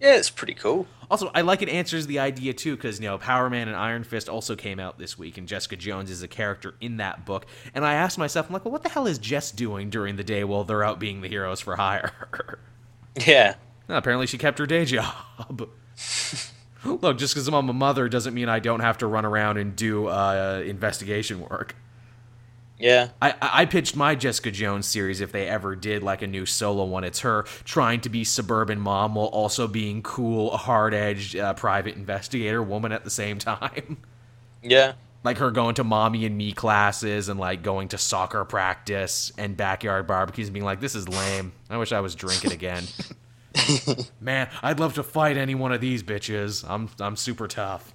[0.01, 0.87] Yeah, it's pretty cool.
[1.11, 4.03] Also, I like it answers the idea too, because you know, Power Man and Iron
[4.03, 7.45] Fist also came out this week, and Jessica Jones is a character in that book.
[7.75, 10.23] And I asked myself, I'm like, well, what the hell is Jess doing during the
[10.23, 12.11] day while they're out being the heroes for hire?
[13.27, 13.55] Yeah.
[13.91, 15.13] No, apparently, she kept her day job.
[16.85, 19.75] Look, just because I'm a mother doesn't mean I don't have to run around and
[19.75, 21.75] do uh, investigation work.
[22.79, 23.09] Yeah.
[23.21, 26.45] I, I I pitched my Jessica Jones series if they ever did like a new
[26.45, 27.03] solo one.
[27.03, 31.95] It's her trying to be suburban mom while also being cool, hard edged uh, private
[31.97, 33.97] investigator woman at the same time.
[34.63, 34.93] Yeah.
[35.23, 39.57] like her going to mommy and me classes and like going to soccer practice and
[39.57, 41.51] backyard barbecues and being like, this is lame.
[41.69, 42.83] I wish I was drinking again.
[44.21, 46.65] Man, I'd love to fight any one of these bitches.
[46.67, 47.91] I'm I'm super tough.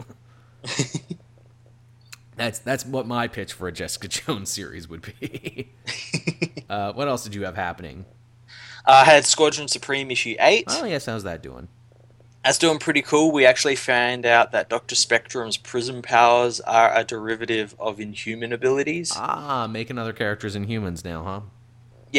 [2.36, 5.70] that's that's what my pitch for a Jessica Jones series would be.
[6.68, 8.04] uh, what else did you have happening?
[8.84, 10.64] I had Squadron Supreme issue 8.
[10.68, 11.68] Oh yes, how's that doing?
[12.44, 13.32] That's doing pretty cool.
[13.32, 14.94] We actually found out that Dr.
[14.94, 19.12] Spectrum's prism powers are a derivative of inhuman abilities.
[19.16, 21.40] Ah, making other characters in humans now, huh?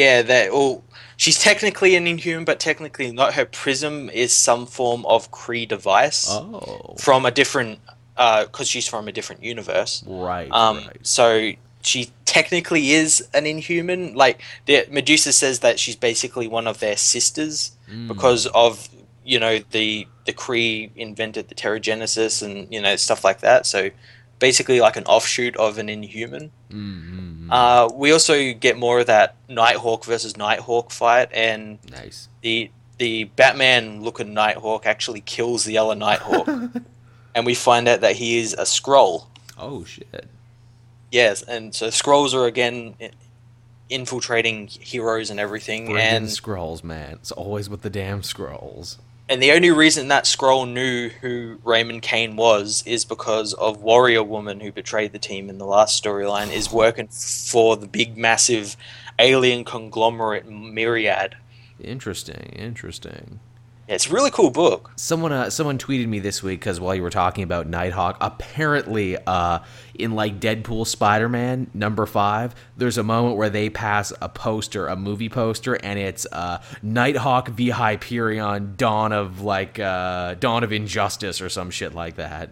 [0.02, 0.82] Yeah, that well,
[1.16, 3.34] she's technically an inhuman, but technically not.
[3.38, 3.94] Her prism
[4.24, 7.78] is some form of Kree device Oh, from a different,
[8.16, 9.92] because she's from a different universe.
[10.06, 10.96] right, Um, right.
[11.06, 11.52] so
[11.90, 14.00] she technically is an inhuman.
[14.24, 17.56] Like the Medusa says that she's basically one of their sisters
[17.90, 18.06] Mm.
[18.12, 18.88] because of
[19.24, 23.64] you know the the Kree invented the Terrigenesis and you know stuff like that.
[23.66, 23.90] So
[24.46, 26.50] basically like an offshoot of an inhuman.
[26.70, 27.52] Mm, mm.
[27.52, 32.28] Uh, we also get more of that Nighthawk versus Nighthawk fight, and nice.
[32.42, 36.48] the the Batman looking Nighthawk actually kills the other Nighthawk,
[37.34, 39.26] and we find out that he is a Skrull.
[39.56, 40.28] Oh shit.
[41.10, 42.94] Yes, and so Skrulls are again
[43.88, 47.12] infiltrating heroes and everything, Bring in and Skrulls, man.
[47.14, 48.98] It's always with the damn Skrulls.
[49.30, 54.22] And the only reason that Skrull knew who Raymond Kane was is because of Warrior
[54.22, 58.74] Woman, who betrayed the team in the last storyline, is working for the big, massive
[59.18, 61.36] alien conglomerate Myriad.
[61.78, 63.40] Interesting, interesting.
[63.88, 64.90] Yeah, it's a really cool book.
[64.96, 69.16] Someone uh, someone tweeted me this week because while you were talking about Nighthawk, apparently
[69.26, 69.60] uh,
[69.94, 74.88] in like Deadpool Spider Man number five, there's a moment where they pass a poster,
[74.88, 80.72] a movie poster, and it's uh, Nighthawk v Hyperion, Dawn of like uh, Dawn of
[80.72, 82.50] Injustice or some shit like that.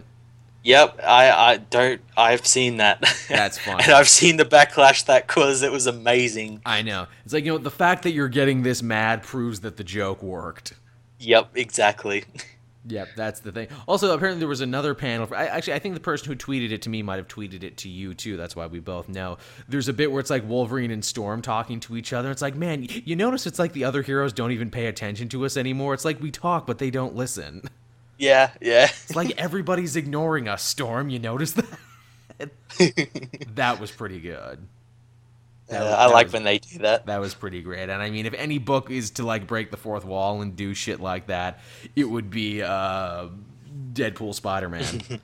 [0.63, 2.01] Yep, I, I don't.
[2.17, 2.99] I've seen that.
[3.29, 3.81] That's fine.
[3.81, 5.63] and I've seen the backlash that caused.
[5.63, 6.63] It was amazing.
[6.65, 7.05] I know.
[7.25, 10.23] It's like you know the fact that you're getting this mad proves that the joke
[10.23, 10.73] worked.
[11.19, 12.25] Yep, exactly.
[12.89, 13.67] Yep, that's the thing.
[13.87, 15.25] Also, apparently there was another panel.
[15.25, 17.63] For, I, actually, I think the person who tweeted it to me might have tweeted
[17.63, 18.37] it to you too.
[18.37, 19.37] That's why we both know.
[19.67, 22.31] There's a bit where it's like Wolverine and Storm talking to each other.
[22.31, 25.45] It's like, man, you notice it's like the other heroes don't even pay attention to
[25.45, 25.93] us anymore.
[25.93, 27.63] It's like we talk, but they don't listen.
[28.17, 28.85] Yeah, yeah.
[28.85, 30.63] It's like everybody's ignoring us.
[30.63, 32.51] Storm, you notice that?
[33.55, 34.65] that was pretty good.
[35.69, 37.05] Was- I like was- when they do that.
[37.07, 37.89] That was pretty great.
[37.89, 40.73] And I mean, if any book is to like break the fourth wall and do
[40.73, 41.59] shit like that,
[41.95, 43.27] it would be uh,
[43.93, 45.01] Deadpool Spider Man.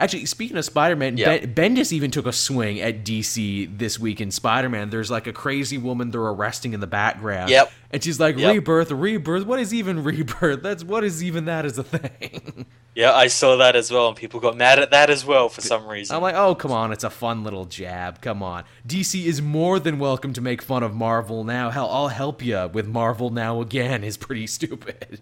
[0.00, 1.38] Actually, speaking of Spider Man, Yeah.
[1.46, 4.90] ben- Bendis even took a swing at DC this week in Spider Man.
[4.90, 7.50] There's like a crazy woman they're arresting in the background.
[7.50, 7.72] Yep.
[7.90, 8.52] And she's like, Yep.
[8.54, 9.46] Rebirth, Rebirth.
[9.46, 10.62] What is even Rebirth?
[10.62, 12.66] That's what is even that as a thing?
[12.94, 15.60] Yeah, I saw that as well, and people got mad at that as well for
[15.60, 16.16] some reason.
[16.16, 18.20] I'm like, oh, come on, it's a fun little jab.
[18.20, 18.64] Come on.
[18.88, 21.70] DC is more than welcome to make fun of Marvel now.
[21.70, 25.20] Hell, I'll help you with Marvel now again is pretty stupid.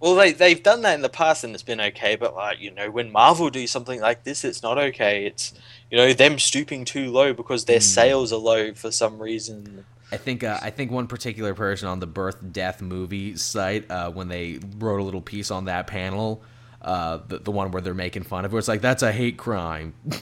[0.00, 2.16] Well, they they've done that in the past, and it's been okay.
[2.16, 5.26] But like you know, when Marvel do something like this, it's not okay.
[5.26, 5.52] It's
[5.90, 9.84] you know them stooping too low because their sales are low for some reason.
[10.10, 14.10] I think uh, I think one particular person on the Birth Death movie site uh,
[14.10, 16.42] when they wrote a little piece on that panel,
[16.82, 19.36] uh, the, the one where they're making fun of it, it's like that's a hate
[19.36, 19.94] crime.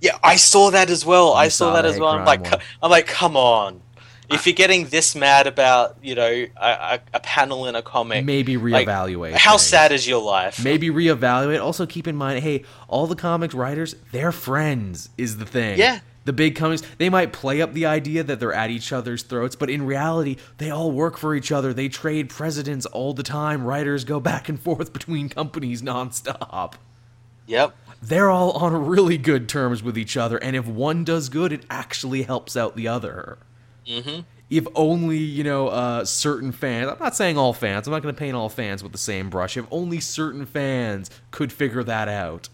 [0.00, 1.34] Yeah, I saw that as well.
[1.34, 2.08] I saw saw that as well.
[2.10, 2.60] I'm like, one.
[2.82, 3.82] I'm like, come on.
[4.30, 8.24] If you're getting this mad about, you know, a, a, a panel in a comic,
[8.24, 9.32] Maybe like, reevaluate.
[9.32, 9.62] how things.
[9.62, 10.62] sad is your life?
[10.62, 11.62] Maybe reevaluate.
[11.62, 15.78] Also, keep in mind, hey, all the comics writers, they're friends, is the thing.
[15.78, 16.00] Yeah.
[16.26, 19.56] The big comics, they might play up the idea that they're at each other's throats,
[19.56, 21.72] but in reality, they all work for each other.
[21.72, 23.64] They trade presidents all the time.
[23.64, 26.74] Writers go back and forth between companies nonstop.
[27.46, 27.74] Yep.
[28.02, 31.64] They're all on really good terms with each other, and if one does good, it
[31.70, 33.38] actually helps out the other.
[33.90, 34.20] Mm-hmm.
[34.48, 38.14] If only, you know, uh, certain fans, I'm not saying all fans, I'm not going
[38.14, 39.56] to paint all fans with the same brush.
[39.56, 42.48] If only certain fans could figure that out.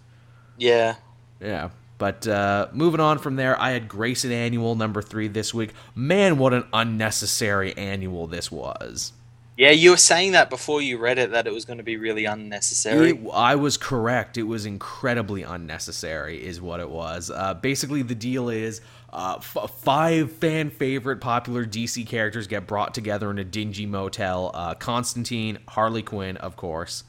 [0.59, 0.97] Yeah.
[1.41, 1.71] Yeah.
[1.99, 5.73] But uh, moving on from there, I had Grayson Annual number three this week.
[5.95, 9.13] Man, what an unnecessary annual this was.
[9.57, 11.97] Yeah, you were saying that before you read it that it was going to be
[11.97, 13.13] really unnecessary.
[13.13, 14.37] It, I was correct.
[14.37, 17.31] It was incredibly unnecessary, is what it was.
[17.31, 18.83] Uh, basically, the deal is
[19.15, 24.51] uh, f- five fan favorite popular DC characters get brought together in a dingy motel.
[24.53, 27.05] Uh, Constantine, Harley Quinn, of course,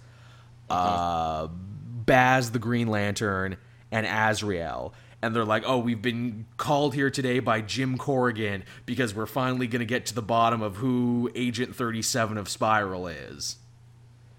[0.70, 3.58] uh, Baz the Green Lantern,
[3.92, 4.94] and Azrael.
[5.22, 9.66] And they're like, oh, we've been called here today by Jim Corrigan because we're finally
[9.66, 13.58] going to get to the bottom of who Agent 37 of Spyral is.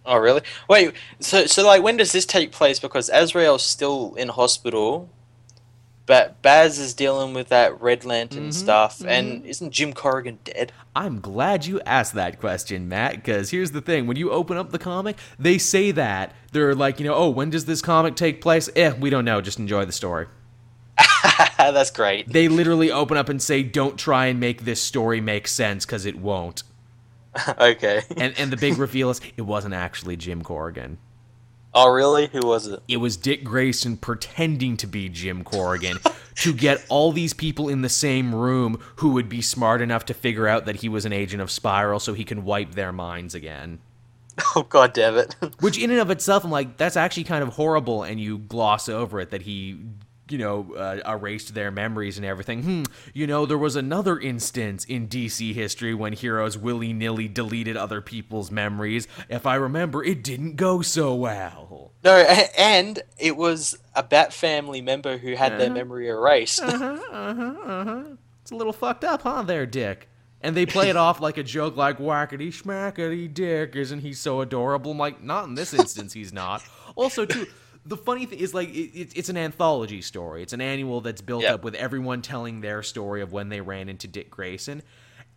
[0.06, 0.40] Oh, really?
[0.68, 2.80] Wait, so so like when does this take place?
[2.80, 5.10] Because Azrael's still in hospital,
[6.06, 10.72] but Baz is dealing with that Red Lantern stuff, and isn't Jim Corrigan dead?
[10.96, 14.06] I'm glad you asked that question, Matt, because here's the thing.
[14.06, 16.34] When you open up the comic, they say that.
[16.52, 18.70] They're like, you know, oh, when does this comic take place?
[18.74, 19.42] Eh, we don't know.
[19.42, 20.28] Just enjoy the story.
[21.58, 22.28] That's great.
[22.28, 26.06] They literally open up and say, don't try and make this story make sense, because
[26.06, 26.62] it won't.
[27.58, 28.02] okay.
[28.16, 30.98] And, and the big reveal is, it wasn't actually Jim Corrigan.
[31.74, 32.28] Oh, really?
[32.28, 32.82] Who was it?
[32.88, 35.98] It was Dick Grayson pretending to be Jim Corrigan
[36.36, 40.14] to get all these people in the same room who would be smart enough to
[40.14, 43.34] figure out that he was an agent of Spyral so he can wipe their minds
[43.34, 43.80] again.
[44.56, 45.36] Oh, god damn it.
[45.60, 48.88] Which, in and of itself, I'm like, that's actually kind of horrible, and you gloss
[48.88, 49.78] over it that he,
[50.28, 52.62] you know, uh, erased their memories and everything.
[52.62, 52.82] Hmm,
[53.14, 58.00] you know, there was another instance in DC history when heroes willy nilly deleted other
[58.00, 59.08] people's memories.
[59.28, 61.92] If I remember, it didn't go so well.
[62.04, 62.16] no,
[62.56, 66.60] and it was a Bat family member who had their memory erased.
[66.60, 68.02] Uh-huh, uh-huh, uh-huh.
[68.42, 70.08] It's a little fucked up, huh, there, Dick?
[70.40, 74.40] And they play it off like a joke, like whackety schmackety Dick, isn't he so
[74.40, 74.92] adorable?
[74.92, 76.62] I'm like, not in this instance, he's not.
[76.94, 77.46] Also, too,
[77.88, 80.42] the funny thing is, like, it, it, it's an anthology story.
[80.42, 81.54] It's an annual that's built Yep.
[81.54, 84.82] up with everyone telling their story of when they ran into Dick Grayson.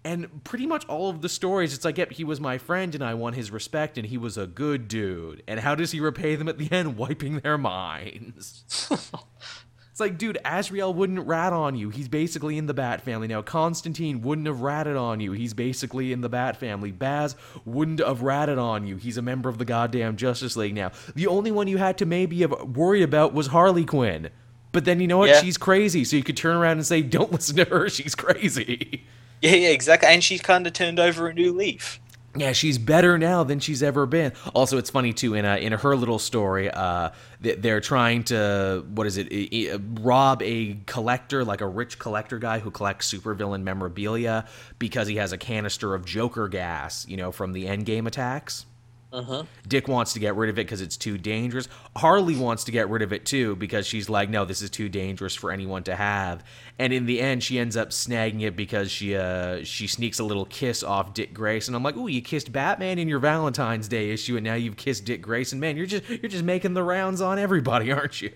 [0.04, 3.04] And pretty much all of the stories, it's like, yep, he was my friend and
[3.04, 5.44] I won his respect and he was a good dude.
[5.48, 6.98] And how does he repay them at the end?
[6.98, 8.64] Wiping their minds.
[10.02, 11.90] Like, dude, Azrael wouldn't rat on you.
[11.90, 13.44] He's basically in the Bat family now.
[13.44, 15.32] Constantine wouldn't have ratted on you.
[15.32, 16.92] He's basically in the Bat family.
[16.92, 18.98] Baz wouldn't have ratted on you.
[18.98, 20.92] He's a member of the goddamn Justice League now.
[21.14, 24.30] The only one you had to maybe worry about was Harley Quinn.
[24.72, 25.30] But then you know what?
[25.30, 25.42] Yeah.
[25.42, 26.04] She's crazy.
[26.04, 27.88] So you could turn around and say, don't listen to her.
[27.88, 29.04] She's crazy.
[29.42, 30.10] Yeah, yeah, exactly.
[30.10, 32.00] And she's kind of turned over a new leaf.
[32.36, 34.32] Yeah, she's better now than she's ever been.
[34.56, 36.72] Also, it's funny too in a, in her little story.
[36.72, 37.10] Uh,
[37.42, 39.82] they- they're trying to what is it?
[40.00, 44.46] rob a collector, like a rich collector guy who collects supervillain memorabilia
[44.80, 48.66] because he has a canister of Joker gas, you know, from the Endgame attacks.
[49.12, 49.44] Uh-huh.
[49.68, 51.68] Dick wants to get rid of it because it's too dangerous.
[51.98, 54.88] Harley wants to get rid of it too because she's like, no, this is too
[54.88, 56.44] dangerous for anyone to have.
[56.80, 60.24] And in the end, she ends up snagging it because she uh she sneaks a
[60.24, 61.76] little kiss off Dick Grayson.
[61.76, 65.04] I'm like, ooh, you kissed Batman in your Valentine's Day issue, and now you've kissed
[65.06, 65.60] Dick Grayson.
[65.60, 68.32] Man, you're just you're just making the rounds on everybody, aren't you?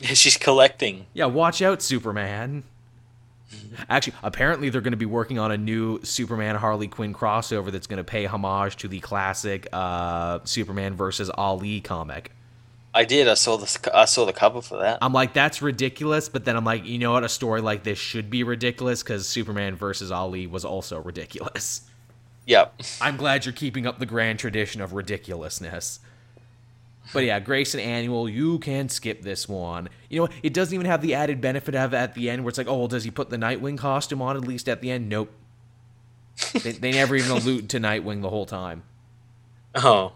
[0.00, 1.06] Yeah, she's collecting.
[1.14, 2.64] Yeah, watch out, Superman.
[3.88, 7.86] Actually, apparently they're going to be working on a new Superman Harley Quinn crossover that's
[7.86, 12.32] going to pay homage to the classic uh, Superman versus Ali comic.
[12.92, 13.28] I did.
[13.28, 14.98] I saw the I saw the cover for that.
[15.00, 17.22] I'm like, that's ridiculous, but then I'm like, you know what?
[17.22, 21.82] A story like this should be ridiculous because Superman versus Ali was also ridiculous.
[22.46, 22.82] Yep.
[23.00, 26.00] I'm glad you're keeping up the grand tradition of ridiculousness.
[27.12, 29.88] But yeah, Grayson Annual, you can skip this one.
[30.08, 32.58] You know, it doesn't even have the added benefit of at the end where it's
[32.58, 35.08] like, oh, well, does he put the Nightwing costume on at least at the end?
[35.08, 35.32] Nope.
[36.62, 38.82] they, they never even allude to Nightwing the whole time.
[39.76, 40.12] Oh.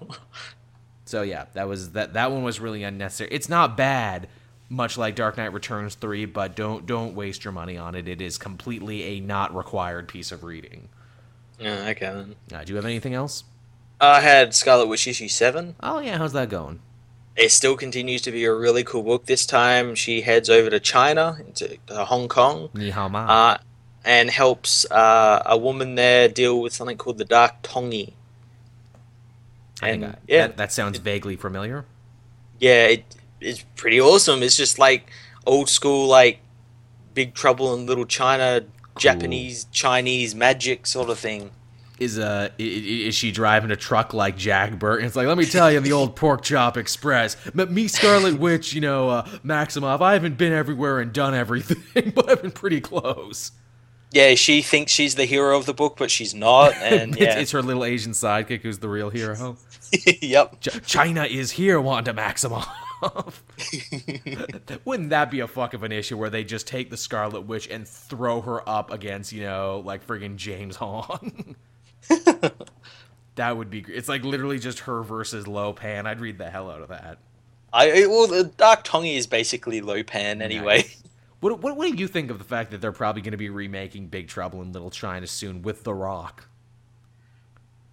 [1.04, 2.14] So yeah, that was that.
[2.14, 3.30] That one was really unnecessary.
[3.30, 4.26] It's not bad,
[4.68, 8.08] much like Dark Knight Returns three, but don't don't waste your money on it.
[8.08, 10.88] It is completely a not required piece of reading.
[11.60, 12.34] Yeah, okay then.
[12.52, 13.44] Uh, do you have anything else?
[14.00, 15.76] I had Scarlet Witch issue seven.
[15.82, 16.80] Oh yeah, how's that going?
[17.36, 19.26] It still continues to be a really cool book.
[19.26, 22.68] This time she heads over to China, into uh, Hong Kong,
[23.28, 23.58] uh,
[24.04, 28.12] and helps uh, a woman there deal with something called the Dark Tongi.
[29.82, 30.46] And, I- yeah.
[30.48, 31.84] that, that sounds vaguely familiar.
[32.60, 33.04] Yeah, it,
[33.40, 34.42] it's pretty awesome.
[34.42, 35.10] It's just like
[35.44, 36.38] old school, like
[37.14, 38.62] Big Trouble in Little China,
[38.96, 41.50] Japanese Chinese magic sort of thing.
[41.98, 42.64] Is uh i- i-
[43.08, 45.06] is she driving a truck like Jack Burton?
[45.06, 47.36] It's like let me tell you, the old Pork Chop Express.
[47.54, 50.00] But me, Scarlet Witch, you know, uh, Maximoff.
[50.00, 53.52] I haven't been everywhere and done everything, but I've been pretty close.
[54.10, 56.74] Yeah, she thinks she's the hero of the book, but she's not.
[56.82, 59.56] And it's, it's her little Asian sidekick who's the real hero.
[60.20, 60.60] yep.
[60.60, 62.68] Ch- China is here, Wanda Maximoff.
[64.84, 67.68] Wouldn't that be a fuck of an issue where they just take the Scarlet Witch
[67.68, 71.56] and throw her up against, you know, like friggin' James Hong?
[73.36, 73.84] that would be.
[73.88, 76.06] It's like literally just her versus Lo Pan.
[76.06, 77.18] I'd read the hell out of that.
[77.72, 80.78] I well, the Dark Tongi is basically Lo Pan anyway.
[80.78, 81.02] Nice.
[81.40, 83.50] What, what, what do you think of the fact that they're probably going to be
[83.50, 86.48] remaking Big Trouble in Little China soon with The Rock?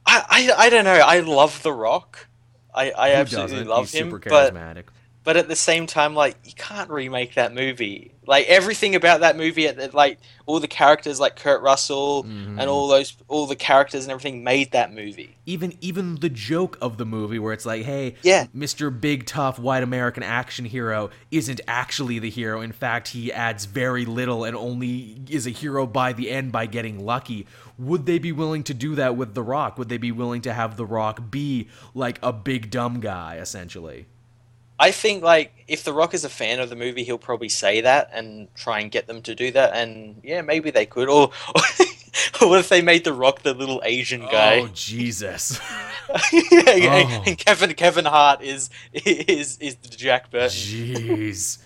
[0.05, 0.23] I,
[0.57, 0.93] I I don't know.
[0.93, 2.27] I love The Rock.
[2.73, 3.67] I, I Who absolutely doesn't?
[3.67, 4.85] love He's him, super charismatic.
[4.85, 4.93] but
[5.37, 8.13] at the same time, like you can't remake that movie.
[8.25, 12.59] Like everything about that movie, at like all the characters, like Kurt Russell Mhm.
[12.59, 15.35] and all those, all the characters and everything, made that movie.
[15.45, 18.45] even even the joke of the movie where it's like hey Yeah.
[18.55, 23.65] mr big tough white american action hero isn't actually the hero in fact he adds
[23.65, 27.47] very little and only is a hero by the end by getting lucky
[27.79, 30.53] would they be willing to do that with the rock would they be willing to
[30.53, 34.05] have the rock be like a big dumb guy essentially
[34.81, 37.81] I think like if The Rock is a fan of the movie, he'll probably say
[37.81, 39.75] that and try and get them to do that.
[39.75, 41.07] And yeah, maybe they could.
[41.07, 41.61] Or, or
[42.49, 44.59] what if they made The Rock the little Asian guy?
[44.59, 44.71] oh guy?
[44.73, 45.59] jesus
[46.33, 47.23] Yeah, Oh.
[47.27, 50.49] And Kevin Kevin Hart is is is the Jack Burton.
[50.49, 51.59] Jeez.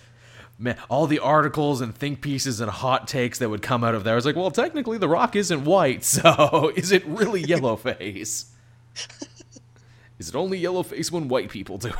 [0.59, 4.03] Man, all the articles and think pieces and hot takes that would come out of
[4.03, 4.13] there.
[4.13, 8.51] I was like, well, technically, The Rock isn't white, so is it really yellow face?
[10.25, 11.93] Is it only yellow face when white people do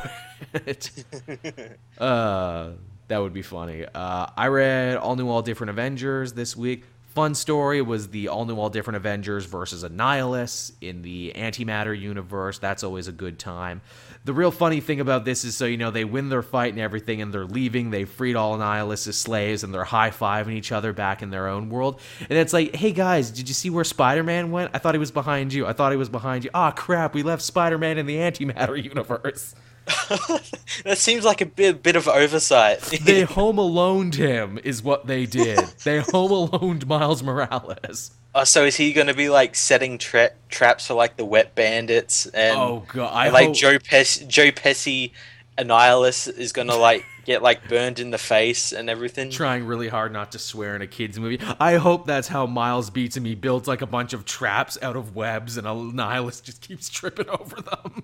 [0.52, 0.90] it?
[1.98, 2.70] uh,
[3.06, 3.84] that would be funny.
[3.84, 6.82] Uh, I read All New, All Different Avengers this week.
[7.16, 12.58] Fun story was the All New, All Different Avengers versus Annihilus in the antimatter universe.
[12.58, 13.80] That's always a good time.
[14.26, 16.78] The real funny thing about this is so you know, they win their fight and
[16.78, 17.88] everything, and they're leaving.
[17.88, 21.70] They freed all Annihilus' slaves, and they're high fiving each other back in their own
[21.70, 22.02] world.
[22.20, 24.72] And it's like, hey guys, did you see where Spider Man went?
[24.74, 25.66] I thought he was behind you.
[25.66, 26.50] I thought he was behind you.
[26.52, 29.54] Ah, crap, we left Spider Man in the antimatter universe.
[30.84, 32.80] that seems like a bit bit of oversight.
[33.04, 35.58] they home aloned him is what they did.
[35.84, 38.10] They home aloned Miles Morales.
[38.34, 41.54] Uh, so is he going to be like setting tra- traps for like the wet
[41.54, 45.12] bandits and oh god, I like hope, Joe Pes- Joe Pesci
[45.58, 49.30] Annihilus is gonna like get like burned in the face and everything.
[49.30, 51.40] Trying really hard not to swear in a kids movie.
[51.58, 53.24] I hope that's how Miles beats him.
[53.24, 57.28] He builds like a bunch of traps out of webs, and Annihilus just keeps tripping
[57.40, 58.02] over them.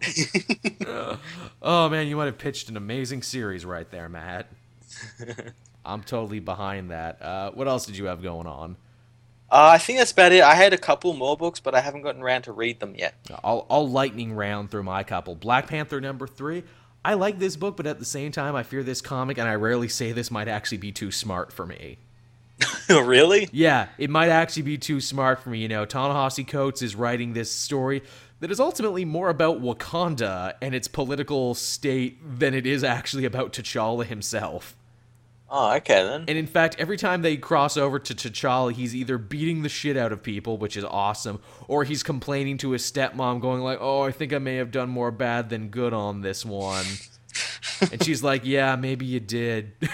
[1.63, 4.49] oh man, you might have pitched an amazing series right there, Matt.
[5.85, 7.21] I'm totally behind that.
[7.23, 8.77] Uh, what else did you have going on?
[9.51, 10.43] Uh, I think that's about it.
[10.43, 13.15] I had a couple more books, but I haven't gotten around to read them yet.
[13.45, 15.35] I'll, I'll lightning round through my couple.
[15.35, 16.63] Black Panther number three.
[17.05, 19.55] I like this book, but at the same time, I fear this comic, and I
[19.55, 21.99] rarely say this might actually be too smart for me.
[22.89, 23.49] really?
[23.53, 25.59] Yeah, it might actually be too smart for me.
[25.59, 28.03] You know, Ta-Nehisi Coates is writing this story
[28.41, 33.53] that is ultimately more about Wakanda and its political state than it is actually about
[33.53, 34.77] T'Challa himself.
[35.55, 36.25] Oh, okay then.
[36.29, 39.99] And in fact, every time they cross over to T'Challa, he's either beating the shit
[39.99, 44.01] out of people, which is awesome, or he's complaining to his stepmom, going like, "Oh,
[44.01, 46.87] I think I may have done more bad than good on this one."
[47.93, 49.75] and she's like, "Yeah, maybe you did."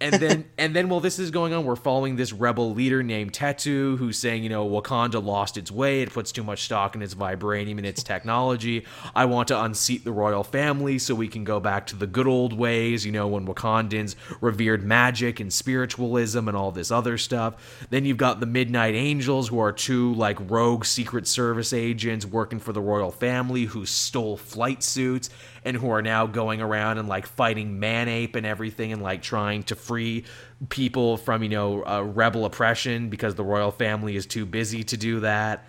[0.00, 3.32] and then and then while this is going on, we're following this rebel leader named
[3.32, 6.02] Tetu, who's saying, you know, Wakanda lost its way.
[6.02, 8.84] It puts too much stock in its vibranium and its technology.
[9.14, 12.26] I want to unseat the royal family so we can go back to the good
[12.26, 17.86] old ways, you know, when Wakandans revered magic and spiritualism and all this other stuff.
[17.90, 22.58] Then you've got the Midnight Angels, who are two like rogue Secret Service agents working
[22.58, 25.30] for the royal family who stole flight suits
[25.64, 29.62] and who are now going around and like fighting Manape and everything and like trying
[29.64, 30.24] to free
[30.68, 34.96] people from you know uh, rebel oppression because the royal family is too busy to
[34.96, 35.66] do that.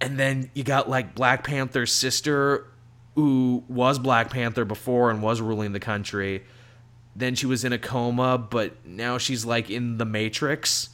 [0.00, 2.66] And then you got like Black Panther's sister,
[3.14, 6.44] who was Black Panther before and was ruling the country.
[7.16, 10.90] Then she was in a coma, but now she's like in the Matrix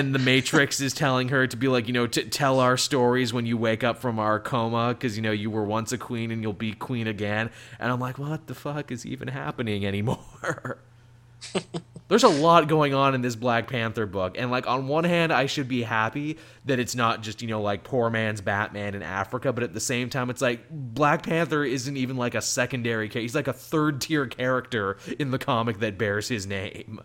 [0.00, 3.32] and the Matrix is telling her to be like, you know, to tell our stories
[3.32, 6.30] when you wake up from our coma, because you know you were once a queen
[6.30, 7.50] and you'll be queen again.
[7.78, 10.78] And I'm like, what the fuck is even happening anymore?
[12.08, 15.32] There's a lot going on in this Black Panther book, and like on one hand,
[15.32, 19.02] I should be happy that it's not just you know like poor man's Batman in
[19.02, 23.08] Africa, but at the same time, it's like Black Panther isn't even like a secondary
[23.08, 27.00] case; he's like a third tier character in the comic that bears his name.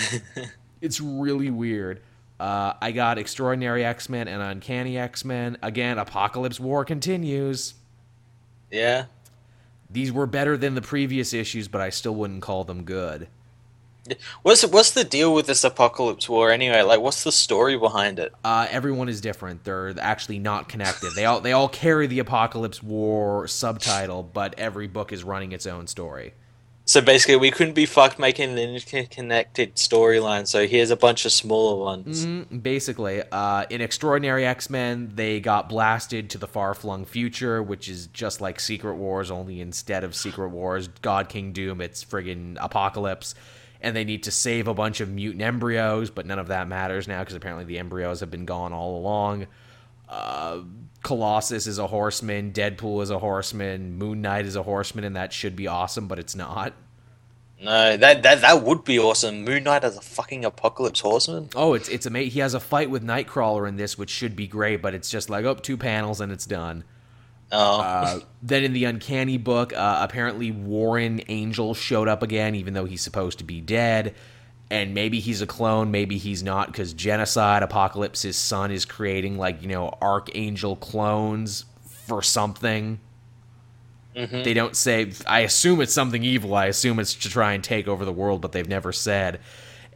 [0.80, 2.02] it's really weird.
[2.38, 5.56] Uh, I got Extraordinary X Men and Uncanny X Men.
[5.62, 7.74] Again, Apocalypse War continues.
[8.70, 9.06] Yeah.
[9.90, 13.28] These were better than the previous issues, but I still wouldn't call them good.
[14.42, 16.82] What's what's the deal with this Apocalypse War anyway?
[16.82, 18.32] Like, what's the story behind it?
[18.44, 19.64] Uh, everyone is different.
[19.64, 21.12] They're actually not connected.
[21.16, 25.66] they all they all carry the Apocalypse War subtitle, but every book is running its
[25.66, 26.34] own story.
[26.88, 30.46] So basically, we couldn't be fucked making an interconnected storyline.
[30.46, 32.24] So here's a bunch of smaller ones.
[32.24, 32.58] Mm-hmm.
[32.58, 37.88] Basically, uh, in Extraordinary X Men, they got blasted to the far flung future, which
[37.88, 42.56] is just like Secret Wars, only instead of Secret Wars, God King Doom, it's friggin'
[42.60, 43.34] Apocalypse.
[43.80, 47.08] And they need to save a bunch of mutant embryos, but none of that matters
[47.08, 49.48] now because apparently the embryos have been gone all along.
[50.08, 50.60] Uh,
[51.06, 55.32] Colossus is a horseman, Deadpool is a horseman, Moon Knight is a horseman, and that
[55.32, 56.72] should be awesome, but it's not.
[57.62, 59.44] No, that that that would be awesome.
[59.44, 61.50] Moon Knight as a fucking apocalypse horseman.
[61.54, 62.32] Oh, it's it's amazing.
[62.32, 65.30] He has a fight with Nightcrawler in this, which should be great, but it's just
[65.30, 66.82] like up oh, two panels and it's done.
[67.52, 67.80] Oh.
[67.80, 72.84] Uh, then in the Uncanny book, uh, apparently Warren Angel showed up again, even though
[72.84, 74.12] he's supposed to be dead
[74.70, 79.62] and maybe he's a clone, maybe he's not, because Genocide Apocalypse's son is creating like
[79.62, 83.00] you know Archangel clones for something.
[84.16, 84.42] Mm-hmm.
[84.42, 85.12] They don't say.
[85.26, 86.54] I assume it's something evil.
[86.54, 89.40] I assume it's to try and take over the world, but they've never said.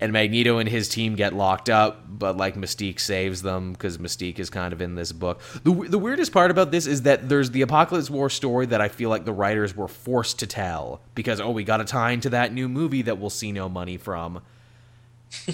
[0.03, 4.39] And Magneto and his team get locked up, but like Mystique saves them because Mystique
[4.39, 5.43] is kind of in this book.
[5.63, 8.89] The, the weirdest part about this is that there's the Apocalypse War story that I
[8.89, 12.31] feel like the writers were forced to tell because, oh, we got to tie into
[12.31, 14.41] that new movie that we'll see no money from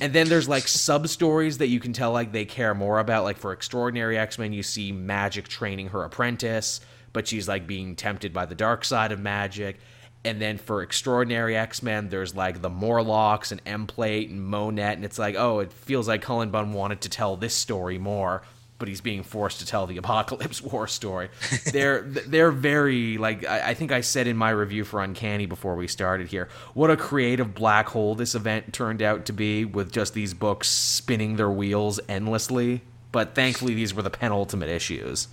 [0.00, 3.24] and then there's like sub stories that you can tell like they care more about.
[3.24, 6.80] Like for Extraordinary X Men, you see Magik training her apprentice,
[7.12, 9.78] but she's like being tempted by the dark side of magic.
[10.24, 15.04] And then for Extraordinary X Men, there's like the Morlocks and Emplate and Monet, and
[15.04, 18.42] it's like, oh, it feels like Cullen Bunn wanted to tell this story more
[18.78, 21.28] but he's being forced to tell the apocalypse war story.
[21.72, 25.76] they're they're very like I, I, think I said in my review for Uncanny before
[25.76, 26.48] we started here.
[26.74, 30.68] What a creative black hole this event turned out to be with just these books
[30.68, 32.82] spinning their wheels endlessly.
[33.12, 35.28] But thankfully, these were the penultimate issues.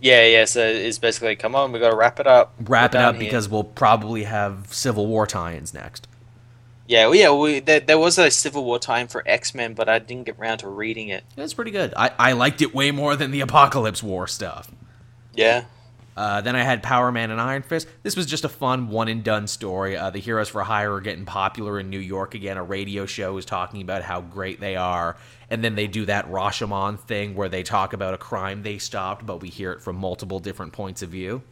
[0.00, 0.44] Yeah, yeah.
[0.44, 2.54] So it's basically, come on, we got to wrap it up.
[2.60, 3.24] Wrap it up here.
[3.24, 6.08] because we'll probably have Civil War tie-ins next.
[6.86, 9.88] Yeah, well, yeah, we, there, there was a Civil War time for X Men, but
[9.88, 11.24] I didn't get around to reading it.
[11.36, 11.94] It's pretty good.
[11.96, 14.70] I, I liked it way more than the Apocalypse War stuff.
[15.34, 15.64] Yeah.
[16.16, 17.88] Uh, then I had Power Man and Iron Fist.
[18.02, 19.96] This was just a fun one and done story.
[19.96, 22.56] Uh, the Heroes for Hire are getting popular in New York again.
[22.56, 25.16] A radio show is talking about how great they are.
[25.50, 29.26] And then they do that Rashomon thing where they talk about a crime they stopped,
[29.26, 31.42] but we hear it from multiple different points of view.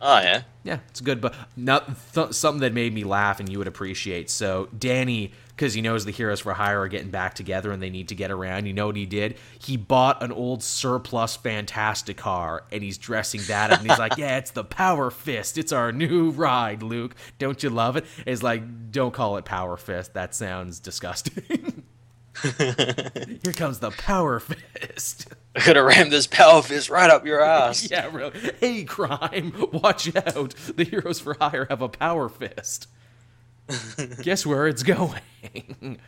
[0.00, 0.42] Oh yeah.
[0.62, 4.28] Yeah, it's good, but not th- something that made me laugh and you would appreciate.
[4.28, 7.88] So Danny, because he knows the heroes for hire are getting back together and they
[7.88, 8.66] need to get around.
[8.66, 9.36] You know what he did?
[9.58, 14.36] He bought an old surplus Fantasticar and he's dressing that up and he's like, "Yeah,
[14.36, 15.56] it's the Power Fist.
[15.56, 17.14] It's our new ride, Luke.
[17.38, 20.12] Don't you love it?" It's like, don't call it Power Fist.
[20.14, 21.84] That sounds disgusting.
[22.58, 25.28] Here comes the Power Fist.
[25.56, 27.90] I could have rammed this power fist right up your ass.
[27.90, 28.38] yeah, really.
[28.60, 30.54] Hey, crime, watch out.
[30.76, 32.88] The heroes for hire have a power fist.
[34.22, 35.98] Guess where it's going?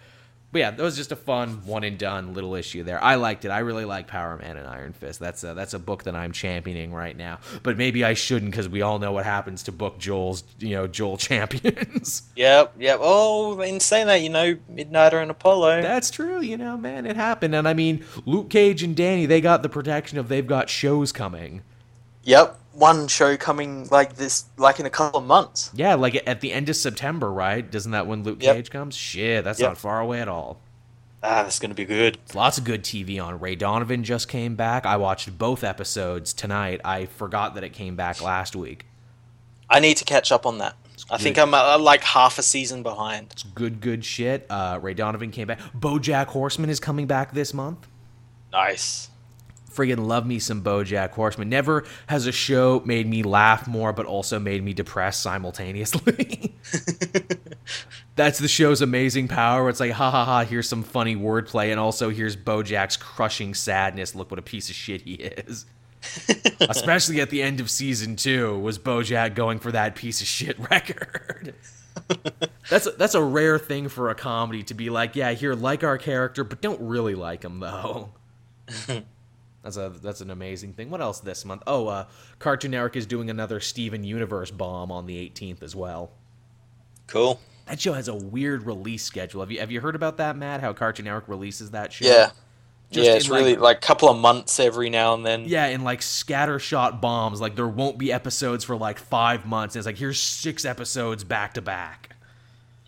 [0.50, 3.02] But yeah, that was just a fun one and done little issue there.
[3.02, 3.50] I liked it.
[3.50, 5.20] I really like Power Man and Iron Fist.
[5.20, 7.38] That's a, that's a book that I'm championing right now.
[7.62, 10.86] But maybe I shouldn't because we all know what happens to book Joel's, you know,
[10.86, 12.22] Joel champions.
[12.36, 12.98] Yep, yep.
[13.02, 15.82] Oh, in saying that, you know, Midnighter and Apollo.
[15.82, 17.54] That's true, you know, man, it happened.
[17.54, 21.12] And I mean, Luke Cage and Danny, they got the protection of they've got shows
[21.12, 21.62] coming.
[22.24, 25.70] Yep, one show coming like this, like in a couple of months.
[25.74, 27.68] Yeah, like at the end of September, right?
[27.68, 28.56] Doesn't that when Luke Yep.
[28.56, 28.96] Cage comes?
[28.96, 29.70] Shit, that's Yep.
[29.70, 30.60] not far away at all.
[31.22, 32.16] Ah, that's gonna be good.
[32.32, 33.40] Lots of good TV on.
[33.40, 34.86] Ray Donovan just came back.
[34.86, 36.80] I watched both episodes tonight.
[36.84, 38.86] I forgot that it came back last week.
[39.68, 40.76] I need to catch up on that.
[41.10, 43.28] I think I'm uh, like half a season behind.
[43.32, 44.46] It's good, good shit.
[44.48, 45.60] Uh, Ray Donovan came back.
[45.76, 47.86] BoJack Horseman is coming back this month.
[48.52, 49.07] Nice.
[49.78, 51.48] Friggin' love me some BoJack Horseman.
[51.48, 56.56] Never has a show made me laugh more, but also made me depressed simultaneously.
[58.16, 59.68] That's the show's amazing power.
[59.68, 64.16] It's like, ha ha ha, here's some funny wordplay, and also here's Bojack's crushing sadness.
[64.16, 65.64] Look what a piece of shit he is.
[66.60, 70.58] Especially at the end of season two, was Bojack going for that piece of shit
[70.70, 71.54] record.
[72.68, 75.84] that's a, that's a rare thing for a comedy to be like, yeah, here like
[75.84, 78.10] our character, but don't really like him though.
[79.62, 80.88] That's a that's an amazing thing.
[80.90, 81.62] What else this month?
[81.66, 82.04] Oh, uh,
[82.38, 86.10] Cartoon Network is doing another Steven Universe bomb on the 18th as well.
[87.06, 87.40] Cool.
[87.66, 89.40] That show has a weird release schedule.
[89.40, 90.60] Have you have you heard about that, Matt?
[90.60, 92.06] How Cartoon Network releases that show?
[92.06, 92.30] Yeah.
[92.90, 95.44] Just yeah, it's in, really like- like a couple of months every now and then.
[95.46, 97.38] Yeah, in like scattershot bombs.
[97.40, 99.74] Like there won't be episodes for like five months.
[99.74, 102.16] And it's like here's six episodes back to back.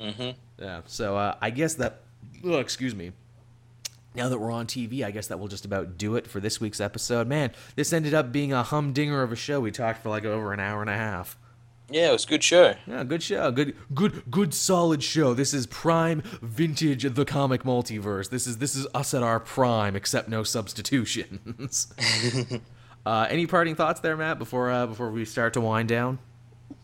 [0.00, 0.30] Mm-hmm.
[0.62, 0.80] Yeah.
[0.86, 2.00] So uh, I guess that.
[2.44, 3.12] Oh, excuse me.
[4.14, 6.60] Now that we're on TV, I guess that will just about do it for this
[6.60, 7.28] week's episode.
[7.28, 9.60] Man, this ended up being a humdinger of a show.
[9.60, 11.38] We talked for like over an hour and a half.
[11.90, 12.74] Yeah, it was a good show.
[12.86, 13.50] Yeah, good show.
[13.50, 15.34] Good, good, good, solid show.
[15.34, 18.30] This is prime vintage the comic multiverse.
[18.30, 21.92] This is this is us at our prime, except no substitutions.
[23.06, 24.38] uh, any parting thoughts there, Matt?
[24.38, 26.20] Before uh, before we start to wind down.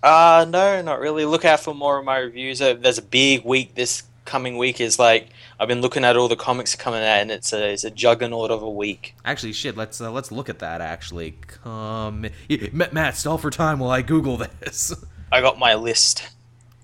[0.03, 1.25] Uh no, not really.
[1.25, 2.61] Look out for more of my reviews.
[2.61, 4.81] Uh, There's a big week this coming week.
[4.81, 7.85] Is like I've been looking at all the comics coming out, and it's a it's
[7.85, 9.15] a juggernaut of a week.
[9.25, 9.77] Actually, shit.
[9.77, 10.81] Let's uh, let's look at that.
[10.81, 12.27] Actually, come,
[12.73, 13.17] Matt.
[13.17, 14.93] Stall for time while I Google this.
[15.33, 16.29] I got my list.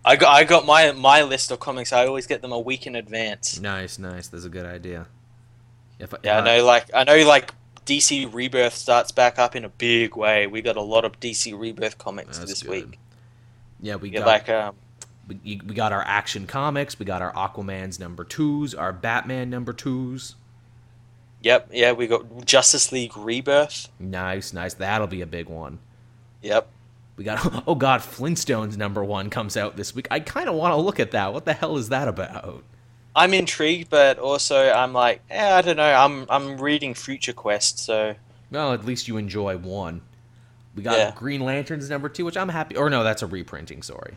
[0.05, 1.93] I got I got my my list of comics.
[1.93, 3.60] I always get them a week in advance.
[3.60, 4.28] nice, nice.
[4.28, 5.06] That's a good idea.
[5.98, 6.64] If, Yeah, I know.
[6.64, 7.52] Like I know, like
[7.86, 10.47] DC Rebirth starts back up in a big way.
[10.47, 12.70] We got a lot of DC Rebirth comics this good.
[12.70, 12.98] week.
[13.81, 14.77] Yeah, we Yeah, got like um,
[15.44, 16.98] we, we got our action comics.
[16.98, 18.74] We got our Aquaman's number twos.
[18.74, 20.36] Our Batman number twos.
[21.42, 23.88] yep, yeah, we got Justice League Rebirth.
[23.98, 24.74] Nice, nice.
[24.74, 25.78] That'll be a big one.
[26.42, 26.68] Yep.
[27.16, 30.09] We got oh god, Flintstones number one comes out this week.
[30.10, 31.32] I kind of want to look at that.
[31.32, 32.64] What the hell is that about?
[33.14, 35.92] I'm intrigued, but also I'm like, eh, I don't know.
[35.92, 38.14] I'm I'm reading Future Quest, so
[38.50, 40.00] Well, at least you enjoy one.
[40.74, 41.12] We got Yeah.
[41.14, 42.76] Green Lanterns number two, which I'm happy.
[42.76, 43.82] Or no, that's a reprinting.
[43.82, 44.14] Sorry,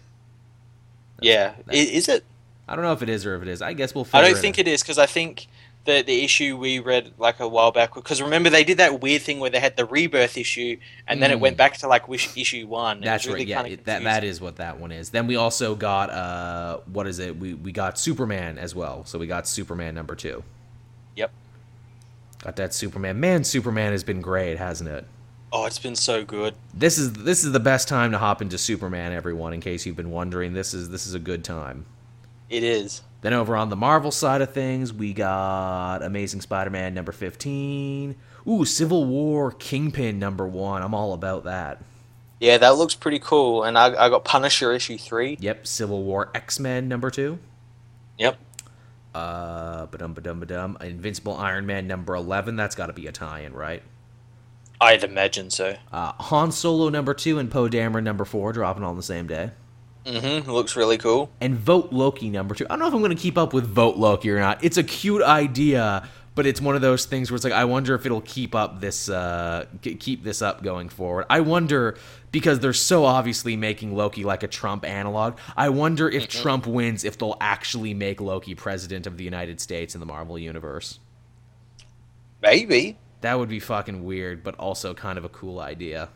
[1.22, 1.54] yeah.
[1.66, 2.24] That's- Is it?
[2.68, 3.62] I don't know if it is or if it is.
[3.62, 4.08] I guess we'll.
[4.14, 5.48] I don't think it is because I think
[5.86, 9.22] the the issue we read like a while back because remember they did that weird
[9.22, 10.78] thing where they had the rebirth issue
[11.08, 11.42] and then it Mm.
[11.42, 13.02] went back to like wish issue one.
[13.02, 13.48] That's really right.
[13.50, 15.12] Yeah, it- that that is what that one is.
[15.12, 17.38] Then we also got uh, what is it?
[17.38, 19.06] We we got Superman as well.
[19.06, 20.44] So we got Superman number two.
[21.16, 21.32] Yep.
[22.44, 23.20] Got that Superman.
[23.20, 25.06] Man, Superman has been great, hasn't it?
[25.52, 26.54] Oh, it's been so good.
[26.74, 29.54] This is this is the best time to hop into Superman, everyone.
[29.54, 31.86] In case you've been wondering, this is this is a good time.
[32.50, 33.02] It is.
[33.22, 38.16] Then over on the Marvel side of things, we got Amazing Spider-Man number fifteen.
[38.48, 40.84] Ooh, Civil War Kingpin number one.
[40.84, 41.82] I'm all about that.
[42.40, 43.64] Yeah, that looks pretty cool.
[43.64, 45.38] And I I got Punisher issue three.
[45.40, 47.40] Yep, Civil War X-Men number two.
[48.18, 48.38] Yep.
[49.14, 50.78] Uh, ba-dum ba-dum ba-dum.
[50.82, 52.58] Invincible Iron Man number eleven.
[52.58, 53.82] That's got to be a tie-in, right?
[54.80, 55.78] I'd imagine so.
[55.92, 59.52] Uh, Han Solo number two and Poe Dameron number four dropping on the same day.
[60.06, 60.50] Mm-hmm.
[60.50, 61.32] Looks really cool.
[61.42, 62.66] And Vote Loki number two.
[62.66, 64.64] I don't know if I'm going to keep up with Vote Loki or not.
[64.64, 67.96] It's a cute idea, but it's one of those things where it's like I wonder
[67.96, 71.26] if it'll keep up this uh, keep this up going forward.
[71.30, 71.98] I wonder
[72.32, 75.38] because they're so obviously making Loki like a Trump analog.
[75.58, 76.42] I wonder if mm-hmm.
[76.42, 80.38] Trump wins if they'll actually make Loki president of the United States in the Marvel
[80.38, 81.00] universe.
[82.42, 83.00] Maybe.
[83.22, 86.10] That would be fucking weird, but also kind of a cool idea.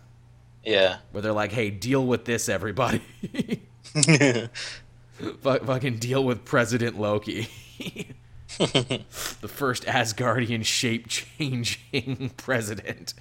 [0.64, 0.98] Yeah.
[1.12, 3.02] Where they're like, "Hey, deal with this everybody."
[5.42, 7.50] fucking deal with President Loki.
[8.58, 13.14] the first Asgardian shape changing president.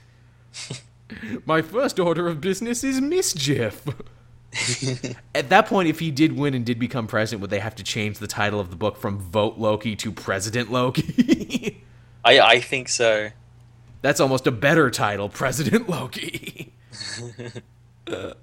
[1.46, 3.82] My first order of business is mischief.
[5.34, 7.84] At that point, if he did win and did become president, would they have to
[7.84, 11.84] change the title of the book from Vote Loki to President Loki?
[12.24, 13.30] I I think so.
[14.00, 16.72] That's almost a better title, President Loki.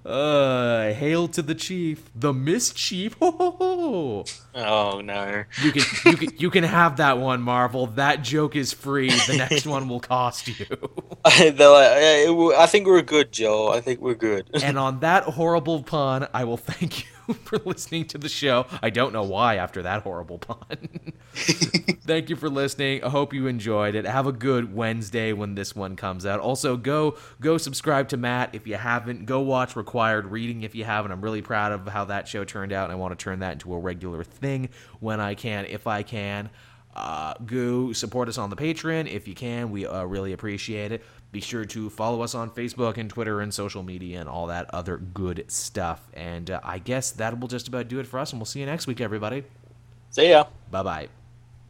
[0.06, 3.16] Uh, hail to the chief, the mischief.
[3.20, 4.26] Ho, ho, ho.
[4.54, 5.44] Oh no!
[5.64, 7.88] You can you can you can have that one, Marvel.
[7.88, 9.10] That joke is free.
[9.10, 10.68] The next one will cost you.
[11.26, 13.70] like, I think we're good, Joe.
[13.70, 14.50] I think we're good.
[14.62, 18.66] and on that horrible pun, I will thank you for listening to the show.
[18.82, 20.90] I don't know why after that horrible pun.
[21.36, 23.04] Thank you for listening.
[23.04, 24.06] I hope you enjoyed it.
[24.06, 26.40] Have a good Wednesday when this one comes out.
[26.40, 29.26] Also, go go subscribe to Matt if you haven't.
[29.26, 31.12] Go watch Required Reading if you haven't.
[31.12, 33.54] I'm really proud of how that show turned out, and I want to turn that
[33.54, 34.70] into a regular thing
[35.00, 36.50] when I can, if I can.
[36.96, 39.70] Uh, go support us on the Patreon if you can.
[39.70, 41.04] We uh, really appreciate it.
[41.32, 44.74] Be sure to follow us on Facebook and Twitter and social media and all that
[44.74, 46.08] other good stuff.
[46.14, 48.32] And uh, I guess that will just about do it for us.
[48.32, 49.44] And we'll see you next week, everybody.
[50.12, 50.46] See ya.
[50.72, 51.25] Bye bye.